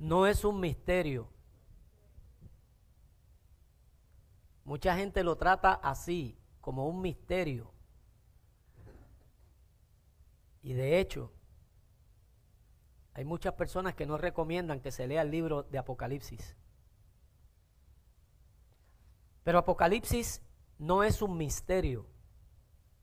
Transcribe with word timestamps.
no 0.00 0.26
es 0.26 0.44
un 0.44 0.58
misterio. 0.60 1.28
Mucha 4.64 4.96
gente 4.96 5.22
lo 5.22 5.36
trata 5.36 5.74
así, 5.74 6.38
como 6.62 6.88
un 6.88 7.02
misterio. 7.02 7.70
Y 10.62 10.72
de 10.72 11.00
hecho, 11.00 11.30
hay 13.12 13.26
muchas 13.26 13.54
personas 13.54 13.94
que 13.94 14.06
no 14.06 14.16
recomiendan 14.16 14.80
que 14.80 14.90
se 14.90 15.06
lea 15.06 15.20
el 15.20 15.30
libro 15.30 15.64
de 15.64 15.76
Apocalipsis. 15.76 16.56
Pero 19.42 19.58
Apocalipsis 19.58 20.40
no 20.78 21.04
es 21.04 21.20
un 21.20 21.36
misterio. 21.36 22.06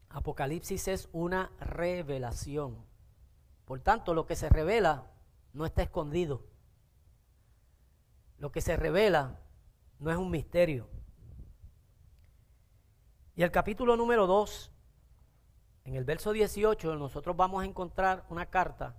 Apocalipsis 0.10 0.88
es 0.88 1.10
una 1.12 1.52
revelación. 1.60 2.84
Por 3.66 3.82
tanto, 3.82 4.16
lo 4.16 4.26
que 4.26 4.36
se 4.36 4.50
revela 4.50 5.12
no 5.54 5.66
está 5.66 5.84
escondido. 5.84 6.57
Lo 8.38 8.52
que 8.52 8.62
se 8.62 8.76
revela 8.76 9.40
no 10.00 10.12
es 10.12 10.18
un 10.18 10.30
misterio. 10.30 10.88
Y 13.36 13.44
el 13.44 13.52
capítulo 13.52 13.96
número 13.96 14.28
2, 14.28 14.72
en 15.86 15.96
el 15.96 16.06
verso 16.06 16.32
18, 16.32 16.96
nosotros 16.96 17.36
vamos 17.36 17.62
a 17.62 17.66
encontrar 17.66 18.26
una 18.30 18.48
carta 18.48 18.96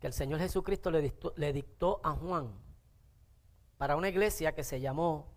que 0.00 0.06
el 0.06 0.12
Señor 0.12 0.40
Jesucristo 0.40 0.90
le 0.90 1.00
dictó, 1.00 1.32
le 1.36 1.52
dictó 1.52 2.00
a 2.04 2.12
Juan 2.12 2.52
para 3.78 3.96
una 3.96 4.08
iglesia 4.08 4.54
que 4.54 4.64
se 4.64 4.80
llamó 4.80 5.32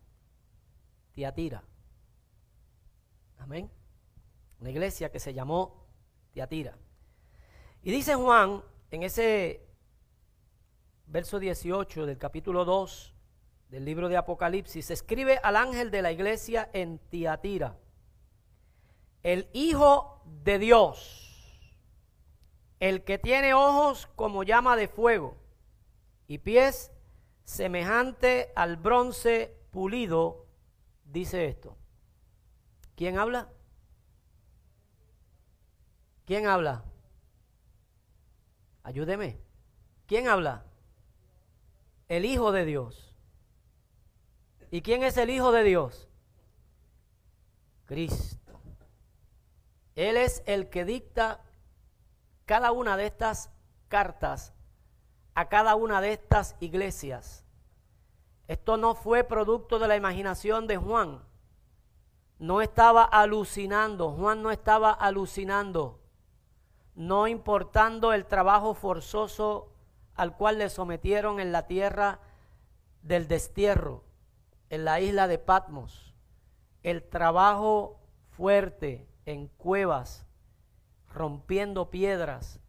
Tiatira. 1.14 1.64
Amén. 3.38 3.72
Una 4.60 4.70
iglesia 4.70 5.12
que 5.12 5.20
se 5.20 5.34
llamó 5.34 5.86
Tiatira. 6.32 6.78
Y 7.82 7.92
dice 7.92 8.16
Juan 8.16 8.64
en 8.92 9.04
ese 9.04 9.67
verso 11.08 11.40
18 11.40 12.06
del 12.06 12.18
capítulo 12.18 12.66
2 12.66 13.14
del 13.70 13.86
libro 13.86 14.10
de 14.10 14.18
Apocalipsis, 14.18 14.92
escribe 14.92 15.40
al 15.42 15.56
ángel 15.56 15.90
de 15.92 16.02
la 16.02 16.12
iglesia 16.12 16.70
en 16.74 17.00
Tiatira, 17.00 17.78
el 19.24 19.50
Hijo 19.54 20.22
de 20.44 20.60
Dios, 20.60 21.60
el 22.80 23.04
que 23.04 23.18
tiene 23.18 23.54
ojos 23.54 24.08
como 24.16 24.44
llama 24.44 24.76
de 24.76 24.88
fuego 24.88 25.38
y 26.28 26.38
pies 26.40 26.92
semejante 27.44 28.52
al 28.56 28.78
bronce 28.78 29.58
pulido, 29.72 30.46
dice 31.06 31.48
esto. 31.48 31.78
¿Quién 32.96 33.18
habla? 33.18 33.50
¿Quién 36.26 36.48
habla? 36.48 36.84
Ayúdeme. 38.84 39.40
¿Quién 40.08 40.28
habla? 40.28 40.67
El 42.08 42.26
Hijo 42.26 42.52
de 42.52 42.66
Dios. 42.66 43.14
¿Y 44.72 44.82
quién 44.82 45.04
es 45.04 45.18
el 45.18 45.30
Hijo 45.30 45.52
de 45.52 45.64
Dios? 45.64 46.08
Cristo. 47.86 48.60
Él 49.96 50.18
es 50.18 50.44
el 50.46 50.70
que 50.70 50.86
dicta 50.86 51.42
cada 52.46 52.72
una 52.72 52.98
de 52.98 53.06
estas 53.06 53.50
cartas 53.88 54.54
a 55.34 55.50
cada 55.50 55.76
una 55.76 56.02
de 56.02 56.14
estas 56.14 56.56
iglesias. 56.60 57.46
Esto 58.48 58.78
no 58.78 58.96
fue 58.96 59.24
producto 59.24 59.80
de 59.80 59.88
la 59.88 59.96
imaginación 59.96 60.68
de 60.68 60.78
Juan. 60.78 61.24
No 62.40 62.62
estaba 62.62 63.04
alucinando. 63.04 64.12
Juan 64.12 64.42
no 64.42 64.52
estaba 64.52 64.92
alucinando 64.92 66.00
no 66.98 67.28
importando 67.28 68.12
el 68.12 68.26
trabajo 68.26 68.74
forzoso 68.74 69.70
al 70.18 70.36
cual 70.36 70.58
le 70.58 70.70
sometieron 70.70 71.40
en 71.40 71.52
la 71.52 71.68
tierra 71.68 72.20
del 73.02 73.28
destierro, 73.28 74.04
en 74.70 74.84
la 74.84 75.00
isla 75.00 75.28
de 75.28 75.40
Patmos, 75.40 76.14
el 76.84 77.08
trabajo 77.08 78.02
fuerte 78.32 79.08
en 79.26 79.48
cuevas, 79.48 80.26
rompiendo 81.14 81.90
piedras, 81.90 82.60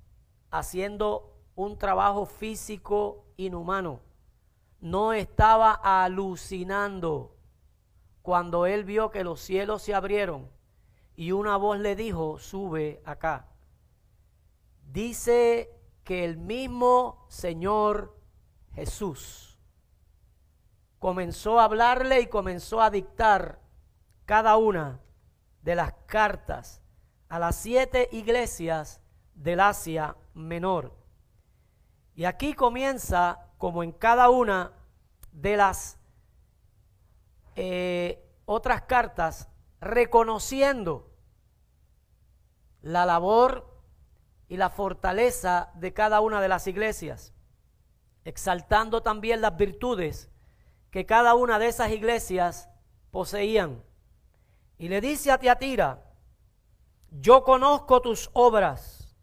haciendo 0.51 1.37
un 1.57 1.77
trabajo 1.77 2.25
físico 2.25 3.27
inhumano. 3.37 4.01
No 4.81 5.13
estaba 5.13 5.73
alucinando 5.73 7.35
cuando 8.23 8.67
él 8.67 8.85
vio 8.85 9.11
que 9.11 9.25
los 9.25 9.41
cielos 9.41 9.83
se 9.83 9.95
abrieron 9.95 10.49
y 11.17 11.33
una 11.33 11.57
voz 11.57 11.81
le 11.81 11.97
dijo, 11.97 12.39
sube 12.39 13.03
acá 13.05 13.49
dice 14.93 15.71
que 16.09 16.25
el 16.25 16.39
mismo 16.39 17.27
Señor 17.29 18.19
Jesús 18.73 19.59
comenzó 20.99 21.61
a 21.61 21.65
hablarle 21.65 22.23
y 22.23 22.29
comenzó 22.29 22.81
a 22.81 22.89
dictar 22.89 23.61
cada 24.25 24.57
una 24.57 25.03
de 25.61 25.75
las 25.75 25.93
cartas 26.07 26.81
a 27.29 27.39
las 27.39 27.57
siete 27.57 28.09
iglesias 28.13 29.03
del 29.35 29.61
Asia 29.61 30.17
Menor. 30.33 30.97
Y 32.15 32.25
aquí 32.25 32.55
comienza, 32.55 33.51
como 33.59 33.83
en 33.83 33.93
cada 33.93 34.31
una 34.31 34.73
de 35.33 35.59
las 35.59 35.99
eh, 37.55 38.27
otras 38.47 38.81
cartas, 38.81 39.51
reconociendo 39.79 41.13
la 42.81 43.05
labor 43.05 43.78
y 44.49 44.57
la 44.57 44.71
fortaleza 44.71 45.71
de 45.75 45.93
cada 45.93 46.21
una 46.21 46.41
de 46.41 46.49
las 46.49 46.67
iglesias, 46.67 47.35
exaltando 48.25 49.03
también 49.03 49.41
las 49.41 49.57
virtudes 49.57 50.31
que 50.91 51.07
cada 51.07 51.35
una 51.35 51.59
de 51.59 51.69
esas 51.69 51.91
iglesias 51.91 52.69
poseían. 53.11 53.85
Y 54.79 54.89
le 54.89 55.01
dice 55.01 55.31
a 55.31 55.39
Tiatira, 55.39 56.05
yo 57.11 57.45
conozco 57.45 58.01
tus 58.01 58.31
obras, 58.33 59.17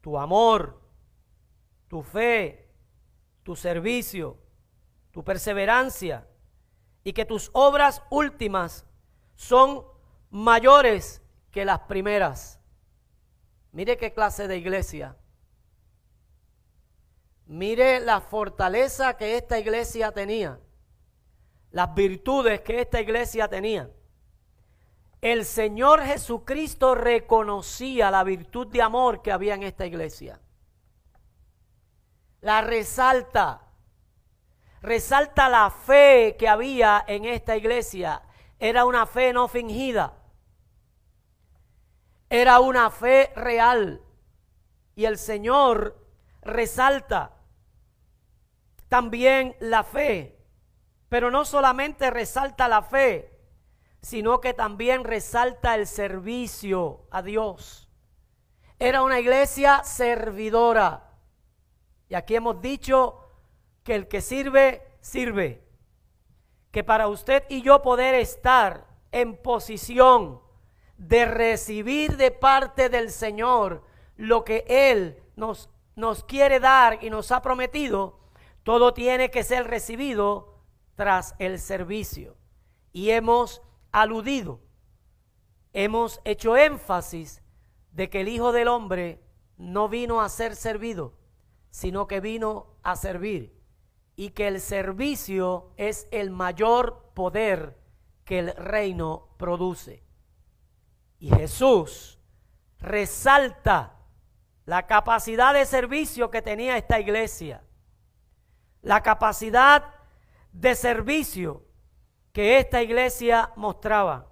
tu 0.00 0.18
amor, 0.18 0.80
tu 1.88 2.02
fe, 2.02 2.72
tu 3.42 3.54
servicio, 3.54 4.38
tu 5.12 5.22
perseverancia, 5.22 6.26
y 7.04 7.12
que 7.12 7.24
tus 7.24 7.50
obras 7.52 8.02
últimas 8.10 8.84
son 9.36 9.84
mayores 10.30 11.22
que 11.52 11.64
las 11.64 11.80
primeras. 11.80 12.55
Mire 13.76 13.98
qué 13.98 14.14
clase 14.14 14.48
de 14.48 14.56
iglesia. 14.56 15.14
Mire 17.44 18.00
la 18.00 18.22
fortaleza 18.22 19.18
que 19.18 19.36
esta 19.36 19.58
iglesia 19.58 20.12
tenía. 20.12 20.58
Las 21.72 21.94
virtudes 21.94 22.62
que 22.62 22.80
esta 22.80 23.02
iglesia 23.02 23.48
tenía. 23.48 23.90
El 25.20 25.44
Señor 25.44 26.00
Jesucristo 26.00 26.94
reconocía 26.94 28.10
la 28.10 28.24
virtud 28.24 28.68
de 28.68 28.80
amor 28.80 29.20
que 29.20 29.30
había 29.30 29.52
en 29.52 29.64
esta 29.64 29.84
iglesia. 29.84 30.40
La 32.40 32.62
resalta. 32.62 33.60
Resalta 34.80 35.50
la 35.50 35.68
fe 35.68 36.36
que 36.38 36.48
había 36.48 37.04
en 37.06 37.26
esta 37.26 37.58
iglesia. 37.58 38.22
Era 38.58 38.86
una 38.86 39.04
fe 39.04 39.34
no 39.34 39.48
fingida. 39.48 40.14
Era 42.28 42.60
una 42.60 42.90
fe 42.90 43.32
real. 43.36 44.02
Y 44.94 45.04
el 45.04 45.18
Señor 45.18 45.96
resalta 46.42 47.36
también 48.88 49.56
la 49.60 49.84
fe. 49.84 50.38
Pero 51.08 51.30
no 51.30 51.44
solamente 51.44 52.10
resalta 52.10 52.66
la 52.66 52.82
fe, 52.82 53.32
sino 54.02 54.40
que 54.40 54.54
también 54.54 55.04
resalta 55.04 55.74
el 55.74 55.86
servicio 55.86 57.06
a 57.10 57.22
Dios. 57.22 57.88
Era 58.78 59.02
una 59.02 59.20
iglesia 59.20 59.82
servidora. 59.84 61.10
Y 62.08 62.14
aquí 62.14 62.36
hemos 62.36 62.60
dicho 62.60 63.20
que 63.84 63.94
el 63.94 64.08
que 64.08 64.20
sirve, 64.20 64.82
sirve. 65.00 65.64
Que 66.70 66.84
para 66.84 67.08
usted 67.08 67.44
y 67.48 67.62
yo 67.62 67.82
poder 67.82 68.14
estar 68.14 68.86
en 69.12 69.36
posición 69.36 70.40
de 70.98 71.26
recibir 71.26 72.16
de 72.16 72.30
parte 72.30 72.88
del 72.88 73.10
Señor 73.10 73.84
lo 74.16 74.44
que 74.44 74.64
Él 74.68 75.22
nos, 75.36 75.70
nos 75.94 76.24
quiere 76.24 76.60
dar 76.60 77.02
y 77.02 77.10
nos 77.10 77.32
ha 77.32 77.42
prometido, 77.42 78.18
todo 78.62 78.94
tiene 78.94 79.30
que 79.30 79.44
ser 79.44 79.66
recibido 79.66 80.62
tras 80.94 81.34
el 81.38 81.58
servicio. 81.58 82.36
Y 82.92 83.10
hemos 83.10 83.62
aludido, 83.92 84.60
hemos 85.72 86.20
hecho 86.24 86.56
énfasis 86.56 87.42
de 87.92 88.10
que 88.10 88.22
el 88.22 88.28
Hijo 88.28 88.52
del 88.52 88.68
Hombre 88.68 89.22
no 89.56 89.88
vino 89.88 90.20
a 90.20 90.28
ser 90.28 90.56
servido, 90.56 91.14
sino 91.70 92.06
que 92.06 92.20
vino 92.20 92.78
a 92.82 92.96
servir. 92.96 93.54
Y 94.16 94.30
que 94.30 94.48
el 94.48 94.60
servicio 94.60 95.72
es 95.76 96.08
el 96.10 96.30
mayor 96.30 97.10
poder 97.14 97.78
que 98.24 98.38
el 98.38 98.56
reino 98.56 99.28
produce. 99.36 100.05
Y 101.18 101.30
Jesús 101.30 102.18
resalta 102.78 103.96
la 104.64 104.86
capacidad 104.86 105.54
de 105.54 105.64
servicio 105.64 106.30
que 106.30 106.42
tenía 106.42 106.76
esta 106.76 107.00
iglesia, 107.00 107.62
la 108.82 109.02
capacidad 109.02 109.94
de 110.52 110.74
servicio 110.74 111.64
que 112.32 112.58
esta 112.58 112.82
iglesia 112.82 113.52
mostraba, 113.56 114.28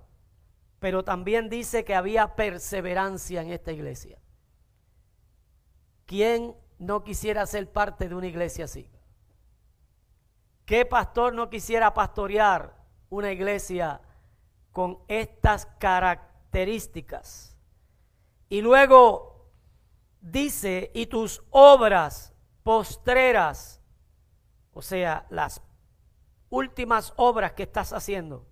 pero 0.79 1.05
también 1.05 1.49
dice 1.49 1.85
que 1.85 1.95
había 1.95 2.35
perseverancia 2.35 3.41
en 3.41 3.53
esta 3.53 3.73
iglesia. 3.73 4.19
¿Quién 6.05 6.55
no 6.79 7.03
quisiera 7.03 7.47
ser 7.47 7.73
parte 7.73 8.09
de 8.09 8.15
una 8.15 8.27
iglesia 8.27 8.67
así? 8.67 8.91
¿Qué 10.67 10.85
pastor 10.85 11.35
no 11.35 11.49
quisiera 11.49 11.95
pastorear 11.95 12.77
una 13.09 13.33
iglesia 13.33 14.01
con 14.73 14.99
estas 15.09 15.67
características? 15.79 16.34
Y 18.49 18.61
luego 18.61 19.51
dice, 20.21 20.91
y 20.95 21.07
tus 21.07 21.43
obras 21.51 22.33
postreras, 22.63 23.81
o 24.73 24.81
sea, 24.81 25.27
las 25.31 25.61
últimas 26.51 27.13
obras 27.17 27.53
que 27.53 27.65
estás 27.65 27.93
haciendo, 27.93 28.47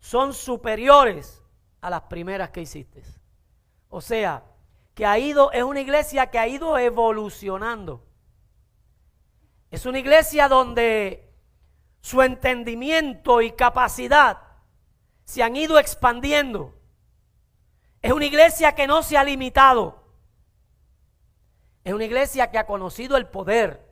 son 0.00 0.32
superiores 0.32 1.42
a 1.80 1.90
las 1.90 2.02
primeras 2.02 2.50
que 2.50 2.62
hiciste. 2.62 3.02
O 3.88 4.00
sea, 4.00 4.44
que 4.94 5.06
ha 5.06 5.18
ido, 5.18 5.52
es 5.52 5.62
una 5.62 5.80
iglesia 5.80 6.30
que 6.30 6.38
ha 6.38 6.48
ido 6.48 6.78
evolucionando. 6.78 8.04
Es 9.70 9.86
una 9.86 9.98
iglesia 9.98 10.48
donde 10.48 11.30
su 12.00 12.22
entendimiento 12.22 13.42
y 13.42 13.52
capacidad 13.52 14.38
se 15.24 15.42
han 15.42 15.56
ido 15.56 15.78
expandiendo. 15.78 16.77
Es 18.00 18.12
una 18.12 18.26
iglesia 18.26 18.74
que 18.74 18.86
no 18.86 19.02
se 19.02 19.16
ha 19.16 19.24
limitado. 19.24 20.04
Es 21.84 21.92
una 21.92 22.04
iglesia 22.04 22.50
que 22.50 22.58
ha 22.58 22.66
conocido 22.66 23.16
el 23.16 23.26
poder. 23.26 23.86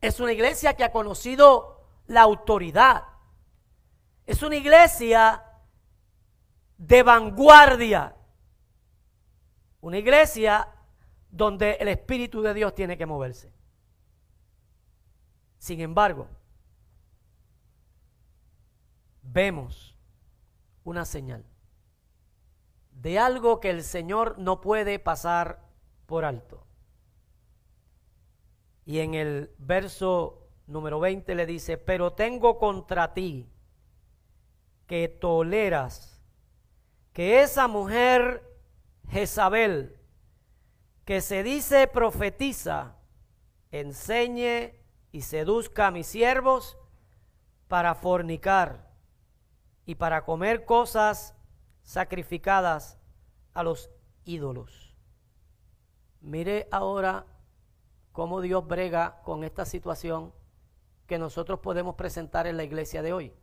Es 0.00 0.20
una 0.20 0.32
iglesia 0.32 0.74
que 0.74 0.84
ha 0.84 0.92
conocido 0.92 1.84
la 2.06 2.22
autoridad. 2.22 3.04
Es 4.26 4.42
una 4.42 4.56
iglesia 4.56 5.44
de 6.78 7.02
vanguardia. 7.02 8.16
Una 9.80 9.98
iglesia 9.98 10.68
donde 11.30 11.72
el 11.72 11.88
Espíritu 11.88 12.40
de 12.40 12.54
Dios 12.54 12.74
tiene 12.74 12.96
que 12.96 13.06
moverse. 13.06 13.52
Sin 15.58 15.80
embargo, 15.80 16.28
vemos 19.22 19.94
una 20.84 21.04
señal 21.04 21.44
de 23.02 23.18
algo 23.18 23.60
que 23.60 23.70
el 23.70 23.82
Señor 23.82 24.38
no 24.38 24.60
puede 24.60 24.98
pasar 24.98 25.64
por 26.06 26.24
alto. 26.24 26.66
Y 28.84 28.98
en 28.98 29.14
el 29.14 29.54
verso 29.58 30.48
número 30.66 31.00
20 31.00 31.34
le 31.34 31.46
dice, 31.46 31.78
pero 31.78 32.12
tengo 32.12 32.58
contra 32.58 33.14
ti 33.14 33.48
que 34.86 35.08
toleras 35.08 36.22
que 37.12 37.42
esa 37.42 37.68
mujer 37.68 38.42
Jezabel, 39.08 39.96
que 41.04 41.20
se 41.20 41.42
dice 41.42 41.86
profetiza, 41.86 42.96
enseñe 43.70 44.74
y 45.10 45.22
seduzca 45.22 45.86
a 45.86 45.90
mis 45.90 46.06
siervos 46.06 46.76
para 47.66 47.94
fornicar 47.94 48.90
y 49.86 49.94
para 49.94 50.24
comer 50.24 50.64
cosas 50.64 51.34
sacrificadas 51.90 53.00
a 53.52 53.64
los 53.64 53.90
ídolos. 54.24 54.94
Mire 56.20 56.68
ahora 56.70 57.26
cómo 58.12 58.40
Dios 58.40 58.64
brega 58.64 59.20
con 59.24 59.42
esta 59.42 59.64
situación 59.64 60.32
que 61.08 61.18
nosotros 61.18 61.58
podemos 61.58 61.96
presentar 61.96 62.46
en 62.46 62.56
la 62.56 62.62
iglesia 62.62 63.02
de 63.02 63.12
hoy. 63.12 63.34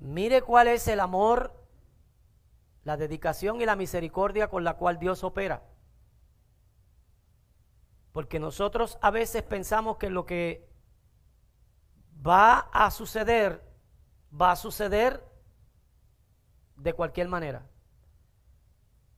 Mire 0.00 0.42
cuál 0.42 0.66
es 0.66 0.88
el 0.88 0.98
amor, 0.98 1.54
la 2.82 2.96
dedicación 2.96 3.60
y 3.60 3.64
la 3.64 3.76
misericordia 3.76 4.48
con 4.48 4.64
la 4.64 4.74
cual 4.74 4.98
Dios 4.98 5.22
opera. 5.22 5.62
Porque 8.10 8.40
nosotros 8.40 8.98
a 9.00 9.12
veces 9.12 9.44
pensamos 9.44 9.96
que 9.96 10.10
lo 10.10 10.26
que 10.26 10.68
va 12.26 12.68
a 12.72 12.90
suceder 12.90 13.62
va 14.34 14.50
a 14.50 14.56
suceder 14.56 15.27
de 16.78 16.92
cualquier 16.92 17.28
manera. 17.28 17.66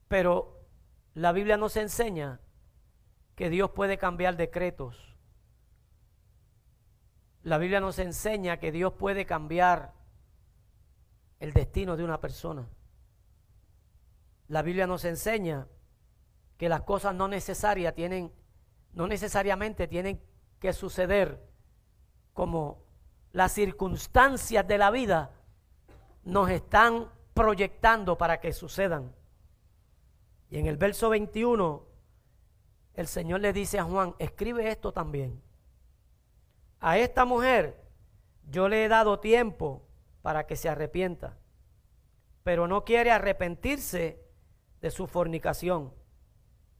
Pero 0.07 0.59
la 1.13 1.31
Biblia 1.31 1.57
nos 1.57 1.77
enseña 1.77 2.39
que 3.35 3.49
Dios 3.49 3.71
puede 3.71 3.97
cambiar 3.97 4.35
decretos. 4.35 5.15
La 7.43 7.57
Biblia 7.57 7.79
nos 7.79 7.97
enseña 7.97 8.57
que 8.57 8.71
Dios 8.71 8.93
puede 8.93 9.25
cambiar 9.25 9.93
el 11.39 11.53
destino 11.53 11.97
de 11.97 12.03
una 12.03 12.19
persona. 12.19 12.67
La 14.47 14.61
Biblia 14.61 14.85
nos 14.85 15.05
enseña 15.05 15.67
que 16.57 16.69
las 16.69 16.81
cosas 16.81 17.15
no 17.15 17.27
necesarias 17.27 17.95
tienen, 17.95 18.31
no 18.93 19.07
necesariamente 19.07 19.87
tienen 19.87 20.21
que 20.59 20.73
suceder 20.73 21.41
como 22.33 22.83
las 23.31 23.53
circunstancias 23.53 24.67
de 24.67 24.77
la 24.77 24.91
vida 24.91 25.31
nos 26.23 26.49
están 26.49 27.09
proyectando 27.41 28.19
para 28.19 28.39
que 28.39 28.53
sucedan. 28.53 29.15
Y 30.51 30.59
en 30.59 30.67
el 30.67 30.77
verso 30.77 31.09
21, 31.09 31.87
el 32.93 33.07
Señor 33.07 33.39
le 33.39 33.51
dice 33.51 33.79
a 33.79 33.83
Juan, 33.83 34.13
escribe 34.19 34.69
esto 34.69 34.91
también. 34.91 35.41
A 36.79 36.99
esta 36.99 37.25
mujer 37.25 37.83
yo 38.47 38.69
le 38.69 38.85
he 38.85 38.87
dado 38.87 39.19
tiempo 39.19 39.87
para 40.21 40.45
que 40.45 40.55
se 40.55 40.69
arrepienta, 40.69 41.39
pero 42.43 42.67
no 42.67 42.85
quiere 42.85 43.09
arrepentirse 43.09 44.23
de 44.79 44.91
su 44.91 45.07
fornicación. 45.07 45.95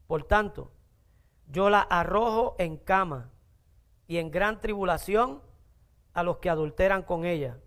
Por 0.05 0.25
tanto, 0.25 0.71
yo 1.47 1.71
la 1.71 1.81
arrojo 1.81 2.55
en 2.59 2.77
cama 2.77 3.31
y 4.05 4.17
en 4.17 4.29
gran 4.29 4.59
tribulación 4.59 5.41
a 6.13 6.21
los 6.21 6.37
que 6.37 6.51
adulteran 6.51 7.01
con 7.01 7.25
ella, 7.25 7.57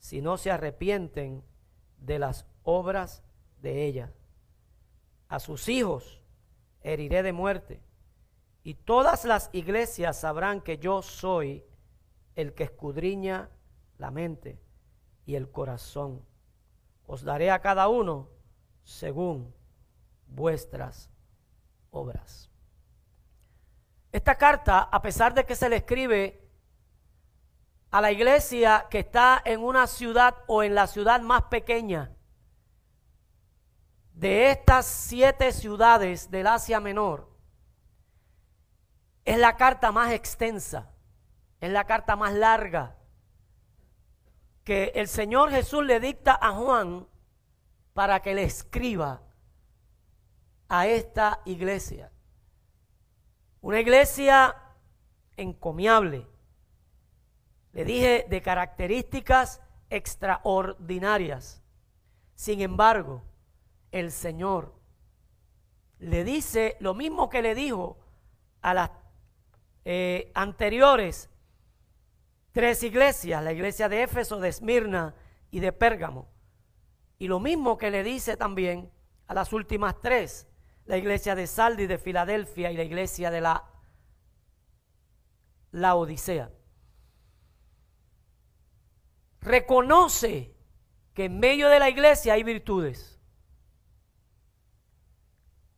si 0.00 0.20
no 0.20 0.36
se 0.36 0.50
arrepienten 0.50 1.44
de 1.98 2.18
las 2.18 2.46
obras 2.62 3.22
de 3.60 3.84
ella. 3.84 4.12
A 5.28 5.40
sus 5.40 5.68
hijos 5.68 6.22
heriré 6.80 7.22
de 7.22 7.32
muerte, 7.32 7.82
y 8.62 8.74
todas 8.74 9.24
las 9.24 9.50
iglesias 9.52 10.18
sabrán 10.18 10.60
que 10.60 10.78
yo 10.78 11.02
soy 11.02 11.64
el 12.34 12.54
que 12.54 12.64
escudriña 12.64 13.50
la 13.98 14.10
mente 14.10 14.60
y 15.26 15.34
el 15.34 15.50
corazón. 15.50 16.24
Os 17.06 17.22
daré 17.22 17.50
a 17.50 17.60
cada 17.60 17.88
uno 17.88 18.28
según 18.84 19.54
vuestras 20.26 21.10
obras. 21.90 22.50
Esta 24.12 24.36
carta, 24.36 24.80
a 24.80 25.02
pesar 25.02 25.34
de 25.34 25.44
que 25.44 25.54
se 25.54 25.68
le 25.68 25.76
escribe 25.76 26.47
a 27.90 28.00
la 28.00 28.12
iglesia 28.12 28.86
que 28.90 29.00
está 29.00 29.40
en 29.44 29.60
una 29.60 29.86
ciudad 29.86 30.36
o 30.46 30.62
en 30.62 30.74
la 30.74 30.86
ciudad 30.86 31.20
más 31.20 31.44
pequeña 31.44 32.12
de 34.12 34.50
estas 34.50 34.86
siete 34.86 35.52
ciudades 35.52 36.30
del 36.30 36.48
Asia 36.48 36.80
Menor, 36.80 37.28
es 39.24 39.38
la 39.38 39.56
carta 39.56 39.92
más 39.92 40.12
extensa, 40.12 40.90
es 41.60 41.70
la 41.70 41.84
carta 41.84 42.16
más 42.16 42.34
larga 42.34 42.96
que 44.64 44.92
el 44.94 45.08
Señor 45.08 45.50
Jesús 45.50 45.84
le 45.84 46.00
dicta 46.00 46.38
a 46.40 46.52
Juan 46.52 47.06
para 47.94 48.20
que 48.20 48.34
le 48.34 48.42
escriba 48.42 49.22
a 50.68 50.86
esta 50.86 51.40
iglesia. 51.44 52.10
Una 53.60 53.80
iglesia 53.80 54.54
encomiable 55.36 56.26
le 57.78 57.84
dije 57.84 58.26
de 58.28 58.42
características 58.42 59.60
extraordinarias. 59.88 61.62
Sin 62.34 62.60
embargo, 62.60 63.22
el 63.92 64.10
Señor 64.10 64.74
le 66.00 66.24
dice 66.24 66.76
lo 66.80 66.94
mismo 66.94 67.28
que 67.28 67.40
le 67.40 67.54
dijo 67.54 67.96
a 68.62 68.74
las 68.74 68.90
eh, 69.84 70.32
anteriores 70.34 71.30
tres 72.50 72.82
iglesias, 72.82 73.44
la 73.44 73.52
iglesia 73.52 73.88
de 73.88 74.02
Éfeso, 74.02 74.40
de 74.40 74.48
Esmirna 74.48 75.14
y 75.52 75.60
de 75.60 75.72
Pérgamo. 75.72 76.28
Y 77.16 77.28
lo 77.28 77.38
mismo 77.38 77.78
que 77.78 77.92
le 77.92 78.02
dice 78.02 78.36
también 78.36 78.90
a 79.28 79.34
las 79.34 79.52
últimas 79.52 80.00
tres, 80.00 80.48
la 80.84 80.96
iglesia 80.96 81.36
de 81.36 81.46
Saldi, 81.46 81.86
de 81.86 81.98
Filadelfia 81.98 82.72
y 82.72 82.76
la 82.76 82.82
iglesia 82.82 83.30
de 83.30 83.40
la, 83.40 83.64
la 85.70 85.94
Odisea 85.94 86.50
reconoce 89.40 90.54
que 91.14 91.26
en 91.26 91.38
medio 91.38 91.68
de 91.68 91.78
la 91.78 91.88
iglesia 91.88 92.34
hay 92.34 92.42
virtudes. 92.42 93.18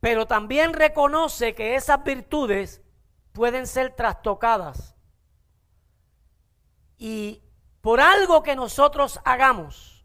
pero 0.01 0.25
también 0.25 0.73
reconoce 0.73 1.53
que 1.53 1.75
esas 1.75 2.03
virtudes 2.03 2.81
pueden 3.33 3.67
ser 3.67 3.95
trastocadas. 3.95 4.95
Y 6.97 7.43
por 7.81 8.01
algo 8.01 8.41
que 8.41 8.55
nosotros 8.55 9.19
hagamos, 9.23 10.03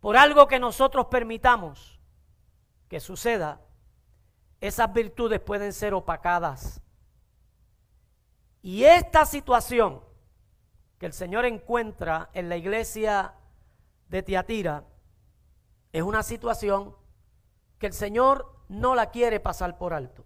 por 0.00 0.16
algo 0.16 0.46
que 0.46 0.60
nosotros 0.60 1.06
permitamos 1.06 2.00
que 2.88 3.00
suceda, 3.00 3.60
esas 4.60 4.92
virtudes 4.92 5.40
pueden 5.40 5.72
ser 5.72 5.92
opacadas. 5.92 6.80
Y 8.62 8.84
esta 8.84 9.26
situación 9.26 10.04
que 11.02 11.06
el 11.06 11.12
Señor 11.12 11.46
encuentra 11.46 12.30
en 12.32 12.48
la 12.48 12.56
iglesia 12.56 13.34
de 14.06 14.22
Tiatira 14.22 14.84
es 15.92 16.00
una 16.00 16.22
situación 16.22 16.94
que 17.80 17.88
el 17.88 17.92
Señor 17.92 18.62
no 18.68 18.94
la 18.94 19.10
quiere 19.10 19.40
pasar 19.40 19.78
por 19.78 19.94
alto. 19.94 20.24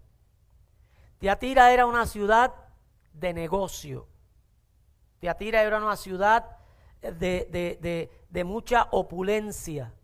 Tiatira 1.16 1.72
era 1.72 1.86
una 1.86 2.04
ciudad 2.04 2.52
de 3.14 3.32
negocio. 3.32 4.06
Tiatira 5.18 5.62
era 5.62 5.78
una 5.78 5.96
ciudad 5.96 6.58
de, 7.00 8.10
de 8.28 8.44
mucha 8.44 8.88
opulencia. 8.90 9.94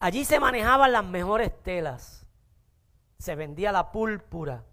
Allí 0.00 0.24
se 0.24 0.40
manejaban 0.40 0.92
las 0.92 1.04
mejores 1.04 1.52
telas. 1.62 2.26
Se 3.18 3.34
vendía 3.34 3.72
la 3.72 3.92
púrpura. 3.92 4.64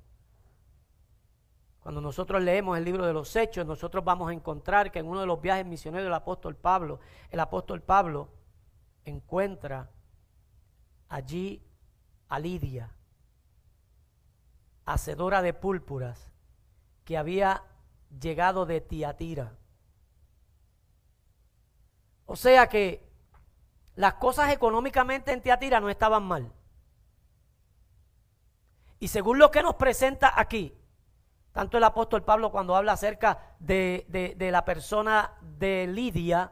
Cuando 1.84 2.00
nosotros 2.00 2.42
leemos 2.42 2.78
el 2.78 2.86
libro 2.86 3.06
de 3.06 3.12
los 3.12 3.36
Hechos, 3.36 3.66
nosotros 3.66 4.06
vamos 4.06 4.30
a 4.30 4.34
encontrar 4.34 4.90
que 4.90 5.00
en 5.00 5.06
uno 5.06 5.20
de 5.20 5.28
los 5.28 5.42
viajes 5.42 5.66
misioneros 5.66 6.06
del 6.06 6.14
apóstol 6.14 6.56
Pablo, 6.56 7.02
el 7.30 7.42
apóstol 7.42 7.82
Pablo 7.82 8.30
encuentra 9.04 9.92
allí 11.10 11.62
a 12.30 12.40
Lidia, 12.40 12.90
hacedora 14.86 15.42
de 15.42 15.54
púrpuras, 15.54 16.32
que 17.04 17.18
había 17.18 17.64
llegado 18.18 18.66
de 18.66 18.80
Tiatira. 18.80 19.58
O 22.26 22.38
sea 22.38 22.70
que 22.70 23.06
las 23.96 24.14
cosas 24.14 24.54
económicamente 24.54 25.34
en 25.34 25.42
Tiatira 25.42 25.82
no 25.82 25.90
estaban 25.90 26.24
mal. 26.24 26.50
Y 29.00 29.10
según 29.10 29.38
lo 29.38 29.52
que 29.52 29.62
nos 29.62 29.76
presenta 29.76 30.40
aquí, 30.40 30.74
tanto 31.54 31.78
el 31.78 31.84
apóstol 31.84 32.24
Pablo 32.24 32.52
cuando 32.52 32.76
habla 32.76 32.94
acerca 32.94 33.56
de, 33.60 34.36
la 34.52 34.66
persona 34.66 35.36
de 35.42 35.88
Lidia, 35.88 36.52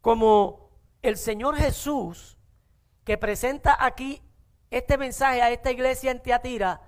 como 0.00 0.70
el 1.02 1.18
Señor 1.18 1.56
Jesús, 1.56 2.38
que 3.04 3.18
presenta 3.18 3.76
aquí 3.78 4.22
este 4.70 4.96
mensaje 4.96 5.42
a 5.42 5.50
esta 5.50 5.70
iglesia 5.70 6.10
en 6.10 6.22
Tiatira, 6.22 6.80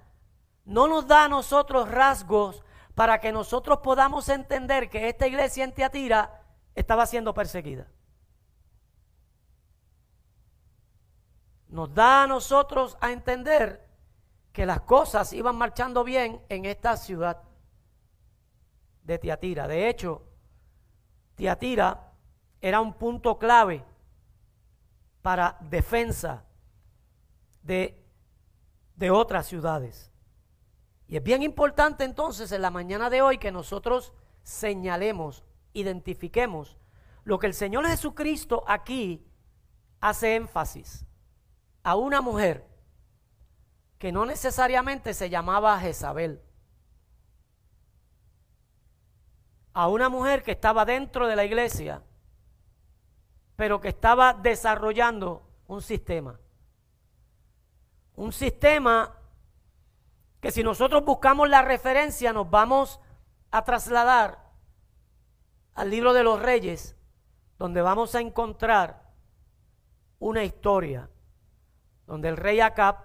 no 0.65 0.89
nos 0.89 1.07
da 1.07 1.25
a 1.25 1.29
nosotros 1.29 1.89
rasgos 1.89 2.65
para 2.95 3.21
que 3.21 3.31
nosotros 3.31 3.81
podamos 3.81 4.31
entender 4.31 4.89
que 4.89 5.11
esta 5.11 5.27
iglesia 5.27 5.65
en 5.65 5.75
Tiatira 5.75 6.43
estaba 6.75 7.05
siendo 7.05 7.35
perseguida. 7.35 7.89
Nos 11.69 11.93
da 11.93 12.23
a 12.23 12.27
nosotros 12.27 12.97
a 13.03 13.13
entender 13.13 13.86
que 14.57 14.65
las 14.65 14.81
cosas 14.81 15.35
iban 15.35 15.55
marchando 15.57 16.03
bien 16.03 16.41
en 16.49 16.65
esta 16.65 16.97
ciudad 16.97 17.43
de 19.03 19.19
Tiatira. 19.19 19.69
De 19.69 19.87
hecho, 19.87 20.23
Tiatira 21.35 22.15
era 22.63 22.81
un 22.81 22.95
punto 22.95 23.39
clave 23.39 23.85
para 25.21 25.59
defensa 25.61 26.47
de, 27.61 28.03
de 28.95 29.11
otras 29.11 29.47
ciudades. 29.47 30.11
Y 31.07 31.19
es 31.19 31.23
bien 31.23 31.43
importante 31.43 32.05
entonces 32.05 32.51
en 32.51 32.63
la 32.63 32.71
mañana 32.71 33.11
de 33.11 33.21
hoy 33.21 33.37
que 33.37 33.53
nosotros 33.53 34.15
señalemos, 34.43 35.45
identifiquemos 35.75 36.79
lo 37.25 37.39
que 37.39 37.49
el 37.49 37.53
Señor 37.53 37.87
Jesucristo 37.87 38.65
aquí 38.67 39.23
hace 40.01 40.35
énfasis 40.35 41.05
a 41.83 41.95
una 41.95 42.23
mujer 42.23 42.76
que 43.99 44.13
no 44.13 44.27
necesariamente 44.27 45.15
se 45.15 45.31
llamaba 45.31 45.79
Jezabel, 45.81 46.43
a 49.73 49.89
una 49.89 50.09
mujer 50.09 50.43
que 50.43 50.53
estaba 50.53 50.85
dentro 50.85 51.27
de 51.27 51.37
la 51.37 51.45
iglesia 51.45 52.03
pero 53.57 53.81
que 53.81 53.89
estaba 53.89 54.35
desarrollando 54.35 55.43
un 55.67 55.83
sistema. 55.83 56.39
Un 58.15 58.33
sistema 58.33 59.17
que 60.41 60.51
si 60.51 60.63
nosotros 60.63 61.05
buscamos 61.05 61.49
la 61.49 61.63
referencia 61.63 62.33
nos 62.33 62.49
vamos 62.49 63.01
a 63.51 63.65
trasladar 63.65 64.45
al 65.75 65.91
libro 65.91 66.13
de 66.13 66.23
los 66.23 66.41
reyes, 66.41 66.97
donde 67.59 67.83
vamos 67.83 68.15
a 68.15 68.21
encontrar 68.21 69.03
una 70.19 70.45
historia, 70.45 71.11
donde 72.07 72.29
el 72.29 72.37
rey 72.37 72.61
Acab 72.61 72.97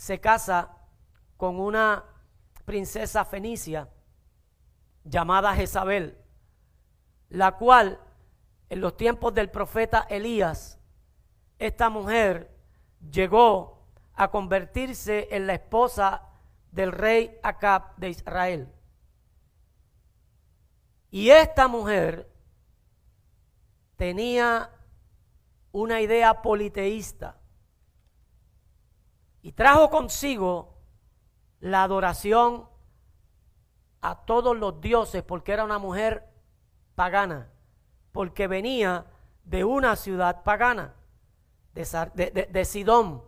se 0.00 0.18
casa 0.18 0.78
con 1.36 1.60
una 1.60 2.02
princesa 2.64 3.22
fenicia 3.22 3.86
llamada 5.04 5.54
Jezabel, 5.54 6.16
la 7.28 7.58
cual 7.58 8.00
en 8.70 8.80
los 8.80 8.96
tiempos 8.96 9.34
del 9.34 9.50
profeta 9.50 10.06
Elías, 10.08 10.78
esta 11.58 11.90
mujer 11.90 12.50
llegó 13.10 13.90
a 14.14 14.30
convertirse 14.30 15.28
en 15.32 15.46
la 15.46 15.52
esposa 15.52 16.22
del 16.72 16.92
rey 16.92 17.38
Acab 17.42 17.94
de 17.96 18.08
Israel. 18.08 18.72
Y 21.10 21.28
esta 21.28 21.68
mujer 21.68 22.26
tenía 23.96 24.70
una 25.72 26.00
idea 26.00 26.40
politeísta 26.40 27.39
y 29.42 29.52
trajo 29.52 29.90
consigo 29.90 30.74
la 31.60 31.82
adoración 31.82 32.68
a 34.00 34.24
todos 34.24 34.56
los 34.56 34.80
dioses 34.80 35.22
porque 35.22 35.52
era 35.52 35.64
una 35.64 35.78
mujer 35.78 36.26
pagana 36.94 37.50
porque 38.12 38.46
venía 38.46 39.06
de 39.44 39.64
una 39.64 39.96
ciudad 39.96 40.42
pagana, 40.42 40.94
de, 41.74 42.64
Sidón. 42.64 43.22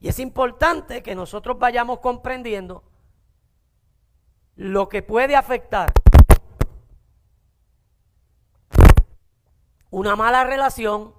Y 0.00 0.08
es 0.08 0.18
importante 0.18 1.02
que 1.02 1.14
nosotros 1.14 1.58
vayamos 1.58 2.00
comprendiendo 2.00 2.84
lo 4.56 4.88
que 4.88 5.02
puede 5.02 5.36
afectar 5.36 5.92
una 9.90 10.16
mala 10.16 10.44
relación, 10.44 11.14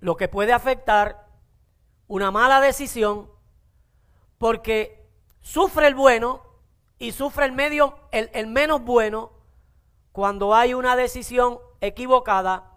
lo 0.00 0.16
que 0.16 0.28
puede 0.28 0.52
afectar 0.52 1.21
una 2.06 2.30
mala 2.30 2.60
decisión, 2.60 3.30
porque 4.38 5.08
sufre 5.40 5.86
el 5.86 5.94
bueno 5.94 6.42
y 6.98 7.12
sufre 7.12 7.46
el 7.46 7.52
medio, 7.52 7.98
el, 8.10 8.30
el 8.32 8.46
menos 8.46 8.82
bueno, 8.82 9.32
cuando 10.12 10.54
hay 10.54 10.74
una 10.74 10.94
decisión 10.94 11.58
equivocada, 11.80 12.70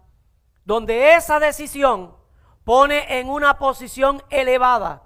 donde 0.64 1.14
esa 1.16 1.40
decisión 1.40 2.16
pone 2.64 3.20
en 3.20 3.30
una 3.30 3.58
posición 3.60 4.24
elevada 4.30 5.04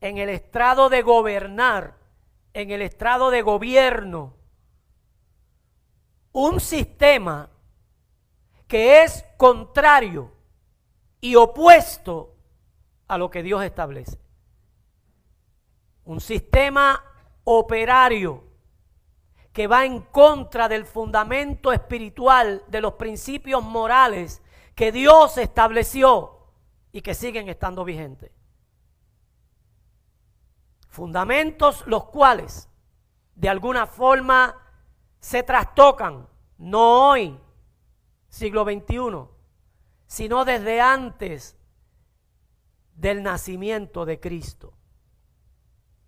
en 0.00 0.18
el 0.18 0.28
estrado 0.28 0.88
de 0.88 1.02
gobernar, 1.02 1.96
en 2.54 2.70
el 2.70 2.82
estrado 2.82 3.30
de 3.30 3.42
gobierno, 3.42 4.34
un 6.32 6.60
sistema 6.60 7.50
que 8.68 9.02
es 9.02 9.24
contrario 9.36 10.30
y 11.20 11.34
opuesto 11.34 12.36
a 13.08 13.18
lo 13.18 13.30
que 13.30 13.42
Dios 13.42 13.64
establece. 13.64 14.18
Un 16.04 16.20
sistema 16.20 17.02
operario 17.44 18.44
que 19.52 19.66
va 19.66 19.84
en 19.84 20.02
contra 20.02 20.68
del 20.68 20.84
fundamento 20.84 21.72
espiritual, 21.72 22.62
de 22.68 22.80
los 22.80 22.94
principios 22.94 23.64
morales 23.64 24.40
que 24.76 24.92
Dios 24.92 25.36
estableció 25.38 26.46
y 26.92 27.00
que 27.00 27.14
siguen 27.14 27.48
estando 27.48 27.84
vigentes. 27.84 28.30
Fundamentos 30.88 31.84
los 31.86 32.04
cuales 32.04 32.68
de 33.34 33.48
alguna 33.48 33.86
forma 33.86 34.54
se 35.18 35.42
trastocan, 35.42 36.28
no 36.58 37.08
hoy, 37.08 37.40
siglo 38.28 38.64
XXI, 38.64 39.28
sino 40.06 40.44
desde 40.44 40.80
antes 40.80 41.57
del 42.98 43.22
nacimiento 43.22 44.04
de 44.04 44.18
Cristo. 44.18 44.74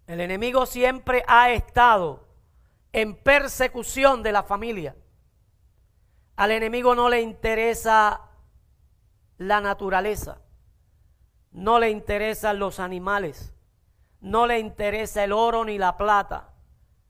El 0.07 0.21
enemigo 0.21 0.67
siempre 0.67 1.25
ha 1.29 1.51
estado 1.53 2.27
en 2.93 3.15
persecución 3.17 4.23
de 4.25 4.33
la 4.33 4.43
familia. 4.43 4.97
Al 6.35 6.51
enemigo 6.51 6.97
no 6.97 7.09
le 7.09 7.23
interesa 7.23 8.23
la 9.39 9.61
naturaleza. 9.61 10.43
no 11.53 11.81
le 11.81 11.91
interesan 11.91 12.61
los 12.61 12.79
animales, 12.79 13.53
no 14.21 14.47
le 14.47 14.61
interesa 14.61 15.25
el 15.25 15.33
oro 15.33 15.65
ni 15.65 15.79
la 15.79 15.97
plata. 15.97 16.55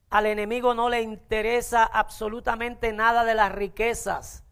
Al 0.09 0.27
enemigo 0.27 0.75
no 0.75 0.89
le 0.89 1.03
interesa 1.03 1.85
absolutamente 1.85 2.93
nada 2.93 3.25
de 3.25 3.35
las 3.35 3.53
riquezas 3.53 4.45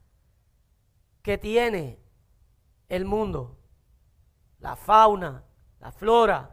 que 1.22 1.38
tiene 1.38 1.98
el 2.88 3.06
mundo, 3.06 3.57
la 4.58 4.76
fauna, 4.76 5.42
la 5.80 5.92
flora, 5.92 6.50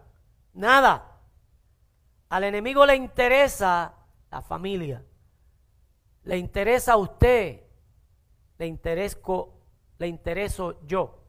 nada. 0.53 1.19
Al 2.29 2.43
enemigo 2.43 2.85
le 2.85 2.95
interesa 2.95 3.93
la 4.31 4.41
familia, 4.41 5.03
le 6.23 6.37
interesa 6.37 6.93
a 6.93 6.97
usted, 6.97 7.61
le 8.57 8.67
interesco, 8.67 9.61
le 9.97 10.07
intereso 10.07 10.81
yo. 10.85 11.21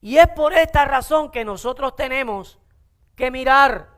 Y 0.00 0.18
es 0.18 0.28
por 0.28 0.52
esta 0.52 0.84
razón 0.84 1.30
que 1.30 1.44
nosotros 1.44 1.96
tenemos 1.96 2.58
que 3.16 3.30
mirar, 3.30 3.90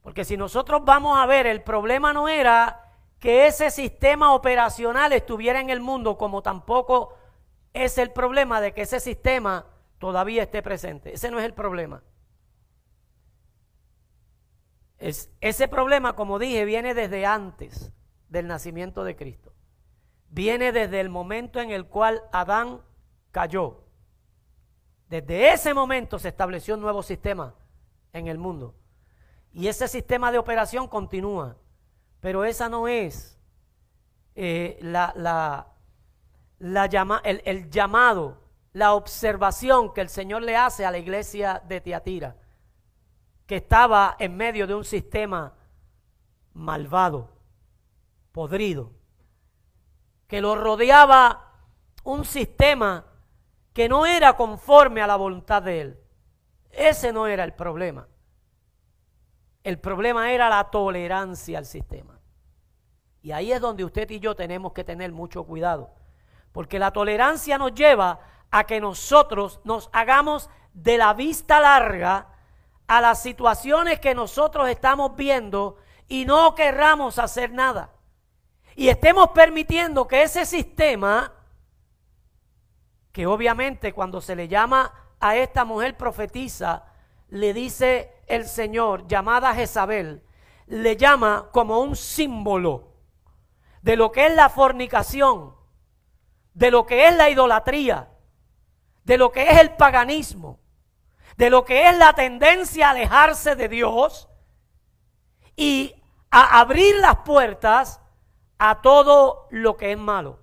porque 0.00 0.24
si 0.24 0.36
nosotros 0.36 0.84
vamos 0.84 1.18
a 1.18 1.26
ver, 1.26 1.46
el 1.46 1.62
problema 1.62 2.12
no 2.12 2.28
era 2.28 2.92
que 3.18 3.46
ese 3.46 3.70
sistema 3.70 4.34
operacional 4.34 5.12
estuviera 5.12 5.60
en 5.60 5.70
el 5.70 5.80
mundo, 5.80 6.18
como 6.18 6.42
tampoco 6.42 7.14
es 7.72 7.98
el 7.98 8.10
problema 8.10 8.60
de 8.60 8.72
que 8.72 8.82
ese 8.82 9.00
sistema 9.00 9.66
todavía 10.02 10.42
esté 10.42 10.62
presente. 10.62 11.14
Ese 11.14 11.30
no 11.30 11.38
es 11.38 11.44
el 11.44 11.54
problema. 11.54 12.02
Es, 14.98 15.30
ese 15.40 15.68
problema, 15.68 16.16
como 16.16 16.40
dije, 16.40 16.64
viene 16.64 16.92
desde 16.92 17.24
antes 17.24 17.92
del 18.28 18.48
nacimiento 18.48 19.04
de 19.04 19.14
Cristo. 19.14 19.54
Viene 20.28 20.72
desde 20.72 20.98
el 20.98 21.08
momento 21.08 21.60
en 21.60 21.70
el 21.70 21.86
cual 21.86 22.20
Adán 22.32 22.82
cayó. 23.30 23.84
Desde 25.08 25.52
ese 25.52 25.72
momento 25.72 26.18
se 26.18 26.30
estableció 26.30 26.74
un 26.74 26.80
nuevo 26.80 27.04
sistema 27.04 27.54
en 28.12 28.26
el 28.26 28.38
mundo. 28.38 28.74
Y 29.52 29.68
ese 29.68 29.86
sistema 29.86 30.32
de 30.32 30.38
operación 30.38 30.88
continúa. 30.88 31.58
Pero 32.18 32.44
esa 32.44 32.68
no 32.68 32.88
es 32.88 33.38
eh, 34.34 34.80
la, 34.82 35.14
la, 36.58 36.86
llama, 36.86 37.20
el, 37.24 37.40
el 37.44 37.70
llamado, 37.70 38.41
la 38.72 38.94
observación 38.94 39.92
que 39.92 40.00
el 40.00 40.08
Señor 40.08 40.42
le 40.42 40.56
hace 40.56 40.84
a 40.84 40.90
la 40.90 40.98
iglesia 40.98 41.62
de 41.66 41.80
Tiatira, 41.80 42.36
que 43.46 43.56
estaba 43.56 44.16
en 44.18 44.36
medio 44.36 44.66
de 44.66 44.74
un 44.74 44.84
sistema 44.84 45.54
malvado, 46.54 47.30
podrido, 48.32 48.92
que 50.26 50.40
lo 50.40 50.54
rodeaba 50.54 51.52
un 52.04 52.24
sistema 52.24 53.04
que 53.72 53.88
no 53.88 54.06
era 54.06 54.36
conforme 54.36 55.02
a 55.02 55.06
la 55.06 55.16
voluntad 55.16 55.62
de 55.62 55.80
Él. 55.80 56.00
Ese 56.70 57.12
no 57.12 57.26
era 57.26 57.44
el 57.44 57.52
problema. 57.52 58.08
El 59.62 59.78
problema 59.78 60.32
era 60.32 60.48
la 60.48 60.70
tolerancia 60.70 61.58
al 61.58 61.66
sistema. 61.66 62.18
Y 63.20 63.30
ahí 63.32 63.52
es 63.52 63.60
donde 63.60 63.84
usted 63.84 64.10
y 64.10 64.18
yo 64.18 64.34
tenemos 64.34 64.72
que 64.72 64.82
tener 64.82 65.12
mucho 65.12 65.44
cuidado. 65.44 65.90
Porque 66.50 66.78
la 66.78 66.90
tolerancia 66.90 67.56
nos 67.56 67.72
lleva 67.72 68.20
a 68.52 68.64
que 68.64 68.80
nosotros 68.80 69.60
nos 69.64 69.90
hagamos 69.92 70.48
de 70.74 70.98
la 70.98 71.14
vista 71.14 71.58
larga 71.58 72.28
a 72.86 73.00
las 73.00 73.22
situaciones 73.22 73.98
que 73.98 74.14
nosotros 74.14 74.68
estamos 74.68 75.16
viendo 75.16 75.78
y 76.06 76.26
no 76.26 76.54
querramos 76.54 77.18
hacer 77.18 77.50
nada. 77.50 77.90
Y 78.76 78.88
estemos 78.88 79.30
permitiendo 79.30 80.06
que 80.06 80.22
ese 80.22 80.44
sistema, 80.44 81.32
que 83.10 83.26
obviamente 83.26 83.94
cuando 83.94 84.20
se 84.20 84.36
le 84.36 84.48
llama 84.48 84.92
a 85.18 85.36
esta 85.36 85.64
mujer 85.64 85.96
profetiza, 85.96 86.84
le 87.28 87.54
dice 87.54 88.22
el 88.26 88.46
Señor, 88.46 89.06
llamada 89.08 89.54
Jezabel, 89.54 90.22
le 90.66 90.96
llama 90.98 91.48
como 91.52 91.80
un 91.80 91.96
símbolo 91.96 92.92
de 93.80 93.96
lo 93.96 94.12
que 94.12 94.26
es 94.26 94.34
la 94.34 94.50
fornicación, 94.50 95.54
de 96.52 96.70
lo 96.70 96.84
que 96.84 97.08
es 97.08 97.16
la 97.16 97.30
idolatría, 97.30 98.11
de 99.04 99.18
lo 99.18 99.32
que 99.32 99.50
es 99.50 99.58
el 99.58 99.72
paganismo, 99.76 100.60
de 101.36 101.50
lo 101.50 101.64
que 101.64 101.88
es 101.88 101.96
la 101.96 102.12
tendencia 102.12 102.88
a 102.88 102.90
alejarse 102.90 103.56
de 103.56 103.68
Dios 103.68 104.28
y 105.56 105.94
a 106.30 106.60
abrir 106.60 106.96
las 106.96 107.16
puertas 107.18 108.00
a 108.58 108.80
todo 108.80 109.48
lo 109.50 109.76
que 109.76 109.92
es 109.92 109.98
malo. 109.98 110.40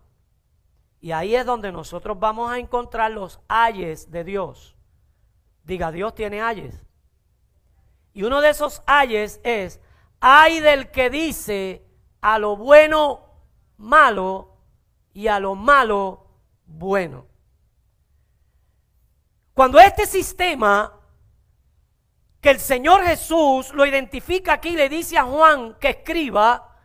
Y 1.01 1.11
ahí 1.11 1.35
es 1.35 1.45
donde 1.45 1.71
nosotros 1.71 2.19
vamos 2.19 2.51
a 2.51 2.59
encontrar 2.59 3.11
los 3.11 3.39
ayes 3.47 4.11
de 4.11 4.23
Dios. 4.23 4.75
Diga, 5.63 5.91
Dios 5.91 6.13
tiene 6.13 6.41
ayes. 6.41 6.83
Y 8.13 8.23
uno 8.23 8.41
de 8.41 8.49
esos 8.49 8.81
ayes 8.85 9.39
es, 9.43 9.79
ay 10.19 10.59
del 10.59 10.91
que 10.91 11.09
dice 11.09 11.85
a 12.21 12.37
lo 12.39 12.57
bueno 12.57 13.21
malo 13.77 14.57
y 15.13 15.27
a 15.27 15.39
lo 15.39 15.55
malo 15.55 16.27
bueno. 16.65 17.27
Cuando 19.59 19.77
este 19.77 20.05
sistema 20.05 20.97
que 22.39 22.51
el 22.51 22.61
Señor 22.61 23.03
Jesús 23.03 23.73
lo 23.73 23.85
identifica 23.85 24.53
aquí, 24.53 24.69
le 24.69 24.87
dice 24.87 25.17
a 25.17 25.23
Juan 25.23 25.75
que 25.81 25.89
escriba, 25.89 26.77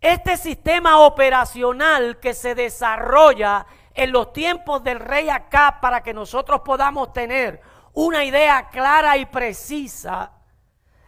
este 0.00 0.36
sistema 0.36 1.00
operacional 1.00 2.20
que 2.20 2.34
se 2.34 2.54
desarrolla 2.54 3.66
en 3.94 4.12
los 4.12 4.32
tiempos 4.32 4.84
del 4.84 5.00
rey 5.00 5.28
acá 5.28 5.80
para 5.80 6.04
que 6.04 6.14
nosotros 6.14 6.60
podamos 6.60 7.12
tener 7.12 7.60
una 7.94 8.22
idea 8.22 8.68
clara 8.68 9.16
y 9.16 9.26
precisa 9.26 10.30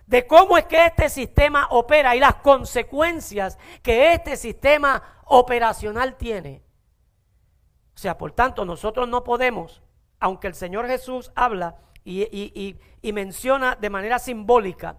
de 0.07 0.26
cómo 0.26 0.59
es 0.59 0.64
que 0.64 0.87
este 0.87 1.09
sistema 1.09 1.68
opera 1.70 2.16
y 2.16 2.18
las 2.18 2.35
consecuencias 2.35 3.61
que 3.80 4.12
este 4.12 4.37
sistema 4.37 5.20
operacional 5.26 6.16
tiene. 6.16 6.64
O 7.94 7.98
sea, 7.98 8.18
por 8.18 8.33
tanto, 8.33 8.64
nosotros 8.64 9.09
no 9.09 9.22
podemos, 9.22 9.84
aunque 10.24 10.46
el 10.46 10.54
Señor 10.54 10.87
Jesús 10.87 11.30
habla 11.34 11.76
y, 12.02 12.78
y 13.02 13.12
menciona 13.12 13.76
de 13.76 13.90
manera 13.90 14.18
simbólica 14.18 14.96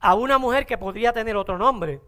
a 0.00 0.14
una 0.14 0.38
mujer 0.38 0.64
que 0.64 0.78
podría 0.78 1.12
tener 1.12 1.36
otro 1.36 1.58
nombre, 1.58 2.00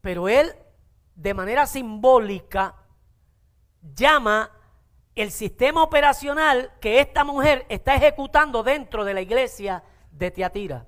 pero 0.00 0.28
Él 0.28 0.54
de 1.16 1.34
manera 1.34 1.66
simbólica 1.66 2.76
llama 3.82 4.52
el 5.16 5.32
sistema 5.32 5.82
operacional 5.82 6.70
que 6.80 7.00
esta 7.00 7.24
mujer 7.24 7.66
está 7.68 7.96
ejecutando 7.96 8.62
dentro 8.62 9.04
de 9.04 9.14
la 9.14 9.20
iglesia 9.20 9.82
de 10.12 10.30
Tiatira. 10.30 10.86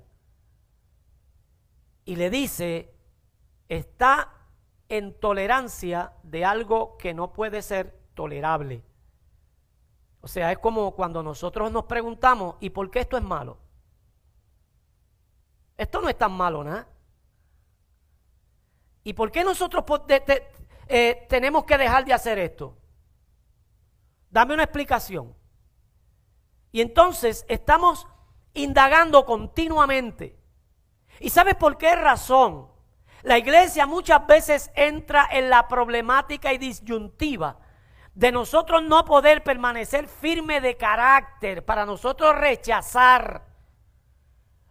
Y 2.05 2.15
le 2.15 2.29
dice, 2.29 2.95
está 3.67 4.31
en 4.87 5.19
tolerancia 5.19 6.13
de 6.23 6.45
algo 6.45 6.95
que 6.97 7.13
no 7.13 7.33
puede 7.33 7.61
ser 7.61 8.04
tolerable. 8.15 8.81
O 10.21 10.27
sea, 10.27 10.51
es 10.51 10.57
como 10.57 10.95
cuando 10.95 11.21
nosotros 11.21 11.71
nos 11.71 11.85
preguntamos, 11.85 12.55
¿y 12.59 12.71
por 12.71 12.89
qué 12.89 13.01
esto 13.01 13.15
es 13.15 13.23
malo? 13.23 13.59
Esto 15.77 16.01
no 16.01 16.09
es 16.09 16.17
tan 16.17 16.31
malo, 16.31 16.63
¿no? 16.63 16.83
¿Y 19.03 19.13
por 19.13 19.31
qué 19.31 19.43
nosotros 19.43 19.83
eh, 20.87 21.27
tenemos 21.29 21.65
que 21.65 21.77
dejar 21.77 22.05
de 22.05 22.13
hacer 22.13 22.39
esto? 22.39 22.75
Dame 24.31 24.55
una 24.55 24.63
explicación. 24.63 25.35
Y 26.71 26.81
entonces 26.81 27.45
estamos 27.47 28.07
indagando 28.55 29.25
continuamente. 29.25 30.39
¿Y 31.19 31.29
sabes 31.29 31.53
por 31.53 31.77
qué 31.77 31.95
razón? 31.95 32.67
La 33.21 33.37
iglesia 33.37 33.85
muchas 33.85 34.25
veces 34.25 34.71
entra 34.75 35.27
en 35.31 35.51
la 35.51 35.67
problemática 35.67 36.51
y 36.51 36.57
disyuntiva 36.57 37.59
de 38.15 38.31
nosotros 38.31 38.81
no 38.81 39.03
poder 39.03 39.43
permanecer 39.43 40.07
firme 40.07 40.61
de 40.61 40.77
carácter, 40.77 41.63
para 41.65 41.85
nosotros 41.85 42.35
rechazar 42.35 43.45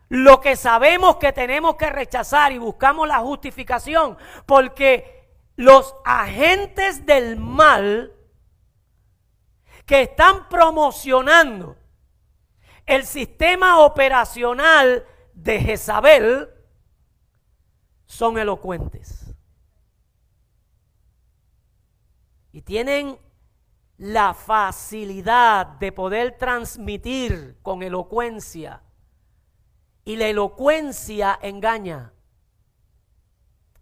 lo 0.09 0.41
que 0.41 0.57
sabemos 0.57 1.17
que 1.17 1.33
tenemos 1.33 1.77
que 1.77 1.91
rechazar 1.91 2.53
y 2.53 2.59
buscamos 2.59 3.07
la 3.07 3.19
justificación, 3.19 4.17
porque 4.47 5.29
los 5.57 5.95
agentes 6.05 7.05
del 7.05 7.37
mal 7.37 8.13
que 9.85 10.03
están 10.03 10.49
promocionando 10.49 11.77
el 12.87 13.05
sistema 13.05 13.81
operacional 13.81 15.07
de 15.35 15.61
Jezabel 15.61 16.49
son 18.07 18.39
elocuentes. 18.39 19.35
Y 22.53 22.63
tienen 22.63 23.19
la 23.97 24.35
facilidad 24.35 25.67
de 25.67 25.93
poder 25.93 26.37
transmitir 26.37 27.59
con 27.63 27.83
elocuencia. 27.83 28.83
Y 30.05 30.17
la 30.17 30.27
elocuencia 30.27 31.39
engaña. 31.41 32.13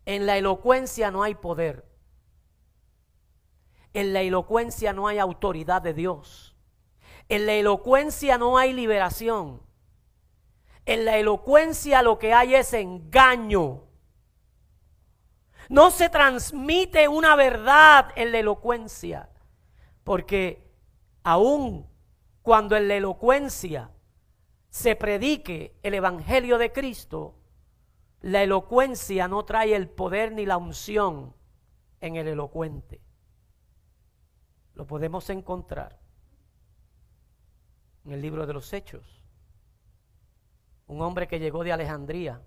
En 0.05 0.27
la 0.27 0.37
elocuencia 0.37 1.11
no 1.11 1.23
hay 1.23 1.35
poder. 1.35 1.89
En 3.95 4.13
la 4.13 4.21
elocuencia 4.23 4.93
no 4.93 5.07
hay 5.07 5.19
autoridad 5.19 5.83
de 5.83 5.95
Dios. 5.95 6.57
En 7.29 7.47
la 7.47 7.53
elocuencia 7.53 8.39
no 8.39 8.59
hay 8.59 8.73
liberación. 8.73 9.63
En 10.85 11.05
la 11.05 11.17
elocuencia 11.17 12.03
lo 12.03 12.19
que 12.19 12.33
hay 12.35 12.55
es 12.55 12.73
engaño. 12.75 13.85
No 15.69 15.91
se 15.91 16.09
transmite 16.09 17.09
una 17.09 17.37
verdad 17.37 18.11
en 18.17 18.33
la 18.33 18.39
elocuencia. 18.39 19.32
Porque 20.05 20.71
aún 21.23 21.89
cuando 22.43 22.77
en 22.77 22.89
la 22.89 22.95
elocuencia 22.95 23.91
se 24.69 24.97
predique 24.97 25.77
el 25.83 25.95
Evangelio 25.95 26.59
de 26.59 26.73
Cristo, 26.73 27.35
la 28.21 28.43
elocuencia 28.43 29.29
no 29.29 29.45
trae 29.45 29.75
el 29.75 29.89
poder 29.89 30.33
ni 30.33 30.47
la 30.47 30.57
unción 30.57 31.35
en 32.01 32.17
el 32.17 32.29
elocuente. 32.29 33.01
Lo 34.75 34.87
podemos 34.87 35.29
encontrar 35.31 35.99
en 38.05 38.13
el 38.13 38.23
libro 38.23 38.47
de 38.47 38.53
los 38.53 38.73
Hechos. 38.73 39.23
Un 40.87 41.01
hombre 41.01 41.29
que 41.29 41.39
llegó 41.39 41.63
de 41.65 41.73
Alejandría. 41.73 42.43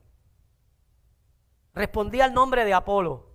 Respondía 1.73 2.25
al 2.25 2.33
nombre 2.33 2.65
de 2.65 2.73
Apolo. 2.73 3.31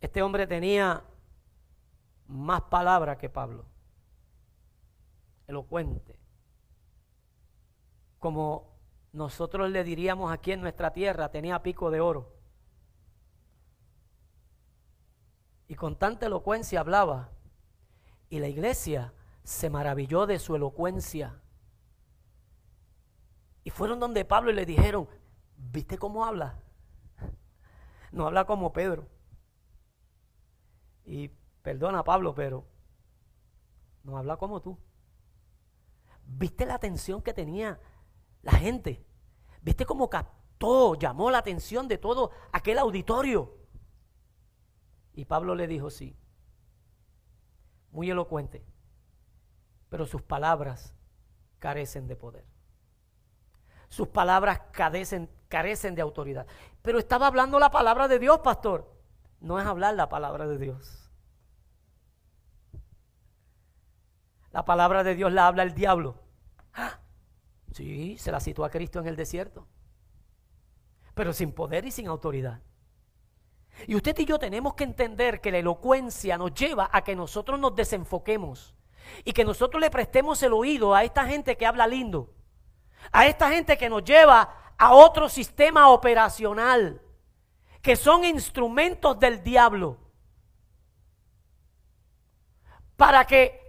Este 0.00 0.22
hombre 0.22 0.46
tenía 0.46 1.02
más 2.28 2.62
palabras 2.62 3.16
que 3.16 3.28
Pablo. 3.28 3.64
Elocuente. 5.46 6.18
Como 8.18 8.78
nosotros 9.12 9.70
le 9.70 9.82
diríamos 9.82 10.32
aquí 10.32 10.52
en 10.52 10.60
nuestra 10.60 10.92
tierra, 10.92 11.30
tenía 11.30 11.62
pico 11.62 11.90
de 11.90 12.00
oro. 12.00 12.32
Y 15.66 15.74
con 15.74 15.98
tanta 15.98 16.26
elocuencia 16.26 16.80
hablaba. 16.80 17.30
Y 18.30 18.38
la 18.38 18.48
iglesia 18.48 19.14
se 19.42 19.70
maravilló 19.70 20.26
de 20.26 20.38
su 20.38 20.54
elocuencia. 20.54 21.40
Y 23.64 23.70
fueron 23.70 24.00
donde 24.00 24.24
Pablo 24.24 24.50
y 24.50 24.54
le 24.54 24.66
dijeron, 24.66 25.08
¿viste 25.56 25.98
cómo 25.98 26.24
habla? 26.24 26.58
No 28.12 28.26
habla 28.26 28.46
como 28.46 28.72
Pedro. 28.72 29.06
Y 31.04 31.30
perdona 31.68 32.02
Pablo, 32.02 32.34
pero 32.34 32.64
no 34.02 34.16
habla 34.16 34.38
como 34.38 34.62
tú. 34.62 34.78
¿Viste 36.24 36.64
la 36.64 36.76
atención 36.76 37.20
que 37.20 37.34
tenía 37.34 37.78
la 38.40 38.52
gente? 38.52 39.04
¿Viste 39.60 39.84
cómo 39.84 40.08
captó, 40.08 40.94
llamó 40.94 41.30
la 41.30 41.36
atención 41.36 41.86
de 41.86 41.98
todo 41.98 42.30
aquel 42.52 42.78
auditorio? 42.78 43.54
Y 45.12 45.26
Pablo 45.26 45.54
le 45.54 45.66
dijo, 45.66 45.90
sí, 45.90 46.16
muy 47.90 48.08
elocuente, 48.08 48.64
pero 49.90 50.06
sus 50.06 50.22
palabras 50.22 50.94
carecen 51.58 52.06
de 52.06 52.16
poder. 52.16 52.46
Sus 53.90 54.08
palabras 54.08 54.62
carecen, 54.72 55.28
carecen 55.48 55.94
de 55.94 56.00
autoridad. 56.00 56.46
Pero 56.80 56.98
estaba 56.98 57.26
hablando 57.26 57.58
la 57.58 57.70
palabra 57.70 58.08
de 58.08 58.18
Dios, 58.18 58.38
pastor. 58.38 58.90
No 59.40 59.60
es 59.60 59.66
hablar 59.66 59.96
la 59.96 60.08
palabra 60.08 60.46
de 60.46 60.56
Dios. 60.56 61.07
La 64.52 64.64
palabra 64.64 65.04
de 65.04 65.14
Dios 65.14 65.32
la 65.32 65.46
habla 65.46 65.62
el 65.62 65.74
diablo. 65.74 66.16
¡Ah! 66.74 67.00
Sí, 67.72 68.16
se 68.18 68.32
la 68.32 68.40
citó 68.40 68.64
a 68.64 68.70
Cristo 68.70 68.98
en 69.00 69.06
el 69.06 69.16
desierto. 69.16 69.66
Pero 71.14 71.32
sin 71.32 71.52
poder 71.52 71.84
y 71.84 71.90
sin 71.90 72.08
autoridad. 72.08 72.60
Y 73.86 73.94
usted 73.94 74.18
y 74.18 74.24
yo 74.24 74.38
tenemos 74.38 74.74
que 74.74 74.84
entender 74.84 75.40
que 75.40 75.52
la 75.52 75.58
elocuencia 75.58 76.36
nos 76.36 76.52
lleva 76.54 76.88
a 76.92 77.02
que 77.02 77.14
nosotros 77.14 77.60
nos 77.60 77.76
desenfoquemos 77.76 78.74
y 79.24 79.32
que 79.32 79.44
nosotros 79.44 79.80
le 79.80 79.90
prestemos 79.90 80.42
el 80.42 80.52
oído 80.52 80.94
a 80.94 81.04
esta 81.04 81.24
gente 81.26 81.56
que 81.56 81.66
habla 81.66 81.86
lindo, 81.86 82.34
a 83.12 83.26
esta 83.26 83.50
gente 83.50 83.78
que 83.78 83.88
nos 83.88 84.02
lleva 84.04 84.74
a 84.76 84.94
otro 84.94 85.28
sistema 85.28 85.90
operacional, 85.90 87.00
que 87.82 87.96
son 87.96 88.24
instrumentos 88.24 89.18
del 89.18 89.42
diablo, 89.42 89.98
para 92.96 93.24
que 93.24 93.67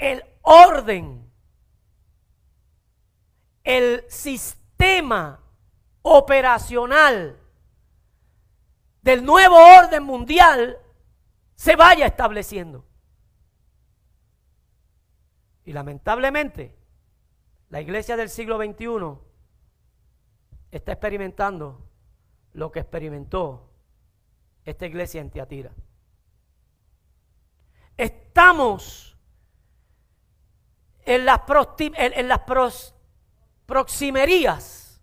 el 0.00 0.24
orden 0.42 1.30
el 3.62 4.04
sistema 4.08 5.40
operacional 6.02 7.38
del 9.02 9.24
nuevo 9.24 9.56
orden 9.56 10.02
mundial 10.02 10.78
se 11.54 11.76
vaya 11.76 12.06
estableciendo. 12.06 12.84
Y 15.64 15.72
lamentablemente, 15.72 16.74
la 17.68 17.80
iglesia 17.80 18.16
del 18.16 18.30
siglo 18.30 18.56
XXI 18.56 19.18
está 20.70 20.92
experimentando 20.92 21.86
lo 22.54 22.72
que 22.72 22.80
experimentó 22.80 23.70
esta 24.64 24.86
iglesia 24.86 25.20
en 25.20 25.30
Tiatira. 25.30 25.72
Estamos 27.96 29.09
en 31.10 31.24
las, 31.26 31.40
en, 31.80 31.94
en 31.96 32.28
las 32.28 32.40
proximerías. 33.66 35.02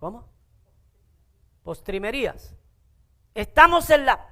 ¿Cómo? 0.00 0.28
Postrimerías. 1.62 2.56
Estamos 3.34 3.88
en 3.90 4.04
la 4.04 4.28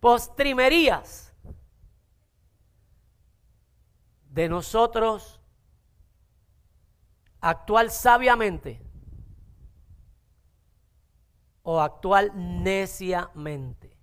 postrimerías 0.00 1.34
de 4.30 4.48
nosotros 4.48 5.42
actuar 7.42 7.90
sabiamente 7.90 8.80
o 11.62 11.80
actuar 11.80 12.34
neciamente. 12.34 13.95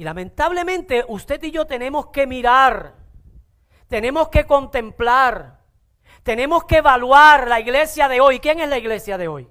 Y 0.00 0.04
lamentablemente 0.04 1.04
usted 1.08 1.42
y 1.42 1.50
yo 1.50 1.66
tenemos 1.66 2.06
que 2.06 2.26
mirar, 2.26 2.94
tenemos 3.86 4.30
que 4.30 4.46
contemplar, 4.46 5.60
tenemos 6.22 6.64
que 6.64 6.78
evaluar 6.78 7.46
la 7.46 7.60
iglesia 7.60 8.08
de 8.08 8.18
hoy. 8.18 8.40
¿Quién 8.40 8.60
es 8.60 8.70
la 8.70 8.78
iglesia 8.78 9.18
de 9.18 9.28
hoy? 9.28 9.50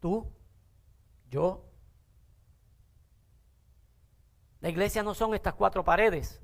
¿Tú? 0.00 0.32
¿Yo? 1.28 1.66
La 4.60 4.70
iglesia 4.70 5.02
no 5.02 5.12
son 5.12 5.34
estas 5.34 5.52
cuatro 5.52 5.84
paredes. 5.84 6.40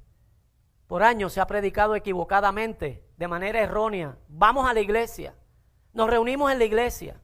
Por 0.87 1.02
años 1.02 1.33
se 1.33 1.40
ha 1.40 1.46
predicado 1.46 1.96
equivocadamente, 1.96 3.09
de 3.16 3.26
manera 3.26 3.61
errónea. 3.61 4.18
Vamos 4.28 4.68
a 4.68 4.74
la 4.74 4.81
iglesia, 4.81 5.35
nos 5.94 6.11
reunimos 6.11 6.52
en 6.52 6.59
la 6.59 6.64
iglesia. 6.66 7.22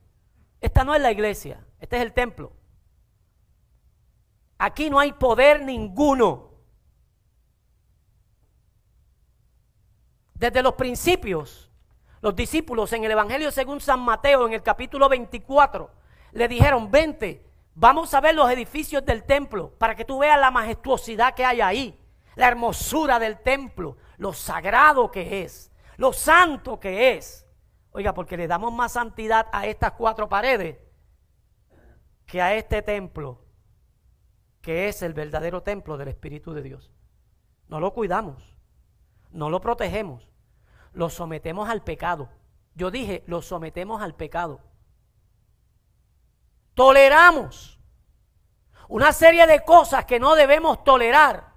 Esta 0.63 0.83
no 0.83 0.95
es 0.95 1.03
la 1.03 1.13
iglesia, 1.13 1.63
este 1.79 1.97
es 1.97 2.03
el 2.05 2.15
templo. 2.15 2.58
Aquí 4.59 4.91
no 4.91 4.99
hay 4.99 5.13
poder 5.13 5.63
ninguno. 5.63 6.49
Desde 10.35 10.63
los 10.63 10.75
principios, 10.75 11.71
los 12.21 12.35
discípulos 12.35 12.93
en 12.93 13.05
el 13.05 13.13
Evangelio 13.13 13.53
según 13.53 13.81
San 13.81 14.01
Mateo, 14.01 14.47
en 14.47 14.53
el 14.53 14.63
capítulo 14.63 15.09
24, 15.09 15.91
le 16.33 16.49
dijeron, 16.49 16.91
vente, 16.91 17.45
vamos 17.75 18.13
a 18.15 18.21
ver 18.21 18.35
los 18.35 18.51
edificios 18.51 19.05
del 19.05 19.25
templo 19.25 19.71
para 19.79 19.95
que 19.95 20.05
tú 20.05 20.19
veas 20.19 20.39
la 20.39 20.51
majestuosidad 20.51 21.35
que 21.35 21.45
hay 21.45 21.61
ahí, 21.61 22.01
la 22.35 22.49
hermosura 22.49 23.19
del 23.19 23.41
templo, 23.41 23.97
lo 24.17 24.33
sagrado 24.33 25.11
que 25.11 25.43
es, 25.43 25.73
lo 25.97 26.13
santo 26.13 26.79
que 26.79 27.17
es. 27.17 27.47
Oiga, 27.93 28.13
porque 28.13 28.37
le 28.37 28.47
damos 28.47 28.73
más 28.73 28.93
santidad 28.93 29.47
a 29.53 29.67
estas 29.67 29.93
cuatro 29.93 30.29
paredes 30.29 30.79
que 32.27 32.43
a 32.43 32.55
este 32.55 32.83
templo 32.83 33.48
que 34.61 34.89
es 34.89 35.03
el 35.03 35.15
verdadero 35.15 35.63
templo 35.63 35.97
del 35.97 36.09
Espíritu 36.09 36.53
de 36.53 36.63
Dios. 36.63 36.91
No 37.69 37.81
lo 37.81 37.93
cuidamos, 37.93 38.57
no 39.31 39.51
lo 39.51 39.61
protegemos, 39.61 40.31
lo 40.93 41.11
sometemos 41.11 41.69
al 41.69 41.83
pecado. 41.83 42.29
Yo 42.75 42.91
dije, 42.91 43.25
lo 43.27 43.43
sometemos 43.43 44.03
al 44.03 44.15
pecado. 44.15 44.61
Toleramos 46.75 47.79
una 48.89 49.13
serie 49.13 49.47
de 49.47 49.65
cosas 49.65 50.05
que 50.07 50.19
no 50.19 50.35
debemos 50.35 50.83
tolerar. 50.85 51.53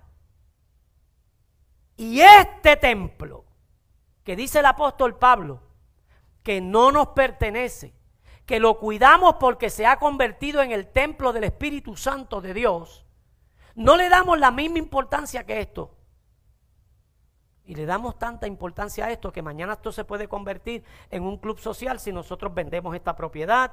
Y 1.96 2.22
este 2.22 2.76
templo, 2.78 3.46
que 4.24 4.36
dice 4.36 4.60
el 4.60 4.66
apóstol 4.66 5.18
Pablo, 5.18 5.62
que 6.44 6.60
no 6.60 6.92
nos 6.92 7.10
pertenece, 7.10 7.94
que 8.46 8.60
lo 8.60 8.80
cuidamos 8.80 9.36
porque 9.40 9.70
se 9.70 9.86
ha 9.86 9.98
convertido 9.98 10.62
en 10.62 10.72
el 10.72 10.88
templo 10.88 11.34
del 11.34 11.46
Espíritu 11.46 11.96
Santo 11.96 12.42
de 12.42 12.54
Dios, 12.54 13.06
no 13.76 13.96
le 13.96 14.10
damos 14.10 14.40
la 14.40 14.52
misma 14.52 14.80
importancia 14.80 15.46
que 15.46 15.60
esto. 15.60 15.96
Y 17.64 17.76
le 17.76 17.86
damos 17.86 18.18
tanta 18.18 18.48
importancia 18.48 19.06
a 19.06 19.12
esto 19.12 19.32
que 19.32 19.42
mañana 19.42 19.74
esto 19.74 19.92
se 19.92 20.04
puede 20.04 20.28
convertir 20.28 20.84
en 21.10 21.24
un 21.24 21.38
club 21.38 21.60
social 21.60 22.00
si 22.00 22.12
nosotros 22.12 22.54
vendemos 22.54 22.96
esta 22.96 23.16
propiedad, 23.16 23.72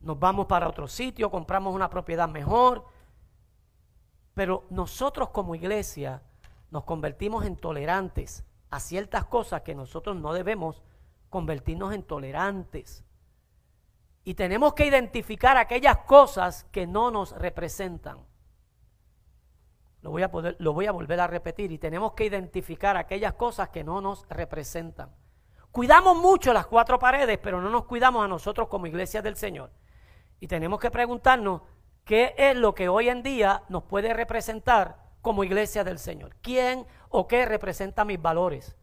nos 0.00 0.18
vamos 0.18 0.46
para 0.46 0.68
otro 0.68 0.88
sitio, 0.88 1.30
compramos 1.30 1.74
una 1.74 1.90
propiedad 1.90 2.28
mejor. 2.28 2.86
Pero 4.34 4.64
nosotros 4.70 5.28
como 5.30 5.54
iglesia 5.54 6.22
nos 6.70 6.84
convertimos 6.84 7.44
en 7.44 7.56
tolerantes 7.56 8.44
a 8.70 8.80
ciertas 8.80 9.26
cosas 9.26 9.62
que 9.62 9.74
nosotros 9.74 10.16
no 10.16 10.32
debemos 10.32 10.82
convertirnos 11.28 11.92
en 11.92 12.02
tolerantes. 12.02 13.04
Y 14.24 14.34
tenemos 14.34 14.74
que 14.74 14.86
identificar 14.86 15.56
aquellas 15.56 15.98
cosas 15.98 16.64
que 16.72 16.86
no 16.86 17.10
nos 17.10 17.32
representan. 17.32 18.18
Lo 20.02 20.10
voy, 20.10 20.22
a 20.22 20.28
voy 20.28 20.86
a 20.86 20.92
volver 20.92 21.20
a 21.20 21.26
repetir. 21.26 21.72
Y 21.72 21.78
tenemos 21.78 22.12
que 22.12 22.24
identificar 22.24 22.96
aquellas 22.96 23.34
cosas 23.34 23.68
que 23.70 23.84
no 23.84 24.00
nos 24.00 24.26
representan. 24.28 25.10
Cuidamos 25.70 26.16
mucho 26.16 26.52
las 26.52 26.66
cuatro 26.66 26.98
paredes, 26.98 27.38
pero 27.38 27.60
no 27.60 27.70
nos 27.70 27.84
cuidamos 27.84 28.24
a 28.24 28.28
nosotros 28.28 28.68
como 28.68 28.86
iglesia 28.86 29.22
del 29.22 29.36
Señor. 29.36 29.70
Y 30.40 30.48
tenemos 30.48 30.80
que 30.80 30.90
preguntarnos 30.90 31.62
qué 32.04 32.34
es 32.36 32.56
lo 32.56 32.74
que 32.74 32.88
hoy 32.88 33.08
en 33.08 33.22
día 33.22 33.62
nos 33.68 33.84
puede 33.84 34.12
representar 34.12 34.96
como 35.22 35.44
iglesia 35.44 35.84
del 35.84 35.98
Señor. 35.98 36.34
¿Quién 36.42 36.86
o 37.08 37.28
qué 37.28 37.44
representa 37.44 38.04
mis 38.04 38.20
valores? 38.20 38.76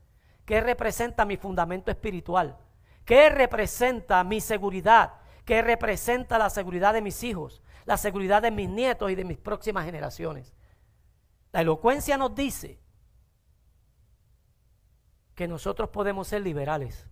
¿Qué 0.45 0.61
representa 0.61 1.25
mi 1.25 1.35
fundamento 1.35 1.91
espiritual? 1.91 2.57
¿Qué 3.03 3.29
representa 3.29 4.23
mi 4.23 4.39
seguridad? 4.39 5.13
¿Qué 5.47 5.61
representa 5.61 6.37
la 6.37 6.49
seguridad 6.49 6.93
de 6.93 7.01
mis 7.01 7.23
hijos? 7.23 7.63
La 7.85 7.95
seguridad 7.95 8.41
de 8.41 8.51
mis 8.51 8.69
nietos 8.69 9.09
y 9.09 9.15
de 9.15 9.23
mis 9.23 9.37
próximas 9.37 9.85
generaciones. 9.85 10.53
La 11.53 11.61
elocuencia 11.61 12.17
nos 12.17 12.35
dice 12.35 12.81
que 15.35 15.47
nosotros 15.47 15.87
podemos 15.87 16.27
ser 16.27 16.41
liberales. 16.41 17.07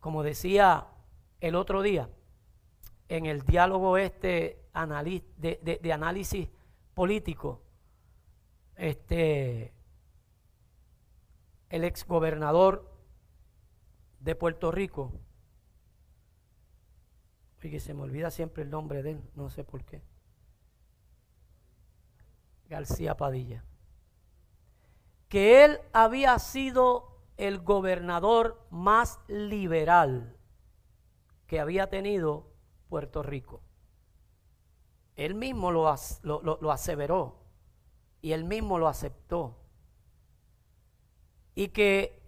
Como 0.00 0.22
decía 0.22 0.86
el 1.42 1.54
otro 1.56 1.82
día, 1.82 2.08
en 3.08 3.26
el 3.26 3.42
diálogo 3.42 3.98
este 3.98 4.64
de, 5.36 5.78
de 5.82 5.92
análisis 5.92 6.48
político, 6.94 7.60
este, 8.76 9.74
el 11.68 11.84
exgobernador 11.84 12.90
de 14.20 14.34
Puerto 14.34 14.72
Rico, 14.72 15.12
que 17.70 17.80
se 17.80 17.94
me 17.94 18.02
olvida 18.02 18.30
siempre 18.30 18.62
el 18.62 18.70
nombre 18.70 19.02
de 19.02 19.12
él, 19.12 19.22
no 19.34 19.50
sé 19.50 19.64
por 19.64 19.84
qué. 19.84 20.02
García 22.68 23.16
Padilla. 23.16 23.64
Que 25.28 25.64
él 25.64 25.80
había 25.92 26.38
sido 26.38 27.18
el 27.36 27.60
gobernador 27.60 28.66
más 28.70 29.20
liberal 29.28 30.36
que 31.46 31.60
había 31.60 31.90
tenido 31.90 32.46
Puerto 32.88 33.22
Rico. 33.22 33.60
Él 35.16 35.34
mismo 35.34 35.70
lo, 35.70 35.94
lo, 36.22 36.72
aseveró 36.72 37.36
y 38.22 38.32
él 38.32 38.44
mismo 38.44 38.78
lo 38.78 38.88
aceptó. 38.88 39.58
Y 41.54 41.68
que 41.68 42.22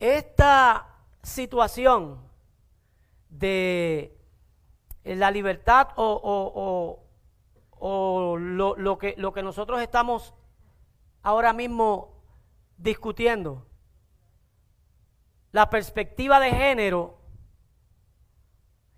esta 0.00 0.88
situación 1.22 2.18
de 3.30 4.18
la 5.04 5.30
libertad 5.30 5.88
o, 5.96 7.00
o, 7.78 8.36
lo, 8.38 8.76
lo, 8.76 8.98
que, 8.98 9.14
lo 9.18 9.32
que 9.32 9.42
nosotros 9.42 9.80
estamos 9.82 10.34
ahora 11.22 11.52
mismo 11.52 12.22
discutiendo, 12.76 13.66
la 15.52 15.70
perspectiva 15.70 16.40
de 16.40 16.50
género, 16.50 17.20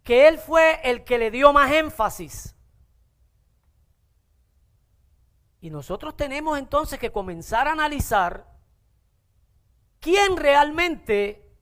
que 0.02 0.28
él 0.28 0.38
fue 0.38 0.80
el 0.84 1.04
que 1.04 1.18
le 1.18 1.30
dio 1.30 1.52
más 1.52 1.72
énfasis. 1.72 2.54
Y 5.60 5.70
nosotros 5.70 6.16
tenemos 6.16 6.58
entonces 6.58 6.98
que 7.00 7.10
comenzar 7.10 7.66
a 7.66 7.72
analizar 7.72 8.46
quién 9.98 10.36
realmente 10.36 11.52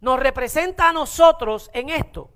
nos 0.00 0.20
representa 0.20 0.90
a 0.90 0.92
nosotros 0.92 1.70
en 1.74 1.88
esto. 1.88 2.30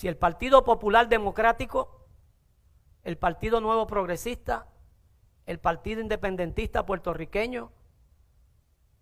Si 0.00 0.08
el 0.08 0.16
Partido 0.16 0.64
Popular 0.64 1.10
Democrático, 1.10 2.06
el 3.02 3.18
Partido 3.18 3.60
Nuevo 3.60 3.86
Progresista, 3.86 4.66
el 5.44 5.58
Partido 5.58 6.00
Independentista 6.00 6.86
Puertorriqueño, 6.86 7.70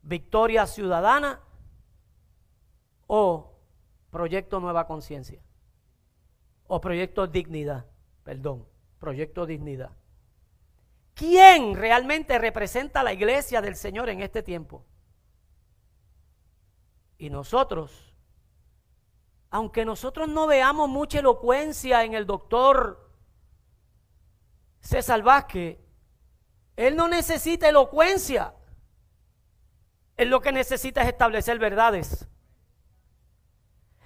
Victoria 0.03 0.67
Ciudadana 0.67 1.41
o 3.07 3.61
Proyecto 4.11 4.59
Nueva 4.59 4.89
Conciencia 4.89 5.41
o 6.67 6.81
Proyecto 6.81 7.29
Dignidad, 7.29 7.87
perdón, 8.25 8.67
Proyecto 8.99 9.47
Dignidad. 9.47 9.93
¿Quién 11.15 11.77
realmente 11.77 12.41
representa 12.41 13.03
a 13.03 13.05
la 13.05 13.13
iglesia 13.13 13.61
del 13.61 13.77
Señor 13.77 14.09
en 14.09 14.21
este 14.21 14.43
tiempo? 14.43 14.85
Y 17.19 17.31
nosotros, 17.31 18.08
aunque 19.51 19.85
nosotros 19.85 20.29
no 20.29 20.47
veamos 20.47 20.89
mucha 20.89 21.21
elocuencia 21.21 22.05
en 22.05 22.15
el 22.15 22.27
doctor 22.27 23.11
César 24.81 25.23
Vázquez, 25.23 25.79
él 26.77 26.97
no 26.97 27.09
necesita 27.09 27.69
elocuencia. 27.69 28.55
Él 30.17 30.31
lo 30.31 30.41
que 30.41 30.53
necesita 30.53 31.03
es 31.03 31.09
establecer 31.09 31.59
verdades. 31.59 32.29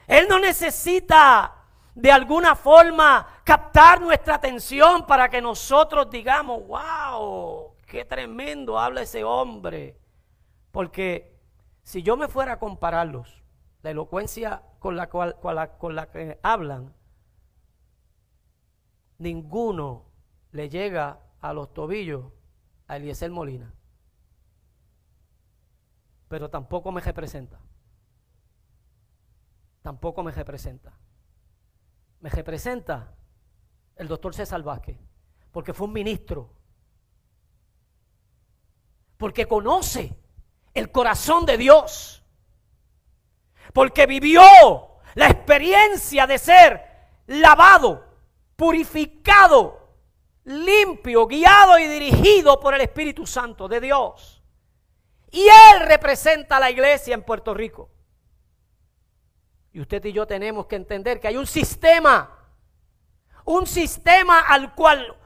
Él 0.07 0.27
no 0.29 0.39
necesita 0.39 1.55
de 1.95 2.11
alguna 2.11 2.55
forma 2.55 3.41
captar 3.45 4.01
nuestra 4.01 4.37
atención 4.37 5.07
para 5.07 5.29
que 5.29 5.43
nosotros 5.43 6.09
digamos, 6.11 6.67
wow, 6.67 7.75
qué 7.87 8.05
tremendo 8.05 8.79
habla 8.79 9.03
ese 9.03 9.25
hombre. 9.25 9.99
Porque 10.71 11.37
si 11.83 12.03
yo 12.03 12.17
me 12.17 12.29
fuera 12.29 12.55
a 12.55 12.59
compararlos, 12.59 13.42
la 13.83 13.91
elocuencia 13.91 14.63
con 14.79 14.97
la, 14.97 15.09
cual, 15.09 15.39
con 15.41 15.55
la, 15.55 15.79
con 15.79 15.95
la 15.95 16.11
que 16.11 16.39
hablan, 16.43 16.95
ninguno 19.19 20.07
le 20.53 20.69
llega 20.69 21.21
a 21.41 21.53
los 21.53 21.73
tobillos 21.73 22.33
a 22.87 22.97
Eliezer 22.97 23.31
Molina. 23.31 23.73
Pero 26.29 26.49
tampoco 26.49 26.93
me 26.93 27.01
representa. 27.01 27.59
Tampoco 29.83 30.23
me 30.23 30.33
representa 30.33 30.97
me 32.23 32.31
representa 32.31 33.13
el 33.97 34.09
doctor 34.09 34.33
César 34.35 34.63
Vázquez, 34.63 34.97
porque 35.51 35.75
fue 35.75 35.89
un 35.89 35.93
ministro, 35.93 36.51
porque 39.19 39.47
conoce 39.47 40.17
el 40.73 40.91
corazón 40.91 41.45
de 41.45 41.59
Dios, 41.59 42.22
porque 43.73 44.07
vivió 44.07 44.43
la 45.15 45.29
experiencia 45.29 46.27
de 46.27 46.39
ser 46.39 46.83
lavado, 47.27 48.05
purificado, 48.57 49.83
limpio, 50.45 51.27
guiado 51.27 51.79
y 51.79 51.87
dirigido 51.87 52.59
por 52.61 52.75
el 52.75 52.81
Espíritu 52.81 53.27
Santo 53.27 53.69
de 53.69 53.81
Dios. 53.81 54.43
Y 55.31 55.43
Él 55.43 55.81
representa 55.87 56.57
a 56.57 56.61
la 56.61 56.71
iglesia 56.71 57.15
en 57.15 57.23
Puerto 57.23 57.55
Rico. 57.55 57.91
Y 59.73 59.81
usted 59.81 60.05
y 60.05 60.13
yo 60.13 60.27
tenemos 60.27 60.67
que 60.67 60.77
entender 60.77 61.19
que 61.19 61.29
hay 61.29 61.37
un 61.37 61.47
sistema, 61.47 62.39
un 63.45 63.67
sistema 63.67 64.41
al 64.41 64.75
cual 64.75 65.17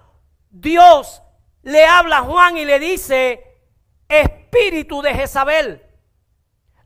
Dios 0.50 1.22
le 1.62 1.84
habla 1.84 2.18
a 2.18 2.22
Juan 2.22 2.56
y 2.56 2.64
le 2.64 2.78
dice, 2.78 3.44
espíritu 4.08 5.02
de 5.02 5.14
Jezabel. 5.14 5.85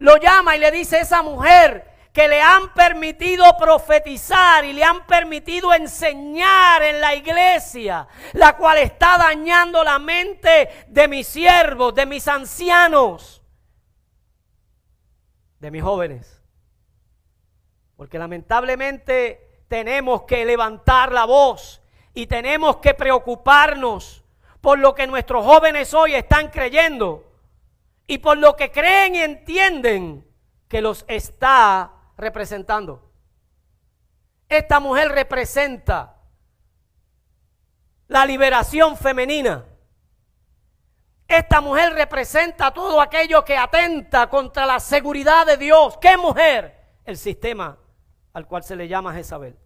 Lo 0.01 0.17
llama 0.17 0.57
y 0.57 0.59
le 0.59 0.71
dice 0.71 1.01
esa 1.01 1.23
mujer 1.23 1.91
que 2.13 2.27
le 2.27 2.41
han 2.41 2.73
permitido 2.73 3.45
profetizar 3.59 4.65
y 4.65 4.73
le 4.73 4.83
han 4.83 5.07
permitido 5.07 5.73
enseñar 5.75 6.83
en 6.83 7.01
la 7.01 7.15
iglesia, 7.15 8.09
la 8.33 8.57
cual 8.57 8.79
está 8.79 9.19
dañando 9.19 9.85
la 9.85 9.99
mente 9.99 10.87
de 10.89 11.07
mis 11.07 11.27
siervos, 11.27 11.95
de 11.95 12.07
mis 12.07 12.27
ancianos, 12.29 13.43
de 15.59 15.71
mis 15.71 15.83
jóvenes. 15.83 16.43
Porque 17.95 18.19
lamentablemente 18.19 19.65
tenemos 19.69 20.23
que 20.23 20.47
levantar 20.47 21.13
la 21.13 21.27
voz 21.27 21.83
y 22.15 22.27
tenemos 22.27 22.79
que 22.79 22.95
preocuparnos 22.95 24.25
por 24.63 24.79
lo 24.79 24.95
que 24.95 25.07
nuestros 25.07 25.45
jóvenes 25.45 25.93
hoy 25.93 26.15
están 26.15 26.49
creyendo 26.49 27.30
y 28.11 28.19
por 28.19 28.39
lo 28.39 28.57
que 28.57 28.73
creen 28.73 29.15
y 29.15 29.21
entienden 29.21 30.29
que 30.67 30.83
los 30.83 31.05
está 31.07 31.93
representando. 32.17 33.09
Esta 34.49 34.81
mujer 34.81 35.13
representa 35.13 36.17
la 38.09 38.27
liberación 38.27 38.97
femenina. 38.97 39.65
Esta 41.29 41.61
mujer 41.61 41.93
representa 41.93 42.75
todo 42.75 43.01
aquello 43.01 43.45
que 43.45 43.57
atenta 43.57 44.29
contra 44.29 44.67
la 44.67 44.81
seguridad 44.81 45.47
de 45.47 45.57
Dios. 45.57 45.97
¿Qué 45.99 46.17
mujer? 46.17 46.97
El 47.05 47.17
sistema 47.17 47.79
al 48.33 48.49
cual 48.49 48.65
se 48.65 48.75
le 48.75 48.89
llama 48.89 49.15
Jezabel. 49.15 49.57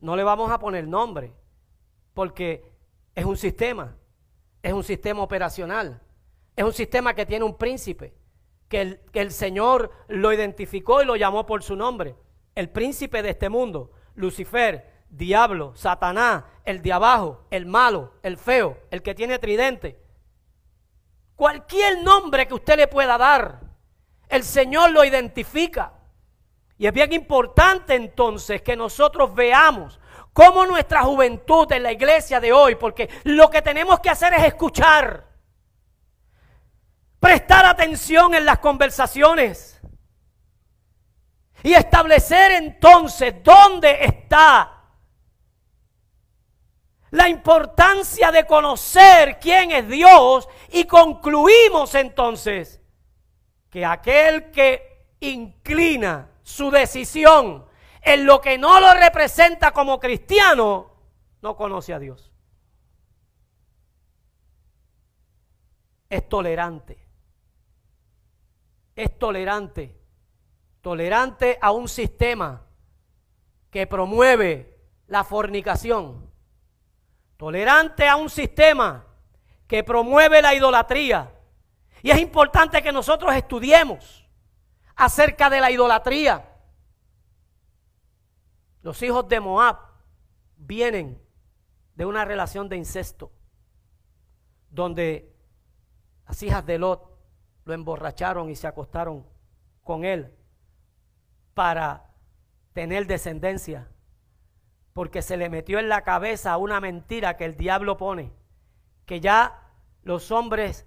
No 0.00 0.14
le 0.14 0.24
vamos 0.24 0.50
a 0.50 0.58
poner 0.58 0.86
nombre, 0.86 1.32
porque 2.12 2.70
es 3.14 3.24
un 3.24 3.38
sistema, 3.38 3.96
es 4.62 4.74
un 4.74 4.84
sistema 4.84 5.22
operacional, 5.22 6.02
es 6.56 6.64
un 6.64 6.72
sistema 6.72 7.14
que 7.14 7.26
tiene 7.26 7.44
un 7.44 7.56
príncipe, 7.56 8.14
que 8.68 8.98
el, 9.12 9.30
Señor 9.30 9.92
lo 10.08 10.32
identificó 10.32 11.02
y 11.02 11.04
lo 11.04 11.14
llamó 11.14 11.46
por 11.46 11.62
su 11.62 11.76
nombre. 11.76 12.16
El 12.54 12.70
príncipe 12.70 13.22
de 13.22 13.30
este 13.30 13.50
mundo, 13.50 13.92
Lucifer, 14.14 15.04
diablo, 15.10 15.74
Satanás, 15.76 16.44
el 16.64 16.82
de 16.82 16.92
abajo, 16.92 17.46
el 17.50 17.66
malo, 17.66 18.14
el 18.22 18.38
feo, 18.38 18.78
el 18.90 19.02
que 19.02 19.14
tiene 19.14 19.38
tridente. 19.38 20.00
Cualquier 21.36 22.02
nombre 22.02 22.48
que 22.48 22.54
usted 22.54 22.76
le 22.76 22.88
pueda 22.88 23.18
dar, 23.18 23.60
el 24.28 24.42
Señor 24.42 24.90
lo 24.90 25.04
identifica. 25.04 25.92
Y 26.78 26.86
es 26.86 26.92
bien 26.92 27.12
importante 27.12 27.94
entonces 27.94 28.62
que 28.62 28.76
nosotros 28.76 29.34
veamos 29.34 30.00
cómo 30.32 30.66
nuestra 30.66 31.02
juventud 31.02 31.70
en 31.72 31.82
la 31.82 31.92
iglesia 31.92 32.40
de 32.40 32.52
hoy, 32.52 32.74
porque 32.74 33.08
lo 33.24 33.48
que 33.50 33.62
tenemos 33.62 34.00
que 34.00 34.10
hacer 34.10 34.34
es 34.34 34.44
escuchar, 34.44 35.26
prestar 37.20 37.66
atención 37.66 38.34
en 38.34 38.44
las 38.44 38.58
conversaciones 38.58 39.80
y 41.62 41.74
establecer 41.74 42.52
entonces 42.52 43.34
dónde 43.42 44.04
está 44.04 44.76
la 47.10 47.28
importancia 47.28 48.30
de 48.30 48.46
conocer 48.46 49.38
quién 49.40 49.70
es 49.70 49.88
Dios 49.88 50.48
y 50.70 50.84
concluimos 50.84 51.94
entonces 51.94 52.80
que 53.70 53.84
aquel 53.84 54.50
que 54.50 55.06
inclina 55.20 56.30
su 56.42 56.70
decisión 56.70 57.66
en 58.02 58.26
lo 58.26 58.40
que 58.40 58.58
no 58.58 58.80
lo 58.80 58.94
representa 58.94 59.72
como 59.72 59.98
cristiano, 59.98 60.92
no 61.42 61.56
conoce 61.56 61.92
a 61.92 61.98
Dios. 61.98 62.30
Es 66.08 66.28
tolerante. 66.28 67.05
Es 68.96 69.16
tolerante. 69.16 69.96
Tolerante 70.80 71.58
a 71.60 71.70
un 71.70 71.88
sistema 71.88 72.66
que 73.70 73.86
promueve 73.86 74.80
la 75.06 75.22
fornicación 75.22 76.26
tolerante 77.36 78.08
a 78.08 78.16
un 78.16 78.30
sistema 78.30 79.04
que 79.66 79.84
promueve 79.84 80.42
la 80.42 80.54
idolatría. 80.54 81.32
Y 82.02 82.10
es 82.10 82.18
importante 82.18 82.82
que 82.82 82.92
nosotros 82.92 83.34
estudiemos 83.34 84.26
acerca 84.94 85.50
de 85.50 85.60
la 85.60 85.70
idolatría. 85.70 86.52
Los 88.82 89.02
hijos 89.02 89.28
de 89.28 89.40
Moab 89.40 89.78
vienen 90.56 91.20
de 91.94 92.06
una 92.06 92.24
relación 92.24 92.68
de 92.68 92.76
incesto, 92.76 93.32
donde 94.70 95.34
las 96.26 96.42
hijas 96.42 96.64
de 96.64 96.78
Lot 96.78 97.05
lo 97.66 97.74
emborracharon 97.74 98.48
y 98.48 98.56
se 98.56 98.66
acostaron 98.66 99.26
con 99.82 100.04
él 100.04 100.32
para 101.52 102.14
tener 102.72 103.06
descendencia 103.06 103.88
porque 104.96 105.20
se 105.20 105.36
le 105.36 105.50
metió 105.50 105.78
en 105.78 105.90
la 105.90 106.02
cabeza 106.02 106.56
una 106.56 106.80
mentira 106.80 107.36
que 107.36 107.44
el 107.44 107.54
diablo 107.54 107.98
pone, 107.98 108.32
que 109.04 109.20
ya 109.20 109.70
los 110.02 110.30
hombres 110.30 110.86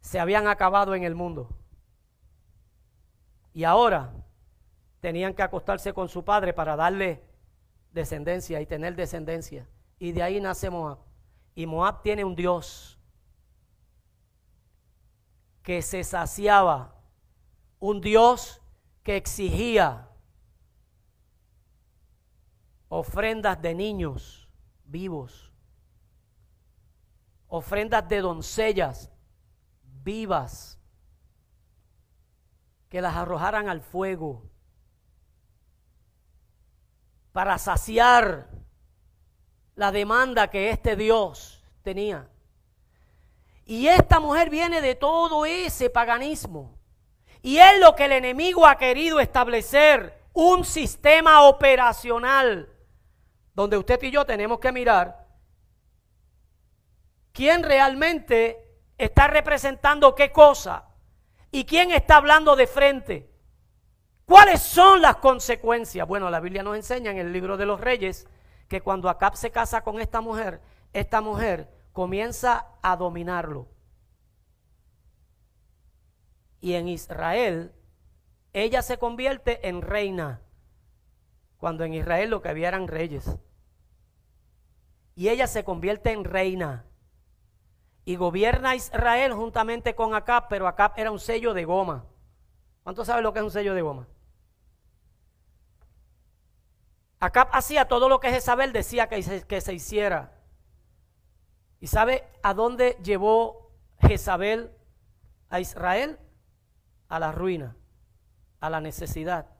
se 0.00 0.20
habían 0.20 0.46
acabado 0.46 0.94
en 0.94 1.04
el 1.04 1.14
mundo. 1.14 1.48
Y 3.54 3.64
ahora 3.64 4.12
tenían 5.00 5.32
que 5.32 5.42
acostarse 5.42 5.94
con 5.94 6.10
su 6.10 6.22
padre 6.22 6.52
para 6.52 6.76
darle 6.76 7.24
descendencia 7.92 8.60
y 8.60 8.66
tener 8.66 8.94
descendencia. 8.94 9.66
Y 9.98 10.12
de 10.12 10.22
ahí 10.22 10.38
nace 10.38 10.68
Moab. 10.68 10.98
Y 11.54 11.64
Moab 11.64 12.02
tiene 12.02 12.24
un 12.24 12.34
Dios 12.34 13.00
que 15.64 15.80
se 15.80 16.04
saciaba, 16.04 16.94
un 17.80 18.02
Dios 18.02 18.60
que 19.02 19.16
exigía 19.16 20.08
ofrendas 22.88 23.60
de 23.60 23.74
niños 23.74 24.46
vivos, 24.84 25.50
ofrendas 27.48 28.06
de 28.08 28.20
doncellas 28.20 29.10
vivas, 30.02 30.78
que 32.90 33.00
las 33.00 33.16
arrojaran 33.16 33.68
al 33.70 33.80
fuego 33.80 34.50
para 37.32 37.56
saciar 37.56 38.50
la 39.76 39.90
demanda 39.90 40.50
que 40.50 40.68
este 40.68 40.94
Dios 40.94 41.64
tenía. 41.82 42.30
Y 43.66 43.88
esta 43.88 44.20
mujer 44.20 44.50
viene 44.50 44.80
de 44.80 44.94
todo 44.94 45.46
ese 45.46 45.90
paganismo. 45.90 46.78
Y 47.42 47.58
es 47.58 47.78
lo 47.80 47.94
que 47.94 48.06
el 48.06 48.12
enemigo 48.12 48.66
ha 48.66 48.76
querido 48.76 49.20
establecer, 49.20 50.22
un 50.32 50.64
sistema 50.64 51.42
operacional 51.42 52.68
donde 53.54 53.78
usted 53.78 54.02
y 54.02 54.10
yo 54.10 54.26
tenemos 54.26 54.58
que 54.58 54.72
mirar 54.72 55.28
quién 57.32 57.62
realmente 57.62 58.80
está 58.98 59.28
representando 59.28 60.14
qué 60.14 60.32
cosa 60.32 60.88
y 61.50 61.64
quién 61.64 61.92
está 61.92 62.16
hablando 62.16 62.56
de 62.56 62.66
frente. 62.66 63.30
¿Cuáles 64.26 64.60
son 64.60 65.02
las 65.02 65.16
consecuencias? 65.16 66.06
Bueno, 66.08 66.30
la 66.30 66.40
Biblia 66.40 66.62
nos 66.62 66.76
enseña 66.76 67.10
en 67.10 67.18
el 67.18 67.32
libro 67.32 67.56
de 67.56 67.66
los 67.66 67.80
reyes 67.80 68.26
que 68.68 68.80
cuando 68.80 69.08
Acab 69.08 69.36
se 69.36 69.50
casa 69.50 69.82
con 69.82 70.00
esta 70.00 70.20
mujer, 70.20 70.60
esta 70.92 71.20
mujer 71.20 71.73
comienza 71.94 72.66
a 72.82 72.98
dominarlo. 72.98 73.68
Y 76.60 76.74
en 76.74 76.88
Israel, 76.88 77.72
ella 78.52 78.82
se 78.82 78.98
convierte 78.98 79.66
en 79.66 79.80
reina, 79.80 80.42
cuando 81.56 81.84
en 81.84 81.94
Israel 81.94 82.28
lo 82.28 82.42
que 82.42 82.50
había 82.50 82.68
eran 82.68 82.88
reyes 82.88 83.38
y 85.16 85.28
ella 85.28 85.46
se 85.46 85.64
convierte 85.64 86.10
en 86.10 86.24
reina 86.24 86.84
y 88.04 88.16
gobierna 88.16 88.74
Israel 88.74 89.32
juntamente 89.32 89.94
con 89.94 90.14
Acab, 90.14 90.48
pero 90.48 90.66
Acab 90.66 90.92
era 90.96 91.10
un 91.10 91.18
sello 91.18 91.54
de 91.54 91.64
goma. 91.64 92.04
¿Cuántos 92.82 93.06
saben 93.06 93.22
lo 93.22 93.32
que 93.32 93.38
es 93.38 93.44
un 93.44 93.50
sello 93.50 93.74
de 93.74 93.82
goma? 93.82 94.06
Acab 97.20 97.48
hacía 97.52 97.88
todo 97.88 98.08
lo 98.08 98.20
que 98.20 98.30
Jezabel 98.30 98.72
decía 98.72 99.08
que 99.08 99.44
que 99.46 99.60
se 99.60 99.72
hiciera. 99.72 100.32
¿Y 101.84 101.86
sabe 101.86 102.24
a 102.42 102.54
dónde 102.54 102.96
llevó 103.04 103.70
Jezabel 104.00 104.72
a 105.50 105.60
Israel? 105.60 106.18
A 107.10 107.18
la 107.18 107.30
ruina, 107.30 107.76
a 108.58 108.70
la 108.70 108.80
necesidad, 108.80 109.50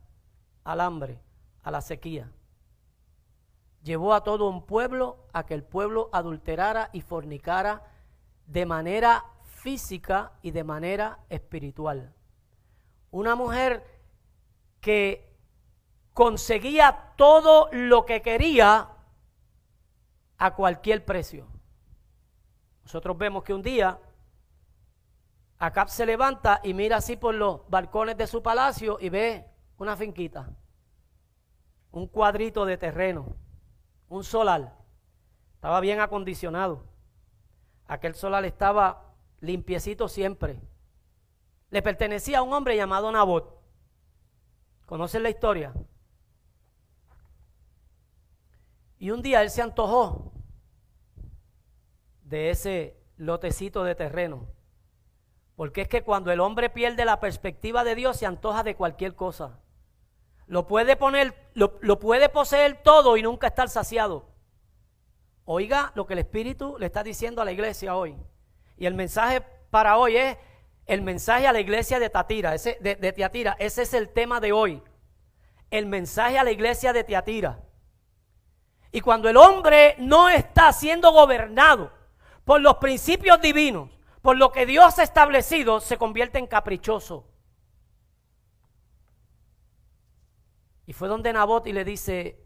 al 0.65 0.81
hambre, 0.81 1.21
a 1.63 1.71
la 1.71 1.83
sequía 1.83 2.33
llevó 3.83 4.15
a 4.15 4.25
todo 4.25 4.49
un 4.49 4.65
pueblo 4.65 5.29
a 5.35 5.45
que 5.45 5.53
el 5.53 5.63
pueblo 5.63 6.09
adulterara 6.13 6.89
y 6.95 7.03
fornicara 7.03 7.83
de 8.47 8.65
manera 8.65 9.25
física 9.45 10.33
y 10.41 10.51
de 10.51 10.65
manera 10.65 11.19
espiritual. 11.29 12.15
Una 13.11 13.35
mujer 13.35 13.85
que 14.81 15.31
conseguía 16.15 17.13
todo 17.17 17.69
lo 17.73 18.07
que 18.07 18.23
quería 18.23 18.89
a 20.39 20.55
cualquier 20.55 21.05
precio. 21.05 21.54
Nosotros 22.85 23.19
vemos 23.19 23.43
que 23.43 23.55
un 23.55 23.63
día 23.63 23.99
Acab 25.59 25.89
se 25.89 26.07
levanta 26.07 26.61
y 26.63 26.75
mira 26.75 26.99
así 26.99 27.17
por 27.17 27.35
los 27.35 27.69
balcones 27.69 28.17
de 28.17 28.27
su 28.27 28.43
palacio 28.43 28.99
y 29.01 29.09
ve 29.09 29.47
una 29.79 29.97
finquita, 29.97 30.51
un 31.91 32.07
cuadrito 32.07 32.65
de 32.65 32.77
terreno 32.77 33.37
un 34.09 34.25
solar. 34.25 34.77
Estaba 35.55 35.81
bien 35.81 36.01
acondicionado. 36.01 36.85
Aquel 37.87 38.15
solar 38.15 38.45
estaba 38.45 39.15
limpiecito 39.41 40.09
siempre. 40.09 40.61
Le 41.71 41.83
pertenecía 41.83 42.39
a 42.39 42.43
un 42.43 42.53
hombre 42.53 42.77
llamado 42.77 43.11
Nabot. 43.11 43.61
¿Conocen 44.87 45.23
la 45.23 45.31
historia? 45.31 45.73
Y 48.99 49.11
un 49.11 49.23
día 49.23 49.43
él 49.43 49.51
se 49.51 49.63
antojó 49.63 50.33
de 52.35 52.51
ese 52.51 52.97
lotecito 53.17 53.85
de 53.85 53.95
terreno. 53.95 54.49
Porque 55.55 55.83
es 55.83 55.89
que 55.89 56.03
cuando 56.03 56.33
el 56.33 56.41
hombre 56.41 56.69
pierde 56.69 57.05
la 57.05 57.21
perspectiva 57.21 57.85
de 57.85 57.95
Dios 57.95 58.17
se 58.17 58.27
antoja 58.27 58.65
de 58.65 58.75
cualquier 58.75 59.15
cosa. 59.15 59.61
Lo 60.49 60.67
puede 60.67 60.97
poner, 60.97 61.33
lo, 61.55 62.01
puede 62.01 62.29
poseer 62.29 62.83
todo 62.83 63.17
y 63.17 63.23
nunca 63.23 63.47
estar 63.47 63.69
saciado. 63.69 64.33
Oiga 65.45 65.93
lo 65.95 66.07
que 66.07 66.15
el 66.15 66.19
Espíritu 66.19 66.77
le 66.77 66.87
está 66.87 67.05
diciendo 67.05 67.41
a 67.41 67.45
la 67.45 67.53
iglesia 67.53 67.95
hoy. 67.95 68.17
Y 68.77 68.87
el 68.87 68.95
mensaje 68.95 69.41
para 69.71 69.97
hoy 69.97 70.17
es 70.17 70.37
el 70.87 71.03
mensaje 71.03 71.47
a 71.47 71.53
la 71.53 71.61
iglesia 71.61 72.01
de 72.01 72.11
Tatira, 72.11 72.53
ese, 72.53 72.79
de. 72.81 73.55
Ese 73.61 73.83
es 73.83 73.95
el 73.95 74.09
tema 74.09 74.41
de 74.41 74.51
hoy. 74.51 74.83
El 75.71 75.87
mensaje 75.87 76.37
a 76.37 76.43
la 76.43 76.51
iglesia 76.51 76.93
de 76.93 77.05
Tiatira. 77.05 77.61
Y 78.91 79.03
cuando 79.03 79.29
el 79.29 79.37
hombre 79.37 79.95
no 79.99 80.29
está 80.29 80.73
siendo 80.73 81.13
gobernado 81.13 81.93
por 82.45 82.61
los 82.61 82.77
principios 82.77 83.41
divinos, 83.41 83.91
por 84.23 84.37
lo 84.37 84.53
que 84.53 84.67
Dios 84.67 84.99
ha 84.99 85.03
establecido, 85.03 85.81
se 85.81 85.97
convierte 85.97 86.39
en 86.39 86.47
caprichoso. 86.47 87.27
Y 90.87 90.93
fue 90.93 91.09
donde 91.09 91.33
Nabot 91.33 91.67
y 91.67 91.73
le 91.73 91.85
dice, 91.85 92.39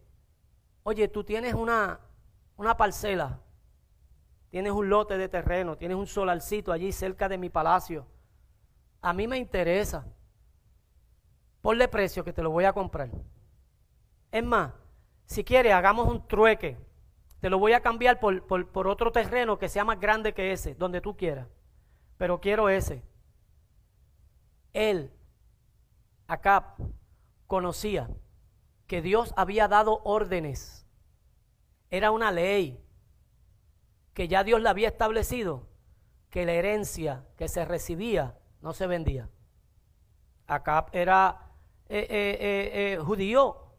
oye, 0.85 1.09
tú 1.09 1.25
tienes 1.25 1.55
una, 1.55 2.01
una 2.57 2.77
parcela, 2.77 3.41
tienes 4.51 4.73
un 4.73 4.89
lote 4.89 5.19
de 5.19 5.29
terreno, 5.29 5.77
tienes 5.77 5.97
un 5.97 6.07
solarcito 6.07 6.73
allí 6.73 6.93
cerca 6.93 7.29
de 7.29 7.39
mi 7.39 7.51
palacio. 7.51 8.07
A 9.01 9.13
mí 9.13 9.27
me 9.27 9.39
interesa. 9.39 10.07
Ponle 11.61 11.89
precio 11.89 12.25
que 12.25 12.33
te 12.33 12.43
lo 12.43 12.51
voy 12.51 12.65
a 12.65 12.73
comprar. 12.73 13.11
Es 14.31 14.45
más, 14.45 14.73
si 15.27 15.43
quieres, 15.43 15.73
hagamos 15.73 16.09
un 16.09 16.27
trueque. 16.27 16.77
Te 17.41 17.51
lo 17.51 17.59
voy 17.59 17.73
a 17.73 17.81
cambiar 17.81 18.19
por, 18.19 18.45
por 18.47 18.89
otro 18.89 19.13
terreno 19.13 19.59
que 19.59 19.69
sea 19.69 19.85
más 19.85 20.01
grande 20.01 20.35
que 20.35 20.53
ese, 20.53 20.75
donde 20.75 21.01
tú 21.01 21.17
quieras. 21.17 21.49
Pero 22.17 22.41
quiero 22.41 22.69
ese. 22.69 23.03
Él, 24.73 25.13
acá, 26.27 26.75
conocía 27.47 28.09
que 28.87 29.03
Dios 29.03 29.33
había 29.37 29.69
dado 29.69 30.01
órdenes. 30.05 30.87
Era 31.91 32.11
una 32.11 32.31
ley 32.33 32.83
que 34.15 34.29
ya 34.29 34.43
Dios 34.43 34.61
la 34.61 34.71
había 34.71 34.89
establecido, 34.89 35.69
que 36.31 36.45
la 36.45 36.53
herencia 36.53 37.25
que 37.37 37.49
se 37.49 37.65
recibía 37.65 38.37
no 38.61 38.73
se 38.73 38.87
vendía. 38.87 39.29
Acá 40.47 40.87
era 40.93 41.53
eh, 41.89 42.07
eh, 42.11 42.95
eh, 42.95 42.99
judío, 42.99 43.75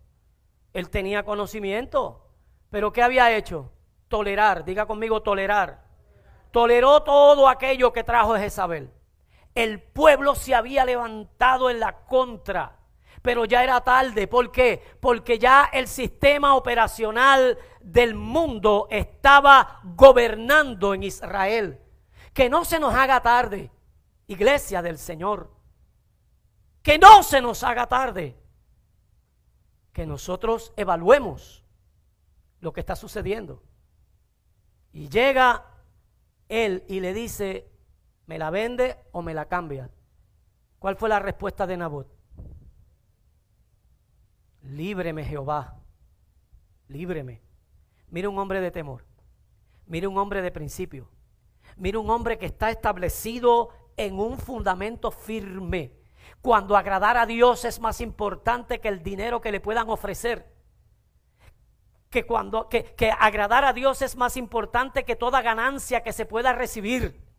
él 0.73 0.89
tenía 0.89 1.23
conocimiento, 1.23 2.28
pero 2.69 2.91
¿qué 2.91 3.01
había 3.01 3.35
hecho? 3.35 3.71
Tolerar, 4.07 4.65
diga 4.65 4.85
conmigo 4.85 5.21
tolerar. 5.21 5.83
Toleró 6.51 7.03
todo 7.03 7.47
aquello 7.47 7.93
que 7.93 8.03
trajo 8.03 8.35
Jezabel. 8.35 8.91
El 9.55 9.81
pueblo 9.81 10.35
se 10.35 10.55
había 10.55 10.85
levantado 10.85 11.69
en 11.69 11.79
la 11.79 12.05
contra 12.05 12.79
pero 13.21 13.45
ya 13.45 13.63
era 13.63 13.81
tarde. 13.81 14.27
¿Por 14.27 14.51
qué? 14.51 14.81
Porque 14.99 15.39
ya 15.39 15.69
el 15.71 15.87
sistema 15.87 16.55
operacional 16.55 17.57
del 17.81 18.15
mundo 18.15 18.87
estaba 18.89 19.81
gobernando 19.83 20.93
en 20.93 21.03
Israel. 21.03 21.81
Que 22.33 22.49
no 22.49 22.63
se 22.63 22.79
nos 22.79 22.93
haga 22.93 23.21
tarde, 23.21 23.71
iglesia 24.27 24.81
del 24.81 24.97
Señor. 24.97 25.51
Que 26.81 26.97
no 26.97 27.23
se 27.23 27.41
nos 27.41 27.63
haga 27.63 27.87
tarde. 27.87 28.37
Que 29.91 30.05
nosotros 30.05 30.71
evaluemos 30.77 31.65
lo 32.59 32.73
que 32.73 32.79
está 32.79 32.95
sucediendo. 32.95 33.63
Y 34.91 35.09
llega 35.09 35.65
él 36.47 36.83
y 36.87 36.99
le 36.99 37.13
dice, 37.13 37.69
¿me 38.25 38.37
la 38.37 38.49
vende 38.49 38.97
o 39.11 39.21
me 39.21 39.33
la 39.33 39.45
cambia? 39.45 39.89
¿Cuál 40.79 40.95
fue 40.95 41.09
la 41.09 41.19
respuesta 41.19 41.67
de 41.67 41.77
Nabot? 41.77 42.19
líbreme 44.69 45.23
Jehová, 45.25 45.79
líbreme. 46.87 47.41
Mira 48.09 48.29
un 48.29 48.39
hombre 48.39 48.61
de 48.61 48.71
temor, 48.71 49.05
mira 49.85 50.09
un 50.09 50.17
hombre 50.17 50.41
de 50.41 50.51
principio, 50.51 51.09
mira 51.77 51.99
un 51.99 52.09
hombre 52.09 52.37
que 52.37 52.47
está 52.47 52.69
establecido 52.69 53.69
en 53.97 54.19
un 54.19 54.37
fundamento 54.37 55.11
firme. 55.11 55.93
Cuando 56.41 56.77
agradar 56.77 57.17
a 57.17 57.25
Dios 57.25 57.65
es 57.65 57.79
más 57.79 58.01
importante 58.01 58.79
que 58.79 58.87
el 58.87 59.03
dinero 59.03 59.41
que 59.41 59.51
le 59.51 59.59
puedan 59.59 59.89
ofrecer. 59.89 60.58
Que 62.09 62.25
cuando 62.25 62.69
que, 62.69 62.83
que 62.95 63.11
agradar 63.11 63.65
a 63.65 63.73
Dios 63.73 64.01
es 64.01 64.15
más 64.15 64.37
importante 64.37 65.05
que 65.05 65.15
toda 65.15 65.41
ganancia 65.41 66.01
que 66.01 66.13
se 66.13 66.25
pueda 66.25 66.53
recibir. 66.53 67.29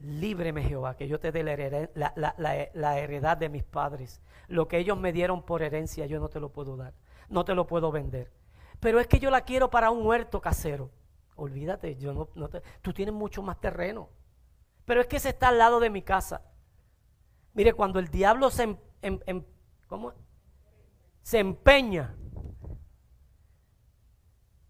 Líbreme 0.00 0.62
Jehová, 0.62 0.96
que 0.96 1.08
yo 1.08 1.18
te 1.18 1.32
dé 1.32 1.42
la 1.42 1.52
heredad, 2.98 3.36
de 3.36 3.48
mis 3.48 3.64
padres. 3.64 4.20
Lo 4.46 4.68
que 4.68 4.78
ellos 4.78 4.96
me 4.96 5.12
dieron 5.12 5.42
por 5.44 5.62
herencia, 5.62 6.06
yo 6.06 6.20
no 6.20 6.28
te 6.28 6.38
lo 6.38 6.52
puedo 6.52 6.76
dar. 6.76 6.94
No 7.28 7.44
te 7.44 7.54
lo 7.54 7.66
puedo 7.66 7.90
vender. 7.90 8.32
Pero 8.78 9.00
es 9.00 9.08
que 9.08 9.18
yo 9.18 9.30
la 9.30 9.40
quiero 9.40 9.70
para 9.70 9.90
un 9.90 10.06
huerto 10.06 10.40
casero. 10.40 10.92
Olvídate, 11.34 11.96
yo 11.96 12.30
no, 12.34 12.48
te, 12.48 12.62
tú 12.80 12.92
tienes 12.92 13.14
mucho 13.14 13.42
más 13.42 13.60
terreno. 13.60 14.08
Pero 14.84 15.00
es 15.00 15.08
que 15.08 15.18
se 15.18 15.30
está 15.30 15.48
al 15.48 15.58
lado 15.58 15.80
de 15.80 15.90
mi 15.90 16.02
casa. 16.02 16.42
Mire, 17.54 17.72
cuando 17.72 17.98
el 17.98 18.08
diablo 18.08 18.50
se, 18.50 18.62
em, 18.62 18.76
em, 19.02 19.20
em, 19.26 19.44
¿cómo? 19.88 20.12
Se 21.22 21.38
empeña 21.38 22.14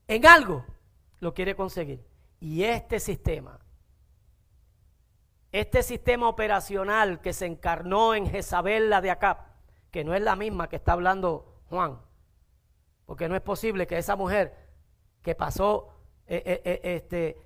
en 0.06 0.26
algo, 0.26 0.64
lo 1.20 1.34
quiere 1.34 1.54
conseguir. 1.54 2.06
Y 2.40 2.62
este 2.62 3.00
sistema 3.00 3.60
este 5.52 5.82
sistema 5.82 6.28
operacional 6.28 7.20
que 7.20 7.32
se 7.32 7.46
encarnó 7.46 8.14
en 8.14 8.26
Jezabel, 8.28 8.90
la 8.90 9.00
de 9.00 9.10
acá, 9.10 9.54
que 9.90 10.04
no 10.04 10.14
es 10.14 10.22
la 10.22 10.36
misma 10.36 10.68
que 10.68 10.76
está 10.76 10.92
hablando 10.92 11.62
Juan, 11.70 12.00
porque 13.06 13.28
no 13.28 13.36
es 13.36 13.40
posible 13.40 13.86
que 13.86 13.96
esa 13.96 14.16
mujer 14.16 14.68
que 15.22 15.34
pasó 15.34 15.88
eh, 16.26 16.42
eh, 16.44 16.62
eh, 16.64 16.80
este, 16.96 17.38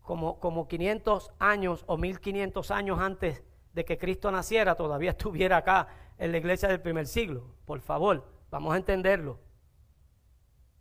como, 0.00 0.40
como 0.40 0.66
500 0.66 1.32
años 1.38 1.84
o 1.86 1.98
1500 1.98 2.70
años 2.70 2.98
antes 2.98 3.42
de 3.72 3.84
que 3.84 3.98
Cristo 3.98 4.30
naciera, 4.30 4.74
todavía 4.74 5.10
estuviera 5.16 5.58
acá 5.58 5.88
en 6.18 6.32
la 6.32 6.38
iglesia 6.38 6.68
del 6.68 6.80
primer 6.80 7.06
siglo. 7.06 7.54
Por 7.64 7.80
favor, 7.80 8.26
vamos 8.50 8.74
a 8.74 8.76
entenderlo. 8.76 9.38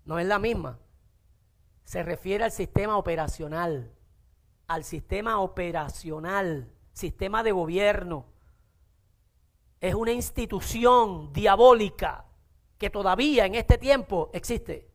No 0.06 0.20
es 0.20 0.26
la 0.26 0.40
misma. 0.40 0.80
Se 1.84 2.04
refiere 2.04 2.44
al 2.44 2.52
sistema 2.52 2.98
operacional 2.98 3.92
al 4.70 4.84
sistema 4.84 5.40
operacional, 5.40 6.72
sistema 6.94 7.42
de 7.42 7.52
gobierno. 7.52 8.28
Es 9.82 9.96
una 9.96 10.12
institución 10.12 11.34
diabólica 11.34 12.26
que 12.78 12.92
todavía 12.92 13.48
en 13.48 13.56
este 13.56 13.80
tiempo 13.80 14.30
existe. 14.32 14.89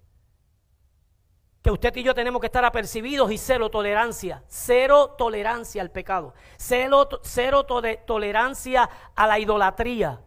Que 1.64 1.70
usted 1.70 1.96
y 1.96 2.02
yo 2.02 2.14
tenemos 2.14 2.40
que 2.40 2.48
estar 2.48 2.62
apercibidos 2.62 3.32
y 3.32 3.38
cero 3.38 3.70
tolerancia, 3.70 4.44
cero 4.48 5.14
tolerancia 5.16 5.80
al 5.80 5.90
pecado, 5.90 6.34
cero, 6.58 7.08
cero 7.22 7.64
tolerancia 7.64 8.90
a 9.16 9.26
la 9.26 9.38
idolatría. 9.38 10.22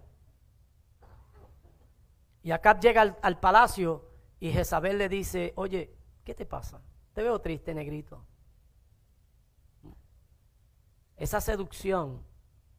Y 2.41 2.49
acá 2.49 2.79
llega 2.79 3.03
al, 3.03 3.17
al 3.21 3.39
palacio 3.39 4.09
y 4.39 4.51
Jezabel 4.51 4.97
le 4.97 5.09
dice, 5.09 5.53
oye, 5.57 5.95
¿qué 6.23 6.33
te 6.33 6.47
pasa? 6.47 6.81
Te 7.13 7.21
veo 7.21 7.39
triste, 7.39 7.71
negrito. 7.71 8.25
Esa 11.17 11.39
seducción, 11.39 12.25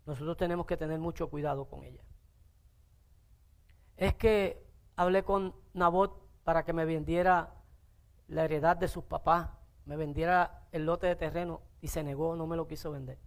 nosotros 0.05 0.37
tenemos 0.37 0.67
que 0.67 0.77
tener 0.77 0.99
mucho 0.99 1.31
cuidado 1.31 1.67
con 1.67 1.85
ella. 1.85 2.03
Es 3.97 4.17
que 4.17 4.67
hablé 4.97 5.23
con 5.23 5.55
Nabot 5.75 6.21
para 6.43 6.65
que 6.65 6.73
me 6.73 6.85
vendiera 6.85 7.55
la 8.29 8.45
heredad 8.45 8.77
de 8.77 8.89
sus 8.89 9.05
papás, 9.05 9.49
me 9.87 9.97
vendiera 9.97 10.67
el 10.71 10.85
lote 10.85 11.07
de 11.07 11.17
terreno 11.17 11.63
y 11.81 11.89
se 11.89 12.03
negó, 12.03 12.37
no 12.37 12.47
me 12.47 12.57
lo 12.57 12.67
quiso 12.67 12.91
vender. 12.91 13.19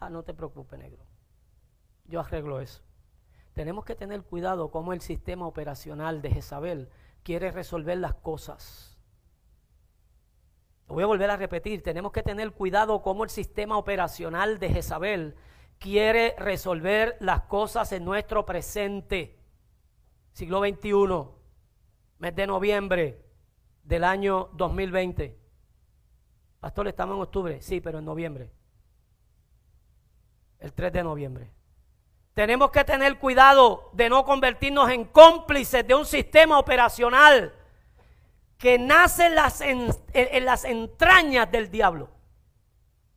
Ah, 0.00 0.10
no 0.10 0.22
te 0.22 0.34
preocupes, 0.34 0.78
negro. 0.78 1.04
Yo 2.06 2.20
arreglo 2.20 2.60
eso. 2.60 2.82
Tenemos 3.52 3.84
que 3.84 3.94
tener 3.94 4.22
cuidado 4.22 4.70
cómo 4.70 4.92
el 4.92 5.00
sistema 5.00 5.46
operacional 5.46 6.22
de 6.22 6.30
Jezabel 6.30 6.88
quiere 7.22 7.50
resolver 7.50 7.98
las 7.98 8.14
cosas. 8.14 8.98
Lo 10.88 10.94
voy 10.94 11.04
a 11.04 11.06
volver 11.06 11.30
a 11.30 11.36
repetir, 11.36 11.82
tenemos 11.82 12.12
que 12.12 12.22
tener 12.22 12.52
cuidado 12.52 13.00
cómo 13.02 13.24
el 13.24 13.30
sistema 13.30 13.78
operacional 13.78 14.58
de 14.58 14.70
Jezabel 14.70 15.36
quiere 15.78 16.34
resolver 16.38 17.16
las 17.20 17.42
cosas 17.42 17.92
en 17.92 18.04
nuestro 18.04 18.44
presente. 18.44 19.38
Siglo 20.32 20.60
XXI, 20.60 21.30
mes 22.18 22.34
de 22.34 22.46
noviembre 22.46 23.24
del 23.84 24.04
año 24.04 24.50
2020. 24.54 25.38
Pastor, 26.60 26.88
estamos 26.88 27.16
en 27.16 27.22
octubre, 27.22 27.60
sí, 27.60 27.80
pero 27.80 27.98
en 27.98 28.04
noviembre. 28.04 28.50
El 30.58 30.72
3 30.72 30.92
de 30.92 31.02
noviembre. 31.02 31.50
Tenemos 32.32 32.70
que 32.70 32.84
tener 32.84 33.18
cuidado 33.18 33.90
de 33.92 34.08
no 34.08 34.24
convertirnos 34.24 34.90
en 34.90 35.04
cómplices 35.04 35.86
de 35.86 35.94
un 35.94 36.04
sistema 36.04 36.58
operacional 36.58 37.54
que 38.58 38.78
nace 38.78 39.26
en 39.26 39.34
las, 39.34 39.60
en, 39.60 40.44
las 40.44 40.64
entrañas 40.64 41.50
del 41.50 41.70
diablo. 41.70 42.08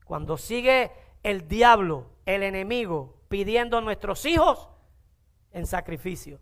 Cuando 0.06 0.38
sigue 0.38 0.92
el 1.24 1.48
diablo, 1.48 2.10
el 2.26 2.44
enemigo, 2.44 3.16
pidiendo 3.28 3.78
a 3.78 3.82
nuestros 3.82 4.26
hijos 4.26 4.68
en 5.52 5.66
sacrificio. 5.66 6.40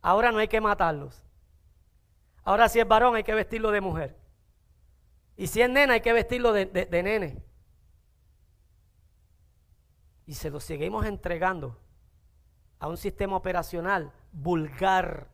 Ahora 0.00 0.30
no 0.30 0.38
hay 0.38 0.48
que 0.48 0.60
matarlos. 0.60 1.24
Ahora 2.44 2.68
si 2.68 2.80
es 2.80 2.88
varón 2.88 3.14
hay 3.14 3.24
que 3.24 3.34
vestirlo 3.34 3.70
de 3.70 3.80
mujer. 3.80 4.16
Y 5.36 5.46
si 5.46 5.62
es 5.62 5.70
nena 5.70 5.94
hay 5.94 6.00
que 6.00 6.12
vestirlo 6.12 6.52
de, 6.52 6.66
nene. 6.90 7.42
Y 10.26 10.34
se 10.34 10.50
lo 10.50 10.60
seguimos 10.60 11.06
entregando 11.06 11.78
a 12.78 12.88
un 12.88 12.96
sistema 12.96 13.36
operacional 13.36 14.12
vulgar, 14.32 15.28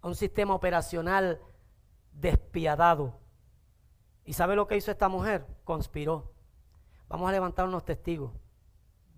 a 0.00 0.08
un 0.08 0.14
sistema 0.14 0.54
operacional 0.54 1.40
despiadado. 2.12 3.20
¿Y 4.24 4.32
sabe 4.32 4.56
lo 4.56 4.66
que 4.66 4.76
hizo 4.76 4.90
esta 4.90 5.08
mujer? 5.08 5.46
Conspiró. 5.64 6.32
Vamos 7.08 7.28
a 7.28 7.32
levantar 7.32 7.66
unos 7.66 7.84
testigos. 7.84 8.32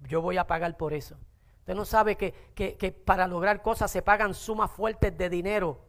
Yo 0.03 0.21
voy 0.21 0.37
a 0.37 0.47
pagar 0.47 0.77
por 0.77 0.93
eso. 0.93 1.17
Usted 1.61 1.75
no 1.75 1.85
sabe 1.85 2.17
que, 2.17 2.33
que, 2.55 2.93
para 2.93 3.27
lograr 3.27 3.63
cosas 3.63 3.91
se 3.91 4.03
pagan 4.03 4.35
sumas 4.35 4.71
fuertes 4.71 5.17
de 5.17 5.29
dinero 5.29 5.86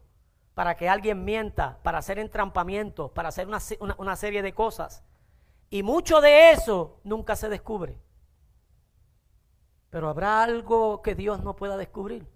para 0.57 0.75
que 0.75 0.89
alguien 0.89 1.23
mienta, 1.23 1.77
para 1.83 1.99
hacer 1.99 2.17
entrampamientos, 2.17 3.11
para 3.11 3.29
hacer 3.29 3.47
una, 3.47 3.59
una 3.99 4.15
serie 4.15 4.41
de 4.41 4.55
cosas. 4.55 5.03
Y 5.69 5.83
mucho 5.83 6.19
de 6.19 6.49
eso 6.49 6.99
nunca 7.03 7.35
se 7.35 7.47
descubre. 7.47 8.01
Pero 9.91 10.09
habrá 10.09 10.41
algo 10.41 11.03
que 11.03 11.13
Dios 11.13 11.43
no 11.43 11.55
pueda 11.55 11.77
descubrir. 11.77 12.27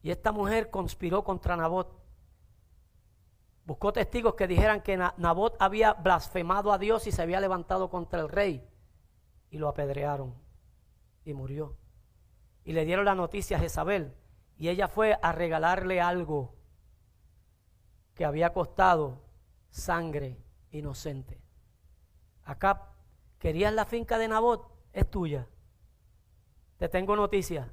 Y 0.00 0.12
esta 0.12 0.30
mujer 0.30 0.70
conspiró 0.70 1.24
contra 1.24 1.56
Nabot. 1.56 1.92
Buscó 3.64 3.92
testigos 3.92 4.36
que 4.36 4.46
dijeran 4.46 4.80
que 4.80 4.96
Nabot 4.96 5.56
había 5.58 5.94
blasfemado 5.94 6.72
a 6.72 6.78
Dios 6.78 7.08
y 7.08 7.10
se 7.10 7.20
había 7.20 7.40
levantado 7.40 7.90
contra 7.90 8.20
el 8.20 8.28
rey. 8.28 8.64
Y 9.50 9.58
lo 9.58 9.68
apedrearon. 9.68 10.32
Y 11.24 11.34
murió. 11.34 11.76
Y 12.64 12.74
le 12.74 12.84
dieron 12.84 13.06
la 13.06 13.16
noticia 13.16 13.56
a 13.56 13.60
Jezabel. 13.60 14.14
Y 14.56 14.68
ella 14.68 14.88
fue 14.88 15.18
a 15.20 15.32
regalarle 15.32 16.00
algo 16.00 16.54
que 18.14 18.24
había 18.24 18.52
costado 18.52 19.22
sangre 19.70 20.38
inocente. 20.70 21.40
Acá, 22.44 22.92
¿querías 23.38 23.72
la 23.72 23.84
finca 23.84 24.18
de 24.18 24.28
Nabot? 24.28 24.70
Es 24.92 25.10
tuya. 25.10 25.48
Te 26.78 26.88
tengo 26.88 27.16
noticia. 27.16 27.72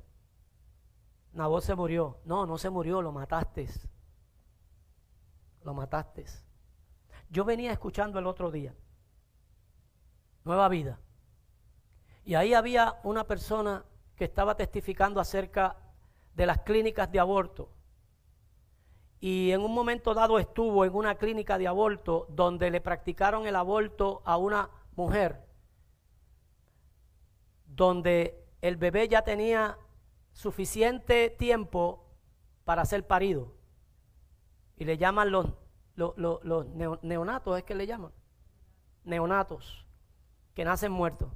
Nabot 1.34 1.64
se 1.64 1.76
murió. 1.76 2.20
No, 2.26 2.46
no 2.46 2.58
se 2.58 2.70
murió, 2.70 3.02
lo 3.02 3.12
mataste 3.12 3.68
lo 5.64 5.74
mataste. 5.74 6.26
Yo 7.30 7.46
venía 7.46 7.72
escuchando 7.72 8.20
el 8.20 8.28
otro 8.28 8.52
día, 8.52 8.74
Nueva 10.44 10.68
Vida, 10.70 11.00
y 12.24 12.36
ahí 12.36 12.54
había 12.54 13.00
una 13.04 13.26
persona 13.26 13.84
que 14.16 14.26
estaba 14.26 14.56
testificando 14.56 15.20
acerca 15.20 15.78
de 16.36 16.46
las 16.46 16.60
clínicas 16.60 17.12
de 17.12 17.20
aborto. 17.20 17.70
Y 19.20 19.52
en 19.52 19.62
un 19.62 19.74
momento 19.74 20.14
dado 20.14 20.40
estuvo 20.40 20.84
en 20.84 20.96
una 20.96 21.16
clínica 21.16 21.58
de 21.58 21.68
aborto 21.68 22.26
donde 22.30 22.72
le 22.72 22.82
practicaron 22.82 23.46
el 23.46 23.56
aborto 23.56 24.22
a 24.26 24.38
una 24.38 24.70
mujer, 24.96 25.46
donde 27.68 28.44
el 28.62 28.78
bebé 28.78 29.08
ya 29.08 29.24
tenía 29.24 29.78
suficiente 30.34 31.30
tiempo 31.30 32.08
para 32.64 32.86
ser 32.86 33.06
parido 33.06 33.54
y 34.82 34.84
le 34.84 34.98
llaman 34.98 35.30
los, 35.30 35.46
los, 35.96 36.66
neonatos, 37.04 37.56
es 37.56 37.64
que 37.64 37.76
le 37.76 37.86
llaman. 37.86 38.12
Neonatos, 39.04 39.86
que 40.56 40.66
nacen 40.66 40.92
muertos. 40.92 41.32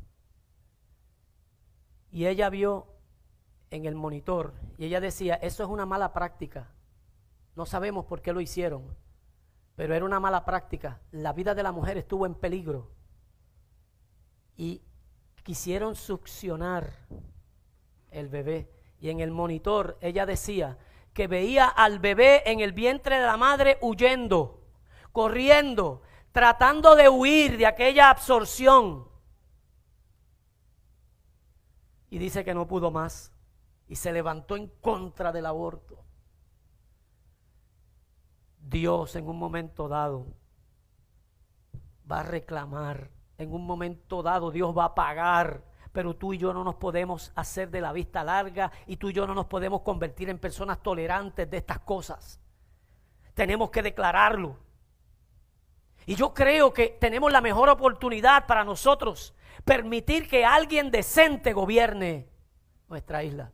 Y 2.10 2.26
ella 2.26 2.50
vio 2.50 2.88
en 3.76 3.86
el 3.86 3.96
monitor 3.96 4.54
y 4.78 4.86
ella 4.86 5.00
decía, 5.00 5.36
eso 5.36 5.64
es 5.64 5.70
una 5.70 5.86
mala 5.86 6.14
práctica. 6.14 6.70
No 7.56 7.66
sabemos 7.66 8.06
por 8.06 8.22
qué 8.22 8.34
lo 8.34 8.42
hicieron, 8.42 8.96
pero 9.76 9.94
era 9.94 10.06
una 10.06 10.20
mala 10.20 10.46
práctica. 10.46 11.02
La 11.12 11.34
vida 11.34 11.56
de 11.56 11.64
la 11.64 11.72
mujer 11.72 11.98
estuvo 11.98 12.26
en 12.26 12.36
peligro. 12.36 12.92
Y 14.58 14.82
quisieron 15.44 15.96
succionar 15.96 16.92
el 18.12 18.30
bebé. 18.30 18.72
Y 19.00 19.10
en 19.10 19.20
el 19.20 19.32
monitor 19.32 19.98
ella 20.02 20.26
decía, 20.26 20.78
que 21.14 21.28
veía 21.28 21.68
al 21.68 22.00
bebé 22.00 22.44
en 22.50 22.60
el 22.60 22.74
vientre 22.74 23.18
de 23.18 23.26
la 23.26 23.38
madre 23.38 23.78
huyendo, 23.82 24.62
corriendo, 25.14 26.02
tratando 26.34 26.96
de 26.96 27.08
huir 27.08 27.58
de 27.58 27.66
aquella 27.66 28.10
absorción. 28.10 29.08
Y 32.10 32.18
dice 32.18 32.44
que 32.44 32.54
no 32.54 32.68
pudo 32.68 32.92
más 32.92 33.32
y 33.88 33.96
se 33.96 34.12
levantó 34.12 34.56
en 34.56 34.68
contra 34.82 35.32
del 35.32 35.46
aborto. 35.46 36.04
Dios 38.60 39.16
en 39.16 39.28
un 39.28 39.38
momento 39.38 39.88
dado 39.88 40.26
va 42.10 42.22
a 42.22 42.24
reclamar, 42.24 43.12
en 43.38 43.54
un 43.54 43.66
momento 43.66 44.24
dado 44.24 44.52
Dios 44.52 44.76
va 44.76 44.86
a 44.86 44.96
pagar 44.96 45.76
pero 45.96 46.14
tú 46.14 46.34
y 46.34 46.38
yo 46.38 46.54
no 46.54 46.66
nos 46.66 46.76
podemos 46.76 47.32
hacer 47.36 47.72
de 47.72 47.80
la 47.80 47.94
vista 47.94 48.22
larga 48.22 48.70
y 48.86 48.98
tú 48.98 49.12
y 49.12 49.14
yo 49.14 49.26
no 49.26 49.34
nos 49.34 49.46
podemos 49.46 49.82
convertir 49.82 50.30
en 50.30 50.38
personas 50.38 50.84
tolerantes 50.84 51.50
de 51.50 51.56
estas 51.56 51.80
cosas. 51.80 52.42
Tenemos 53.34 53.70
que 53.70 53.82
declararlo. 53.82 54.58
Y 56.06 56.16
yo 56.16 56.34
creo 56.34 56.74
que 56.74 56.98
tenemos 57.00 57.32
la 57.32 57.40
mejor 57.40 57.70
oportunidad 57.70 58.46
para 58.46 58.66
nosotros 58.66 59.34
permitir 59.64 60.28
que 60.28 60.44
alguien 60.44 60.92
decente 60.92 61.54
gobierne 61.54 62.28
nuestra 62.90 63.24
isla. 63.24 63.54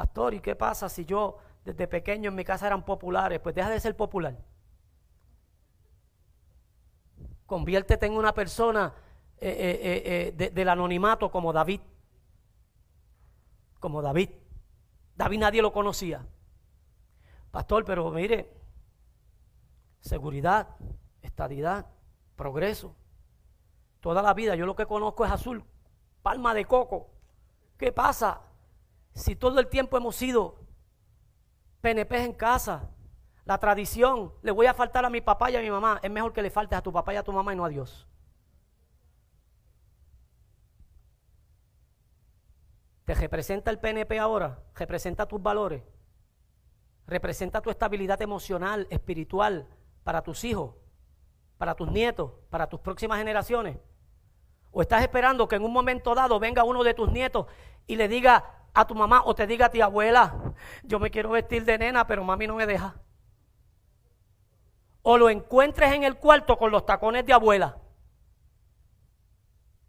Pastor, 0.00 0.32
¿y 0.32 0.40
qué 0.40 0.56
pasa 0.56 0.88
si 0.88 1.04
yo 1.04 1.36
desde 1.62 1.86
pequeño 1.86 2.30
en 2.30 2.34
mi 2.34 2.42
casa 2.42 2.66
eran 2.66 2.86
populares? 2.86 3.38
Pues 3.38 3.54
deja 3.54 3.68
de 3.68 3.78
ser 3.78 3.94
popular. 3.94 4.34
Conviértete 7.44 8.06
en 8.06 8.14
una 8.14 8.32
persona 8.32 8.94
eh, 9.36 10.32
eh, 10.32 10.34
eh, 10.38 10.50
del 10.52 10.68
anonimato 10.70 11.30
como 11.30 11.52
David. 11.52 11.82
Como 13.78 14.00
David. 14.00 14.30
David 15.16 15.38
nadie 15.38 15.60
lo 15.60 15.70
conocía. 15.70 16.26
Pastor, 17.50 17.84
pero 17.84 18.10
mire, 18.10 18.50
seguridad, 20.00 20.76
estadidad, 21.20 21.84
progreso. 22.36 22.96
Toda 24.00 24.22
la 24.22 24.32
vida 24.32 24.54
yo 24.56 24.64
lo 24.64 24.74
que 24.74 24.86
conozco 24.86 25.26
es 25.26 25.30
azul, 25.30 25.62
palma 26.22 26.54
de 26.54 26.64
coco. 26.64 27.10
¿Qué 27.76 27.92
pasa 27.92 28.40
si 29.14 29.36
todo 29.36 29.60
el 29.60 29.68
tiempo 29.68 29.96
hemos 29.96 30.16
sido 30.16 30.58
PNP 31.80 32.24
en 32.24 32.32
casa? 32.32 32.90
La 33.44 33.58
tradición, 33.58 34.32
le 34.42 34.52
voy 34.52 34.66
a 34.66 34.74
faltar 34.74 35.04
a 35.04 35.10
mi 35.10 35.20
papá 35.20 35.50
y 35.50 35.56
a 35.56 35.60
mi 35.60 35.70
mamá. 35.70 35.98
Es 36.02 36.10
mejor 36.10 36.32
que 36.32 36.42
le 36.42 36.50
faltes 36.50 36.78
a 36.78 36.82
tu 36.82 36.92
papá 36.92 37.14
y 37.14 37.16
a 37.16 37.22
tu 37.22 37.32
mamá 37.32 37.52
y 37.52 37.56
no 37.56 37.64
a 37.64 37.68
Dios. 37.68 38.06
¿Te 43.04 43.14
representa 43.14 43.72
el 43.72 43.80
PNP 43.80 44.20
ahora? 44.20 44.62
¿Representa 44.76 45.26
tus 45.26 45.42
valores? 45.42 45.82
¿Representa 47.08 47.60
tu 47.60 47.68
estabilidad 47.70 48.22
emocional, 48.22 48.86
espiritual 48.88 49.66
para 50.04 50.22
tus 50.22 50.44
hijos, 50.44 50.76
para 51.58 51.74
tus 51.74 51.90
nietos, 51.90 52.30
para 52.50 52.68
tus 52.68 52.78
próximas 52.78 53.18
generaciones? 53.18 53.78
¿O 54.70 54.80
estás 54.80 55.02
esperando 55.02 55.48
que 55.48 55.56
en 55.56 55.64
un 55.64 55.72
momento 55.72 56.14
dado 56.14 56.38
venga 56.38 56.62
uno 56.62 56.84
de 56.84 56.94
tus 56.94 57.10
nietos 57.10 57.46
y 57.88 57.96
le 57.96 58.06
diga 58.06 58.59
a 58.72 58.86
tu 58.86 58.94
mamá 58.94 59.22
o 59.24 59.34
te 59.34 59.46
diga 59.46 59.66
a 59.66 59.70
ti 59.70 59.80
abuela, 59.80 60.54
yo 60.82 60.98
me 60.98 61.10
quiero 61.10 61.30
vestir 61.30 61.64
de 61.64 61.78
nena, 61.78 62.06
pero 62.06 62.24
mami 62.24 62.46
no 62.46 62.56
me 62.56 62.66
deja? 62.66 63.00
O 65.02 65.18
lo 65.18 65.30
encuentres 65.30 65.92
en 65.92 66.04
el 66.04 66.16
cuarto 66.16 66.58
con 66.58 66.70
los 66.70 66.84
tacones 66.84 67.24
de 67.26 67.32
abuela. 67.32 67.78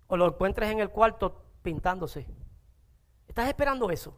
O 0.08 0.18
lo 0.18 0.28
encuentres 0.28 0.72
en 0.72 0.80
el 0.80 0.90
cuarto 0.90 1.44
pintándose. 1.62 2.28
¿Estás 3.28 3.48
esperando 3.48 3.92
eso? 3.92 4.18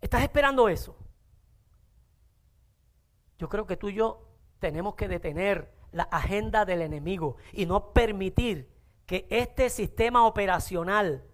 ¿Estás 0.00 0.22
esperando 0.22 0.68
eso? 0.68 0.96
Yo 3.38 3.48
creo 3.48 3.66
que 3.66 3.76
tú 3.76 3.88
y 3.88 3.94
yo 3.94 4.28
tenemos 4.58 4.94
que 4.94 5.08
detener 5.08 5.72
la 5.92 6.04
agenda 6.04 6.64
del 6.64 6.82
enemigo 6.82 7.36
y 7.52 7.66
no 7.66 7.92
permitir 7.92 8.70
que 9.06 9.26
este 9.30 9.68
sistema 9.68 10.26
operacional 10.26 11.24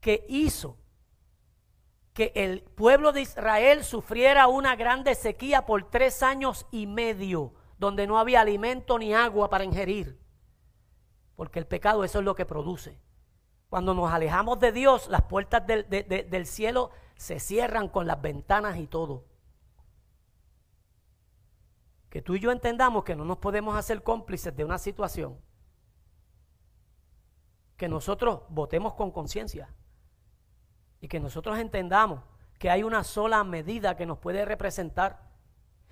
que 0.00 0.26
hizo 0.28 0.78
que 2.12 2.32
el 2.34 2.62
pueblo 2.62 3.12
de 3.12 3.22
Israel 3.22 3.84
sufriera 3.84 4.46
una 4.46 4.76
grande 4.76 5.14
sequía 5.14 5.64
por 5.64 5.88
tres 5.90 6.22
años 6.22 6.66
y 6.70 6.86
medio, 6.86 7.54
donde 7.78 8.06
no 8.06 8.18
había 8.18 8.42
alimento 8.42 8.98
ni 8.98 9.14
agua 9.14 9.48
para 9.48 9.64
ingerir, 9.64 10.18
porque 11.36 11.58
el 11.58 11.66
pecado 11.66 12.04
eso 12.04 12.18
es 12.18 12.24
lo 12.24 12.34
que 12.34 12.44
produce. 12.44 13.00
Cuando 13.72 13.94
nos 13.94 14.12
alejamos 14.12 14.60
de 14.60 14.70
Dios, 14.70 15.08
las 15.08 15.22
puertas 15.22 15.66
del, 15.66 16.46
cielo 16.46 16.90
se 17.16 17.40
cierran 17.40 17.88
con 17.88 18.06
las 18.06 18.20
ventanas 18.20 18.76
y 18.76 18.86
todo. 18.86 19.24
Que 22.10 22.20
tú 22.20 22.34
y 22.34 22.40
yo 22.40 22.52
entendamos 22.52 23.02
que 23.04 23.16
no 23.16 23.24
nos 23.24 23.38
podemos 23.38 23.74
hacer 23.74 24.02
cómplices 24.02 24.54
de 24.54 24.66
una 24.66 24.76
situación. 24.76 25.40
Que 27.78 27.88
nosotros 27.88 28.42
votemos 28.50 28.92
con 28.92 29.10
conciencia. 29.10 29.74
Y 31.02 31.08
que 31.08 31.20
nosotros 31.20 31.58
entendamos 31.58 32.20
que 32.58 32.70
hay 32.70 32.84
una 32.84 33.04
sola 33.04 33.44
medida 33.44 33.96
que 33.96 34.06
nos 34.06 34.18
puede 34.18 34.46
representar. 34.46 35.30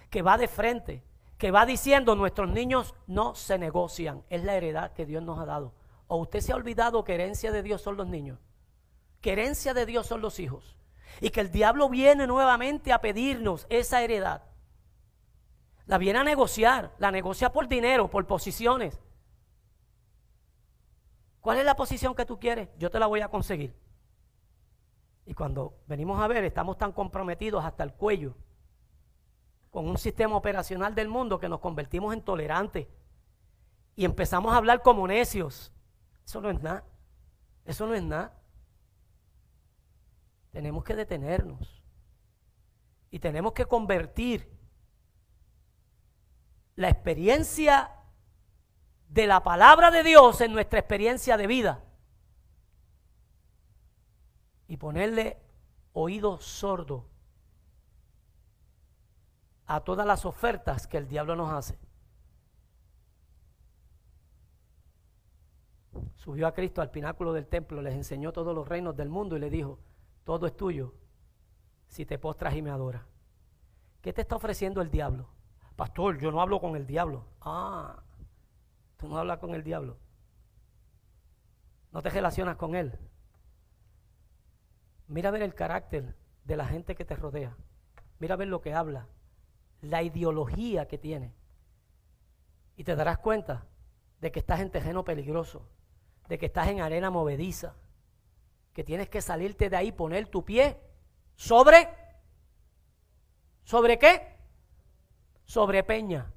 que 0.08 0.22
va 0.22 0.36
de 0.38 0.48
frente, 0.48 1.04
que 1.38 1.52
va 1.52 1.64
diciendo 1.64 2.16
nuestros 2.16 2.48
niños 2.48 2.96
no 3.06 3.36
se 3.36 3.58
negocian, 3.58 4.24
es 4.28 4.42
la 4.42 4.56
heredad 4.56 4.92
que 4.92 5.06
Dios 5.06 5.22
nos 5.22 5.38
ha 5.38 5.46
dado. 5.46 5.72
¿O 6.08 6.16
usted 6.16 6.40
se 6.40 6.52
ha 6.52 6.56
olvidado 6.56 7.04
que 7.04 7.14
herencia 7.14 7.52
de 7.52 7.62
Dios 7.62 7.80
son 7.80 7.96
los 7.96 8.08
niños? 8.08 8.40
Que 9.20 9.32
herencia 9.32 9.72
de 9.72 9.86
Dios 9.86 10.06
son 10.06 10.20
los 10.20 10.40
hijos. 10.40 10.76
Y 11.20 11.30
que 11.30 11.40
el 11.40 11.52
diablo 11.52 11.88
viene 11.88 12.26
nuevamente 12.26 12.92
a 12.92 13.00
pedirnos 13.00 13.66
esa 13.70 14.02
heredad. 14.02 14.42
La 15.86 15.98
viene 15.98 16.18
a 16.18 16.24
negociar, 16.24 16.92
la 16.98 17.12
negocia 17.12 17.52
por 17.52 17.68
dinero, 17.68 18.11
por 18.11 18.26
posiciones. 18.26 19.00
¿Cuál 21.40 21.58
es 21.58 21.64
la 21.64 21.76
posición 21.76 22.14
que 22.14 22.26
tú 22.26 22.38
quieres? 22.38 22.68
Yo 22.78 22.90
te 22.90 22.98
la 22.98 23.06
voy 23.06 23.20
a 23.20 23.28
conseguir. 23.28 23.74
Y 25.30 25.34
cuando 25.34 25.78
venimos 25.86 26.20
a 26.20 26.26
ver, 26.26 26.42
estamos 26.42 26.76
tan 26.76 26.90
comprometidos 26.90 27.64
hasta 27.64 27.84
el 27.84 27.92
cuello 27.92 28.34
con 29.70 29.88
un 29.88 29.96
sistema 29.96 30.34
operacional 30.34 30.92
del 30.96 31.06
mundo 31.06 31.38
que 31.38 31.48
nos 31.48 31.60
convertimos 31.60 32.12
en 32.12 32.22
tolerantes 32.22 32.88
y 33.94 34.04
empezamos 34.04 34.52
a 34.52 34.56
hablar 34.56 34.82
como 34.82 35.06
necios. 35.06 35.72
Eso 36.26 36.40
no 36.40 36.50
es 36.50 36.60
nada. 36.60 36.84
Eso 37.64 37.86
no 37.86 37.94
es 37.94 38.02
nada. 38.02 38.36
Tenemos 40.50 40.82
que 40.82 40.96
detenernos 40.96 41.80
y 43.12 43.20
tenemos 43.20 43.52
que 43.52 43.66
convertir 43.66 44.50
la 46.74 46.88
experiencia 46.88 47.92
de 49.08 49.28
la 49.28 49.44
palabra 49.44 49.92
de 49.92 50.02
Dios 50.02 50.40
en 50.40 50.52
nuestra 50.52 50.80
experiencia 50.80 51.36
de 51.36 51.46
vida 51.46 51.84
y 54.70 54.76
ponerle 54.76 55.36
oído 55.94 56.38
sordo 56.38 57.04
a 59.66 59.80
todas 59.80 60.06
las 60.06 60.24
ofertas 60.24 60.86
que 60.86 60.96
el 60.96 61.08
diablo 61.08 61.34
nos 61.34 61.50
hace. 61.50 61.76
Subió 66.14 66.46
a 66.46 66.54
Cristo 66.54 66.80
al 66.80 66.92
pináculo 66.92 67.32
del 67.32 67.48
templo, 67.48 67.82
les 67.82 67.94
enseñó 67.94 68.32
todos 68.32 68.54
los 68.54 68.68
reinos 68.68 68.96
del 68.96 69.08
mundo 69.08 69.36
y 69.36 69.40
le 69.40 69.50
dijo, 69.50 69.80
todo 70.22 70.46
es 70.46 70.56
tuyo 70.56 70.94
si 71.88 72.06
te 72.06 72.20
postras 72.20 72.54
y 72.54 72.62
me 72.62 72.70
adoras. 72.70 73.02
¿Qué 74.00 74.12
te 74.12 74.20
está 74.20 74.36
ofreciendo 74.36 74.82
el 74.82 74.90
diablo? 74.92 75.30
Pastor, 75.74 76.16
yo 76.18 76.30
no 76.30 76.40
hablo 76.40 76.60
con 76.60 76.76
el 76.76 76.86
diablo. 76.86 77.26
Ah, 77.40 78.04
tú 78.96 79.08
no 79.08 79.18
hablas 79.18 79.40
con 79.40 79.52
el 79.52 79.64
diablo. 79.64 79.98
No 81.90 82.02
te 82.02 82.10
relacionas 82.10 82.54
con 82.54 82.76
él. 82.76 82.96
Mira 85.11 85.28
a 85.28 85.32
ver 85.32 85.42
el 85.42 85.54
carácter 85.54 86.14
de 86.44 86.56
la 86.56 86.64
gente 86.64 86.94
que 86.94 87.04
te 87.04 87.16
rodea. 87.16 87.56
Mira 88.20 88.34
a 88.34 88.38
ver 88.38 88.48
lo 88.48 88.61
que 88.61 88.72
habla 88.72 89.06
la 89.82 90.02
ideología 90.02 90.86
que 90.86 90.98
tiene. 90.98 91.34
Y 92.76 92.84
te 92.84 92.94
darás 92.94 93.18
cuenta 93.18 93.66
de 94.20 94.30
que 94.30 94.38
estás 94.38 94.61
en 94.61 94.70
terreno 94.70 95.04
peligroso, 95.04 95.66
de 96.28 96.38
que 96.38 96.46
estás 96.46 96.68
en 96.68 96.80
arena 96.80 97.11
movediza, 97.11 97.74
que 98.72 98.84
tienes 98.84 99.08
que 99.08 99.20
salirte 99.20 99.68
de 99.68 99.76
ahí, 99.76 99.90
poner 99.90 100.28
tu 100.28 100.44
pie 100.44 100.78
sobre, 101.34 101.88
¿sobre 103.64 103.98
qué? 103.98 104.36
Sobre 105.44 105.82
peña. 105.82 106.32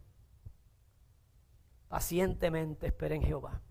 Pacientemente 1.90 2.88
esperen 2.88 3.22
Jehová. 3.22 3.62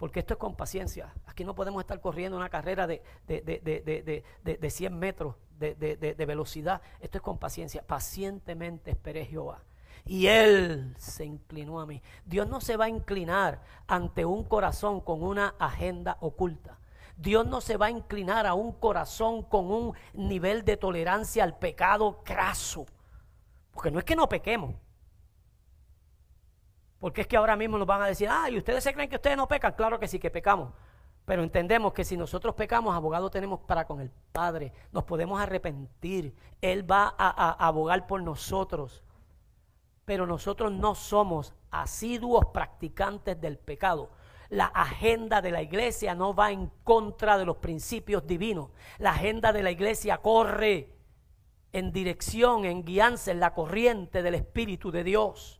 Porque 0.00 0.20
esto 0.20 0.32
es 0.32 0.38
con 0.40 0.56
paciencia. 0.56 1.12
Aquí 1.26 1.44
no 1.44 1.54
podemos 1.54 1.82
estar 1.82 2.00
corriendo 2.00 2.34
una 2.34 2.48
carrera 2.48 2.86
de, 2.86 3.02
de, 3.28 3.42
de, 3.42 4.56
de 4.56 4.70
100 4.70 4.98
metros 4.98 5.36
de, 5.58 6.24
velocidad. 6.26 6.80
Esto 7.00 7.18
es 7.18 7.22
con 7.22 7.36
paciencia. 7.36 7.82
Pacientemente 7.86 8.92
esperé 8.92 9.26
Jehová. 9.26 9.62
Y 10.06 10.28
Él 10.28 10.94
se 10.96 11.26
inclinó 11.26 11.80
a 11.80 11.86
mí. 11.86 12.00
Dios 12.24 12.48
no 12.48 12.62
se 12.62 12.78
va 12.78 12.86
a 12.86 12.88
inclinar 12.88 13.60
ante 13.86 14.24
un 14.24 14.42
corazón 14.44 15.02
con 15.02 15.22
una 15.22 15.54
agenda 15.58 16.16
oculta. 16.20 16.78
Dios 17.18 17.46
no 17.46 17.60
se 17.60 17.76
va 17.76 17.86
a 17.86 17.90
inclinar 17.90 18.46
a 18.46 18.54
un 18.54 18.72
corazón 18.72 19.42
con 19.42 19.70
un 19.70 19.92
nivel 20.14 20.64
de 20.64 20.78
tolerancia 20.78 21.44
al 21.44 21.58
pecado 21.58 22.22
craso. 22.24 22.86
Porque 23.70 23.90
no 23.90 23.98
es 23.98 24.06
que 24.06 24.16
no 24.16 24.30
pequemos. 24.30 24.76
Porque 27.00 27.22
es 27.22 27.26
que 27.26 27.36
ahora 27.36 27.56
mismo 27.56 27.78
nos 27.78 27.86
van 27.86 28.02
a 28.02 28.06
decir, 28.06 28.28
ay, 28.30 28.58
¿ustedes 28.58 28.84
se 28.84 28.92
creen 28.92 29.08
que 29.08 29.16
ustedes 29.16 29.36
no 29.36 29.48
pecan? 29.48 29.72
Claro 29.72 29.98
que 29.98 30.06
sí, 30.06 30.18
que 30.18 30.30
pecamos. 30.30 30.70
Pero 31.24 31.42
entendemos 31.42 31.94
que 31.94 32.04
si 32.04 32.16
nosotros 32.16 32.54
pecamos, 32.54 32.94
abogado 32.94 33.30
tenemos 33.30 33.60
para 33.60 33.86
con 33.86 34.00
el 34.00 34.10
Padre. 34.32 34.72
Nos 34.92 35.04
podemos 35.04 35.40
arrepentir. 35.40 36.34
Él 36.60 36.88
va 36.88 37.14
a, 37.16 37.66
abogar 37.66 38.06
por 38.06 38.22
nosotros. 38.22 39.02
Pero 40.04 40.26
nosotros 40.26 40.72
no 40.72 40.94
somos 40.94 41.54
asiduos 41.70 42.46
practicantes 42.52 43.40
del 43.40 43.58
pecado. 43.58 44.10
La 44.50 44.66
agenda 44.66 45.40
de 45.40 45.52
la 45.52 45.62
iglesia 45.62 46.14
no 46.14 46.34
va 46.34 46.50
en 46.50 46.70
contra 46.84 47.38
de 47.38 47.46
los 47.46 47.58
principios 47.58 48.26
divinos. 48.26 48.70
La 48.98 49.12
agenda 49.12 49.52
de 49.52 49.62
la 49.62 49.70
iglesia 49.70 50.18
corre 50.18 50.92
en 51.72 51.92
dirección, 51.92 52.64
en 52.64 52.84
guianza, 52.84 53.30
en 53.30 53.40
la 53.40 53.54
corriente 53.54 54.22
del 54.22 54.34
Espíritu 54.34 54.90
de 54.90 55.04
Dios. 55.04 55.59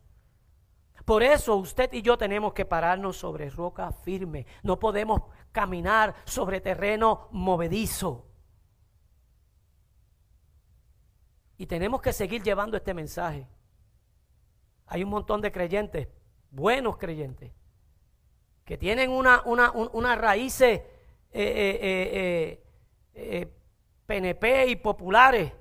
Por 1.05 1.23
eso 1.23 1.55
usted 1.55 1.91
y 1.93 2.01
yo 2.01 2.17
tenemos 2.17 2.53
que 2.53 2.65
pararnos 2.65 3.17
sobre 3.17 3.49
roca 3.49 3.91
firme. 3.91 4.45
No 4.63 4.79
podemos 4.79 5.23
caminar 5.51 6.15
sobre 6.25 6.61
terreno 6.61 7.27
movedizo. 7.31 8.27
Y 11.57 11.65
tenemos 11.65 12.01
que 12.01 12.13
seguir 12.13 12.41
llevando 12.43 12.77
este 12.77 12.93
mensaje. 12.93 13.47
Hay 14.87 15.03
un 15.03 15.09
montón 15.09 15.41
de 15.41 15.51
creyentes, 15.51 16.07
buenos 16.49 16.97
creyentes, 16.97 17.51
que 18.65 18.77
tienen 18.77 19.11
una, 19.11 19.41
una, 19.45 19.71
una 19.71 20.15
raíces 20.15 20.81
eh, 21.31 22.63
PNP 24.05 24.43
eh, 24.49 24.63
eh, 24.63 24.71
y 24.71 24.75
populares. 24.75 25.53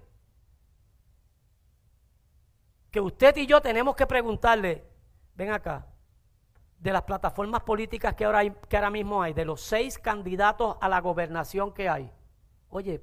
Que 2.91 3.01
usted 3.01 3.37
y 3.37 3.47
yo 3.47 3.61
tenemos 3.61 3.95
que 3.95 4.07
preguntarle, 4.07 4.90
ven 5.41 5.53
acá, 5.53 5.87
de 6.79 6.93
las 6.93 7.03
plataformas 7.05 7.63
políticas 7.63 8.15
que 8.15 8.27
ahora, 8.27 8.43
que 8.69 8.77
ahora 8.77 8.91
mismo 8.91 9.23
hay, 9.23 9.33
de 9.33 9.47
los 9.47 9.63
seis 9.63 9.99
candidatos 9.99 10.77
a 10.83 10.89
la 10.91 11.01
gobernación 11.01 11.73
que 11.73 11.89
hay, 11.89 12.13
oye, 12.69 13.03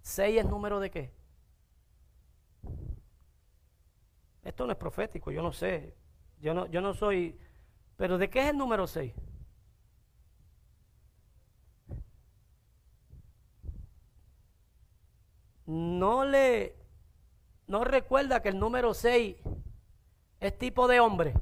seis 0.00 0.38
es 0.38 0.46
número 0.46 0.78
de 0.78 0.90
qué? 0.92 1.12
Esto 4.44 4.64
no 4.64 4.70
es 4.70 4.78
profético, 4.78 5.32
yo 5.32 5.42
no 5.42 5.52
sé, 5.52 5.96
yo 6.38 6.54
no, 6.54 6.66
yo 6.66 6.80
no 6.80 6.94
soy, 6.94 7.36
pero 7.96 8.16
¿de 8.16 8.30
qué 8.30 8.38
es 8.42 8.50
el 8.50 8.58
número 8.58 8.86
seis? 8.86 9.12
No 15.66 16.24
le, 16.24 16.76
no 17.66 17.82
recuerda 17.82 18.40
que 18.40 18.50
el 18.50 18.60
número 18.60 18.94
seis 18.94 19.36
es 20.42 20.58
tipo 20.58 20.88
de 20.88 20.98
hombre. 20.98 21.34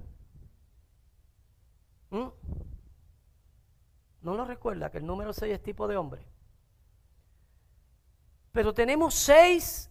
¿Mm? 2.10 2.28
¿No 4.20 4.34
lo 4.34 4.44
recuerda 4.44 4.90
que 4.90 4.98
el 4.98 5.06
número 5.06 5.32
6 5.32 5.54
es 5.54 5.62
tipo 5.62 5.88
de 5.88 5.96
hombre? 5.96 6.22
Pero 8.52 8.74
tenemos 8.74 9.14
seis 9.14 9.90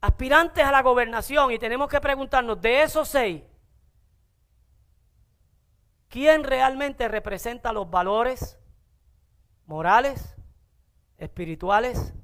aspirantes 0.00 0.64
a 0.64 0.72
la 0.72 0.80
gobernación 0.80 1.52
y 1.52 1.58
tenemos 1.58 1.90
que 1.90 2.00
preguntarnos, 2.00 2.58
de 2.60 2.82
esos 2.82 3.08
seis, 3.08 3.42
¿quién 6.08 6.42
realmente 6.42 7.06
representa 7.08 7.72
los 7.72 7.90
valores 7.90 8.58
morales, 9.66 10.36
espirituales, 11.18 12.14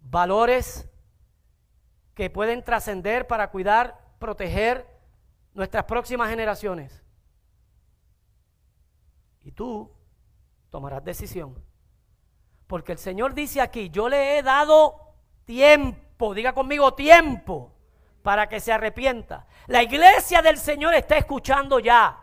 valores 0.00 0.88
que 2.14 2.30
pueden 2.30 2.62
trascender 2.62 3.26
para 3.26 3.50
cuidar 3.50 4.03
proteger 4.24 4.86
nuestras 5.52 5.84
próximas 5.84 6.30
generaciones. 6.30 7.04
Y 9.42 9.52
tú 9.52 9.92
tomarás 10.70 11.04
decisión. 11.04 11.62
Porque 12.66 12.92
el 12.92 12.98
Señor 12.98 13.34
dice 13.34 13.60
aquí, 13.60 13.90
yo 13.90 14.08
le 14.08 14.38
he 14.38 14.42
dado 14.42 14.98
tiempo, 15.44 16.32
diga 16.32 16.54
conmigo 16.54 16.94
tiempo, 16.94 17.74
para 18.22 18.48
que 18.48 18.60
se 18.60 18.72
arrepienta. 18.72 19.46
La 19.66 19.82
iglesia 19.82 20.40
del 20.40 20.56
Señor 20.56 20.94
está 20.94 21.18
escuchando 21.18 21.78
ya. 21.78 22.18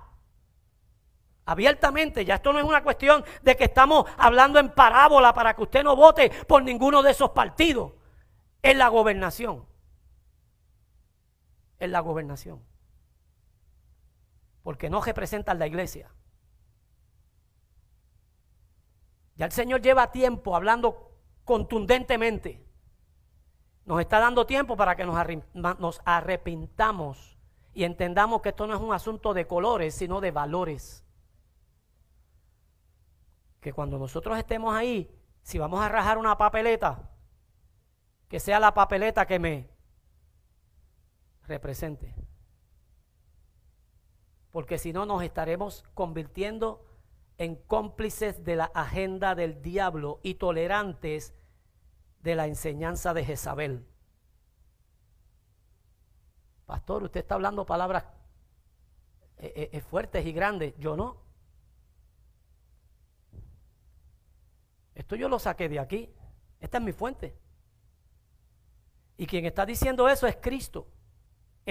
Abiertamente, 1.46 2.26
ya 2.26 2.36
esto 2.36 2.52
no 2.52 2.58
es 2.58 2.66
una 2.66 2.82
cuestión 2.82 3.24
de 3.44 3.56
que 3.56 3.66
estamos 3.66 4.10
hablando 4.18 4.58
en 4.58 4.74
parábola 4.74 5.36
para 5.36 5.56
que 5.56 5.62
usted 5.62 5.84
no 5.84 5.96
vote 5.96 6.32
por 6.48 6.64
ninguno 6.64 7.04
de 7.04 7.12
esos 7.12 7.30
partidos. 7.30 7.94
Es 8.64 8.76
la 8.76 8.88
gobernación 8.88 9.71
en 11.82 11.92
la 11.92 12.00
gobernación. 12.00 12.64
Porque 14.64 14.90
no 14.90 15.02
representan 15.02 15.60
la 15.60 15.68
iglesia. 15.68 16.14
Ya 19.36 19.46
el 19.46 19.52
Señor 19.52 19.82
lleva 19.82 20.12
tiempo 20.12 20.56
hablando 20.56 21.18
contundentemente. 21.44 22.64
Nos 23.86 24.00
está 24.00 24.20
dando 24.20 24.46
tiempo 24.46 24.78
para 24.78 24.96
que 24.96 25.04
nos, 25.04 26.02
arrepintamos 26.06 27.40
y 27.74 27.84
entendamos 27.84 28.42
que 28.42 28.50
esto 28.50 28.68
no 28.68 28.76
es 28.76 28.80
un 28.80 28.94
asunto 28.94 29.34
de 29.34 29.48
colores, 29.48 29.96
sino 29.96 30.22
de 30.22 30.30
valores. 30.30 31.04
Que 33.60 33.74
cuando 33.74 33.98
nosotros 33.98 34.38
estemos 34.38 34.76
ahí, 34.76 35.12
si 35.42 35.58
vamos 35.58 35.82
a 35.82 35.90
rajar 35.90 36.20
una 36.20 36.38
papeleta, 36.38 37.10
que 38.28 38.40
sea 38.40 38.60
la 38.60 38.76
papeleta 38.76 39.26
que 39.26 39.40
me 39.40 39.71
represente. 41.48 42.14
Porque 44.52 44.78
si 44.78 44.94
no 44.94 45.06
nos 45.06 45.24
estaremos 45.24 45.84
convirtiendo 45.94 46.86
en 47.38 47.56
cómplices 47.56 48.44
de 48.44 48.56
la 48.56 48.66
agenda 48.66 49.34
del 49.34 49.62
diablo 49.62 50.20
y 50.24 50.36
tolerantes 50.36 51.34
de 52.22 52.36
la 52.36 52.48
enseñanza 52.48 53.14
de 53.14 53.26
Jezabel. 53.26 53.86
Pastor, 56.66 57.04
usted 57.04 57.22
está 57.22 57.36
hablando 57.36 57.66
palabras 57.66 58.06
eh, 59.38 59.70
eh, 59.74 59.82
fuertes 59.82 60.26
y 60.26 60.32
grandes. 60.32 60.74
Yo 60.78 60.96
no. 60.96 61.18
Esto 64.94 65.16
yo 65.16 65.28
lo 65.28 65.40
saqué 65.40 65.68
de 65.68 65.80
aquí. 65.80 66.14
Esta 66.60 66.78
es 66.78 66.84
mi 66.84 66.92
fuente. 66.92 67.36
Y 69.18 69.26
quien 69.26 69.46
está 69.46 69.66
diciendo 69.66 70.08
eso 70.08 70.28
es 70.28 70.38
Cristo. 70.38 70.88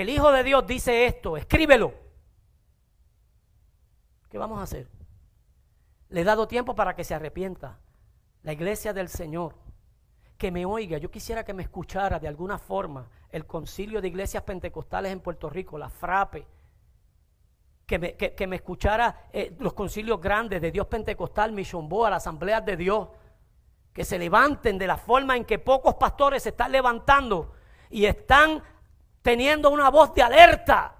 El 0.01 0.09
Hijo 0.09 0.33
de 0.33 0.43
Dios 0.43 0.67
dice 0.67 1.05
esto, 1.05 1.37
escríbelo. 1.37 1.93
¿Qué 4.31 4.39
vamos 4.39 4.59
a 4.59 4.63
hacer? 4.63 4.89
Le 6.09 6.23
he 6.23 6.25
dado 6.25 6.49
tiempo 6.49 6.75
para 6.75 6.97
que 6.97 7.05
se 7.05 7.15
arrepienta. 7.15 7.79
La 8.43 8.55
iglesia 8.55 8.95
del 8.95 9.11
Señor, 9.11 9.57
que 10.39 10.51
me 10.51 10.65
oiga, 10.65 10.97
yo 10.97 11.11
quisiera 11.11 11.45
que 11.45 11.53
me 11.53 11.65
escuchara 11.65 12.19
de 12.19 12.29
alguna 12.29 12.57
forma 12.57 13.11
el 13.29 13.45
concilio 13.45 14.01
de 14.01 14.09
iglesias 14.09 14.43
pentecostales 14.43 15.13
en 15.13 15.21
Puerto 15.21 15.51
Rico, 15.51 15.77
la 15.77 15.91
FRAPE, 15.91 16.47
que 17.85 17.99
me, 17.99 18.15
que, 18.15 18.47
me 18.47 18.57
escuchara 18.57 19.29
eh, 19.35 19.55
los 19.59 19.75
concilios 19.75 20.19
grandes 20.19 20.63
de 20.63 20.71
Dios 20.71 20.87
Pentecostal, 20.87 21.53
Mission 21.53 21.91
Boa, 21.91 22.09
las 22.09 22.23
asambleas 22.23 22.65
de 22.65 22.79
Dios, 22.79 23.09
que 23.93 24.07
se 24.07 24.19
levanten 24.19 24.79
de 24.79 24.87
la 24.87 24.97
forma 24.97 25.37
en 25.37 25.45
que 25.45 25.59
pocos 25.59 25.97
pastores 25.97 26.43
se 26.45 26.49
están 26.49 26.73
levantando 26.73 27.53
y 27.91 28.07
están 28.07 28.63
teniendo 29.23 29.71
una 29.71 29.91
voz 29.91 30.15
de 30.15 30.23
alerta 30.23 30.97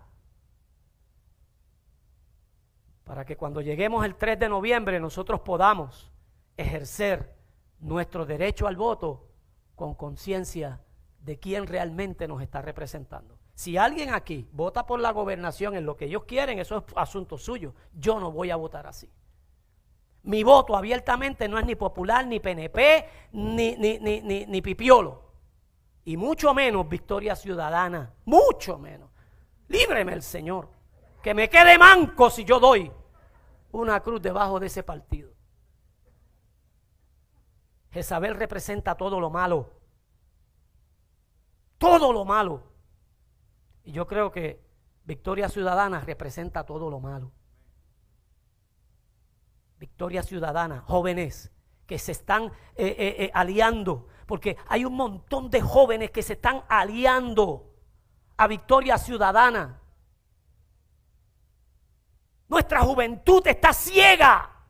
para 3.05 3.25
que 3.25 3.37
cuando 3.37 3.61
lleguemos 3.61 4.05
el 4.05 4.15
3 4.15 4.39
de 4.39 4.49
noviembre 4.49 5.01
nosotros 5.01 5.41
podamos 5.41 6.13
ejercer 6.57 7.35
nuestro 7.81 8.27
derecho 8.27 8.67
al 8.67 8.77
voto 8.77 9.27
con 9.75 9.95
conciencia 9.95 10.81
de 11.21 11.39
quién 11.39 11.67
realmente 11.67 12.29
nos 12.29 12.43
está 12.43 12.63
representando. 12.63 13.39
Si 13.55 13.77
alguien 13.77 14.15
aquí 14.15 14.49
vota 14.53 14.87
por 14.87 15.01
la 15.01 15.11
gobernación 15.11 15.75
en 15.75 15.85
lo 15.85 15.97
que 15.97 16.07
ellos 16.07 16.25
quieren, 16.25 16.59
eso 16.59 16.79
es 16.79 16.85
asunto 16.97 17.37
suyo. 17.37 17.75
Yo 17.93 18.19
no 18.19 18.33
voy 18.33 18.51
a 18.51 18.57
votar 18.57 18.87
así. 18.87 19.11
Mi 20.23 20.43
voto 20.43 20.77
abiertamente 20.77 21.49
no 21.49 21.59
es 21.59 21.67
ni 21.67 21.75
popular, 21.75 22.27
ni 22.27 22.41
PNP, 22.41 23.07
ni, 23.33 23.77
ni, 23.77 24.63
pipiolo. 24.63 25.30
Y 26.05 26.17
mucho 26.17 26.55
menos 26.55 26.89
victoria 26.89 27.37
ciudadana. 27.37 28.13
Mucho 28.25 28.79
menos. 28.79 29.11
Líbreme 29.69 30.13
el 30.13 30.23
Señor. 30.23 30.69
Que 31.23 31.35
me 31.35 31.49
quede 31.49 31.79
manco 31.79 32.31
si 32.31 32.45
yo 32.45 32.59
doy 32.59 32.91
una 33.73 34.01
cruz 34.01 34.21
debajo 34.23 34.59
de 34.59 34.67
ese 34.67 34.83
partido. 34.83 35.31
Jezabel 37.91 38.35
representa 38.35 38.95
todo 38.95 39.21
lo 39.21 39.31
malo. 39.31 39.71
Todo 41.79 42.13
lo 42.13 42.25
malo. 42.25 42.63
Y 43.85 43.93
yo 43.93 44.07
creo 44.07 44.31
que 44.31 44.61
Victoria 45.05 45.49
Ciudadana 45.49 46.01
representa 46.01 46.65
todo 46.65 46.91
lo 46.91 47.01
malo. 47.01 47.33
Victoria 49.79 50.23
Ciudadana, 50.23 50.83
jóvenes 50.83 51.51
que 51.87 51.99
se 51.99 52.13
están 52.13 52.45
eh, 52.45 52.51
eh, 52.77 53.17
eh, 53.19 53.31
aliando, 53.35 54.07
porque 54.31 54.57
hay 54.69 54.85
un 54.85 54.95
montón 54.95 55.51
de 55.51 55.61
jóvenes 55.61 56.13
que 56.13 56.23
se 56.23 56.35
están 56.35 56.63
aliando 56.69 57.75
a 58.37 58.47
Victoria 58.47 58.97
Ciudadana. 58.97 59.81
Nuestra 62.47 62.81
juventud 62.83 63.45
está 63.45 63.73
ciega. 63.73 64.69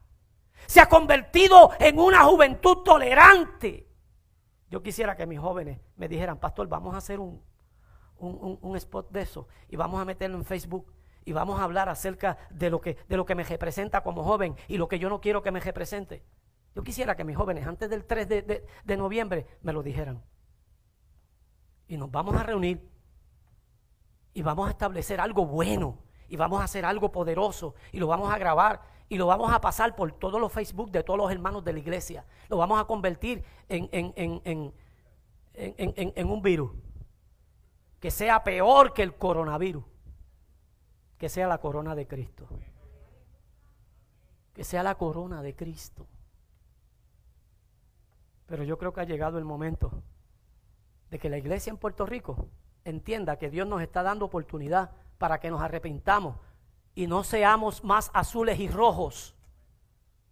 Se 0.66 0.80
ha 0.80 0.88
convertido 0.88 1.72
en 1.78 1.98
una 1.98 2.24
juventud 2.24 2.78
tolerante. 2.78 3.86
Yo 4.70 4.82
quisiera 4.82 5.14
que 5.14 5.26
mis 5.26 5.38
jóvenes 5.38 5.78
me 5.96 6.08
dijeran, 6.08 6.38
pastor, 6.40 6.66
vamos 6.66 6.94
a 6.94 6.96
hacer 6.96 7.20
un, 7.20 7.44
un, 8.16 8.76
spot 8.76 9.10
de 9.10 9.20
eso 9.20 9.46
y 9.68 9.76
vamos 9.76 10.00
a 10.00 10.06
meterlo 10.06 10.38
en 10.38 10.46
Facebook 10.46 10.90
y 11.26 11.32
vamos 11.32 11.60
a 11.60 11.64
hablar 11.64 11.90
acerca 11.90 12.38
de 12.48 12.70
lo, 12.70 12.80
que, 12.80 12.96
de 13.06 13.16
lo 13.18 13.26
que 13.26 13.34
me 13.34 13.44
representa 13.44 14.02
como 14.02 14.24
joven 14.24 14.56
y 14.68 14.78
lo 14.78 14.88
que 14.88 14.98
yo 14.98 15.10
no 15.10 15.20
quiero 15.20 15.42
que 15.42 15.50
me 15.50 15.60
represente. 15.60 16.24
Yo 16.74 16.82
quisiera 16.82 17.16
que 17.16 17.24
mis 17.24 17.36
jóvenes 17.36 17.66
antes 17.66 17.90
del 17.90 18.04
3 18.04 18.28
de, 18.28 18.96
noviembre 18.96 19.46
me 19.62 19.72
lo 19.72 19.82
dijeran. 19.82 20.22
Y 21.88 21.96
nos 21.96 22.10
vamos 22.10 22.36
a 22.36 22.42
reunir 22.42 22.88
y 24.32 24.42
vamos 24.42 24.68
a 24.68 24.70
establecer 24.70 25.20
algo 25.20 25.46
bueno 25.46 25.98
y 26.28 26.36
vamos 26.36 26.60
a 26.60 26.64
hacer 26.64 26.84
algo 26.84 27.10
poderoso 27.10 27.74
y 27.90 27.98
lo 27.98 28.06
vamos 28.06 28.32
a 28.32 28.38
grabar 28.38 28.80
y 29.08 29.16
lo 29.18 29.26
vamos 29.26 29.52
a 29.52 29.60
pasar 29.60 29.96
por 29.96 30.12
todos 30.12 30.40
los 30.40 30.52
Facebook 30.52 30.92
de 30.92 31.02
todos 31.02 31.18
los 31.18 31.32
hermanos 31.32 31.64
de 31.64 31.72
la 31.72 31.80
iglesia. 31.80 32.24
Lo 32.48 32.56
vamos 32.56 32.80
a 32.80 32.84
convertir 32.84 33.42
en, 33.68 33.88
en, 33.92 34.72
en 35.54 36.30
un 36.30 36.42
virus 36.42 36.70
que 37.98 38.12
sea 38.12 38.42
peor 38.44 38.94
que 38.94 39.02
el 39.02 39.16
coronavirus, 39.16 39.84
que 41.18 41.28
sea 41.28 41.48
la 41.48 41.58
corona 41.58 41.94
de 41.94 42.06
Cristo. 42.06 42.48
Que 44.54 44.64
sea 44.64 44.82
la 44.82 44.96
corona 44.96 45.42
de 45.42 45.54
Cristo. 45.54 46.06
Pero 48.50 48.64
yo 48.64 48.78
creo 48.78 48.92
que 48.92 49.00
ha 49.00 49.04
llegado 49.04 49.38
el 49.38 49.44
momento 49.44 50.02
de 51.08 51.20
que 51.20 51.30
la 51.30 51.38
iglesia 51.38 51.70
en 51.70 51.76
Puerto 51.76 52.04
Rico 52.04 52.48
entienda 52.84 53.38
que 53.38 53.48
Dios 53.48 53.64
nos 53.64 53.80
está 53.80 54.02
dando 54.02 54.24
oportunidad 54.24 54.90
para 55.18 55.38
que 55.38 55.50
nos 55.50 55.62
arrepintamos 55.62 56.34
y 56.96 57.06
no 57.06 57.22
seamos 57.22 57.84
más 57.84 58.10
azules 58.12 58.58
y 58.58 58.66
rojos, 58.66 59.36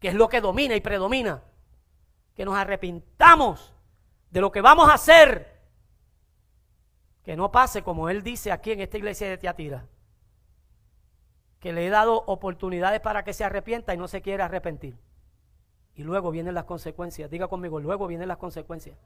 que 0.00 0.08
es 0.08 0.14
lo 0.14 0.28
que 0.28 0.40
domina 0.40 0.74
y 0.74 0.80
predomina. 0.80 1.44
Que 2.34 2.44
nos 2.44 2.56
arrepintamos 2.56 3.72
de 4.32 4.40
lo 4.40 4.50
que 4.50 4.62
vamos 4.62 4.88
a 4.88 4.94
hacer. 4.94 5.56
Que 7.22 7.36
no 7.36 7.52
pase 7.52 7.84
como 7.84 8.08
él 8.08 8.24
dice 8.24 8.50
aquí 8.50 8.72
en 8.72 8.80
esta 8.80 8.98
iglesia 8.98 9.28
de 9.28 9.38
Teatira. 9.38 9.86
Que 11.60 11.72
le 11.72 11.86
he 11.86 11.88
dado 11.88 12.24
oportunidades 12.26 12.98
para 12.98 13.22
que 13.22 13.32
se 13.32 13.44
arrepienta 13.44 13.94
y 13.94 13.96
no 13.96 14.08
se 14.08 14.22
quiere 14.22 14.42
arrepentir. 14.42 14.98
Y 15.98 16.04
luego 16.04 16.30
vienen 16.30 16.54
las 16.54 16.64
consecuencias. 16.64 17.28
Diga 17.28 17.48
conmigo, 17.48 17.80
luego 17.80 18.06
vienen 18.06 18.28
las 18.28 18.36
consecuencias. 18.36 18.96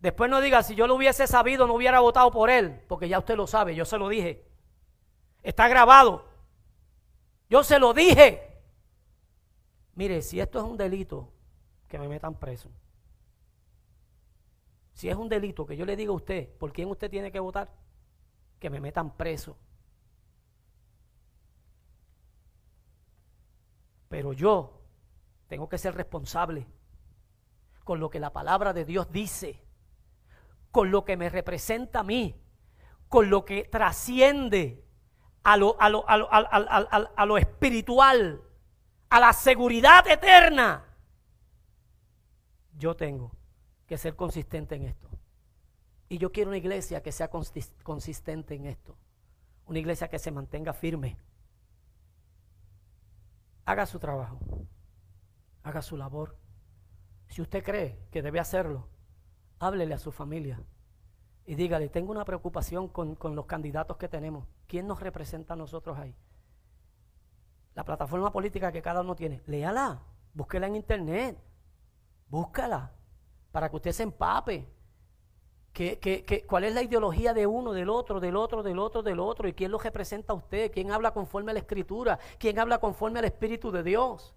Después 0.00 0.30
no 0.30 0.40
diga, 0.40 0.62
si 0.62 0.74
yo 0.74 0.86
lo 0.86 0.94
hubiese 0.94 1.26
sabido, 1.26 1.66
no 1.66 1.74
hubiera 1.74 2.00
votado 2.00 2.30
por 2.30 2.48
él, 2.48 2.80
porque 2.88 3.06
ya 3.06 3.18
usted 3.18 3.36
lo 3.36 3.46
sabe, 3.46 3.74
yo 3.74 3.84
se 3.84 3.98
lo 3.98 4.08
dije. 4.08 4.42
Está 5.42 5.68
grabado. 5.68 6.24
Yo 7.50 7.62
se 7.62 7.78
lo 7.78 7.92
dije. 7.92 8.62
Mire, 9.94 10.22
si 10.22 10.40
esto 10.40 10.58
es 10.60 10.64
un 10.64 10.78
delito, 10.78 11.30
que 11.86 11.98
me 11.98 12.08
metan 12.08 12.34
preso. 12.34 12.70
Si 14.94 15.10
es 15.10 15.16
un 15.16 15.28
delito 15.28 15.66
que 15.66 15.76
yo 15.76 15.84
le 15.84 15.96
diga 15.96 16.12
a 16.12 16.16
usted, 16.16 16.48
¿por 16.56 16.72
quién 16.72 16.88
usted 16.88 17.10
tiene 17.10 17.30
que 17.30 17.40
votar? 17.40 17.70
Que 18.58 18.70
me 18.70 18.80
metan 18.80 19.14
preso. 19.18 19.54
Pero 24.08 24.32
yo 24.32 24.79
tengo 25.50 25.68
que 25.68 25.78
ser 25.78 25.96
responsable 25.96 26.64
con 27.82 27.98
lo 27.98 28.08
que 28.08 28.20
la 28.20 28.32
palabra 28.32 28.72
de 28.72 28.84
Dios 28.84 29.10
dice, 29.10 29.60
con 30.70 30.92
lo 30.92 31.04
que 31.04 31.16
me 31.16 31.28
representa 31.28 31.98
a 31.98 32.02
mí, 32.04 32.40
con 33.08 33.30
lo 33.30 33.44
que 33.44 33.64
trasciende 33.64 34.84
a 35.42 35.56
lo, 35.56 35.74
a 35.80 35.88
lo, 35.88 36.06
a 36.08 37.26
lo, 37.26 37.36
espiritual, 37.36 38.40
a 39.08 39.18
la 39.18 39.32
seguridad 39.32 40.06
eterna, 40.06 40.84
yo 42.78 42.94
tengo 42.94 43.32
que 43.88 43.98
ser 43.98 44.14
consistente 44.14 44.76
en 44.76 44.84
esto. 44.84 45.08
Y 46.08 46.18
yo 46.18 46.30
quiero 46.30 46.50
una 46.50 46.58
iglesia 46.58 47.02
que 47.02 47.10
sea 47.10 47.28
consistente 47.28 48.54
en 48.54 48.66
esto. 48.66 48.96
Una 49.66 49.80
iglesia 49.80 50.06
que 50.06 50.20
se 50.20 50.30
mantenga 50.30 50.72
firme. 50.72 51.16
Haga 53.64 53.84
su 53.86 53.98
trabajo. 53.98 54.38
Haga 55.62 55.82
su 55.82 55.96
labor. 55.96 56.36
Si 57.28 57.42
usted 57.42 57.62
cree 57.62 57.98
que 58.10 58.22
debe 58.22 58.40
hacerlo, 58.40 58.88
háblele 59.58 59.94
a 59.94 59.98
su 59.98 60.10
familia 60.10 60.64
y 61.50 61.56
dígale, 61.56 61.88
tengo 61.88 62.12
una 62.12 62.24
preocupación 62.24 62.86
con, 62.86 63.16
los 63.34 63.46
candidatos 63.46 63.96
que 63.96 64.08
tenemos. 64.08 64.46
¿Quién 64.68 64.86
nos 64.86 65.00
representa 65.00 65.54
a 65.54 65.56
nosotros 65.56 65.98
ahí? 65.98 66.14
La 67.74 67.84
plataforma 67.84 68.30
política 68.30 68.70
que 68.70 68.80
cada 68.80 69.00
uno 69.00 69.16
tiene. 69.16 69.42
Léala, 69.46 70.00
búsquela 70.32 70.68
en 70.68 70.76
internet, 70.76 71.36
búscala, 72.28 72.92
para 73.50 73.68
que 73.68 73.74
usted 73.74 73.90
se 73.90 74.04
empape. 74.04 74.68
cuál 76.46 76.64
es 76.64 76.72
la 76.72 76.82
ideología 76.82 77.34
de 77.34 77.48
uno, 77.48 77.72
del 77.72 77.88
otro, 77.88 78.20
del 78.20 78.36
otro, 78.36 78.62
del 78.62 78.78
otro, 78.78 79.02
del 79.02 79.18
otro? 79.18 79.48
¿Y 79.48 79.52
quién 79.52 79.72
lo 79.72 79.78
representa 79.78 80.32
a 80.32 80.36
usted? 80.36 80.70
¿Quién 80.70 80.92
habla 80.92 81.10
conforme 81.12 81.50
a 81.50 81.54
la 81.54 81.60
Escritura? 81.60 82.18
¿Quién 82.38 82.60
habla 82.60 82.78
conforme 82.78 83.18
al 83.18 83.24
Espíritu 83.24 83.72
de 83.72 83.82
Dios? 83.82 84.36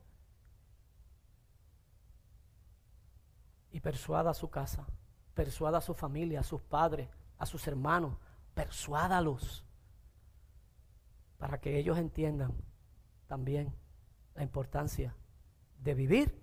Y 3.74 3.82
persuada 3.82 4.32
a 4.32 4.34
su 4.34 4.50
casa, 4.50 4.86
persuada 5.34 5.80
a 5.80 5.82
su 5.82 5.94
familia, 5.94 6.40
a 6.40 6.44
sus 6.44 6.62
padres, 6.62 7.10
a 7.38 7.46
sus 7.46 7.68
hermanos, 7.68 8.16
persuádalos 8.54 9.66
para 11.38 11.60
que 11.60 11.78
ellos 11.78 11.98
entiendan 11.98 12.54
también 13.28 13.76
la 14.36 14.44
importancia 14.44 15.14
de 15.80 15.94
vivir 15.94 16.42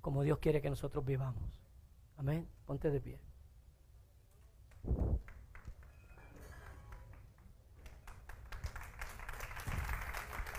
como 0.00 0.22
Dios 0.22 0.38
quiere 0.38 0.62
que 0.62 0.70
nosotros 0.70 1.04
vivamos. 1.04 1.42
Amén. 2.16 2.48
Ponte 2.64 2.90
de 2.90 3.00
pie. 3.00 3.20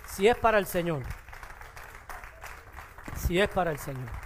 Si 0.07 0.27
es 0.27 0.37
para 0.37 0.59
el 0.59 0.65
Señor. 0.65 1.03
Si 3.17 3.39
es 3.39 3.49
para 3.49 3.71
el 3.71 3.79
Señor. 3.79 4.22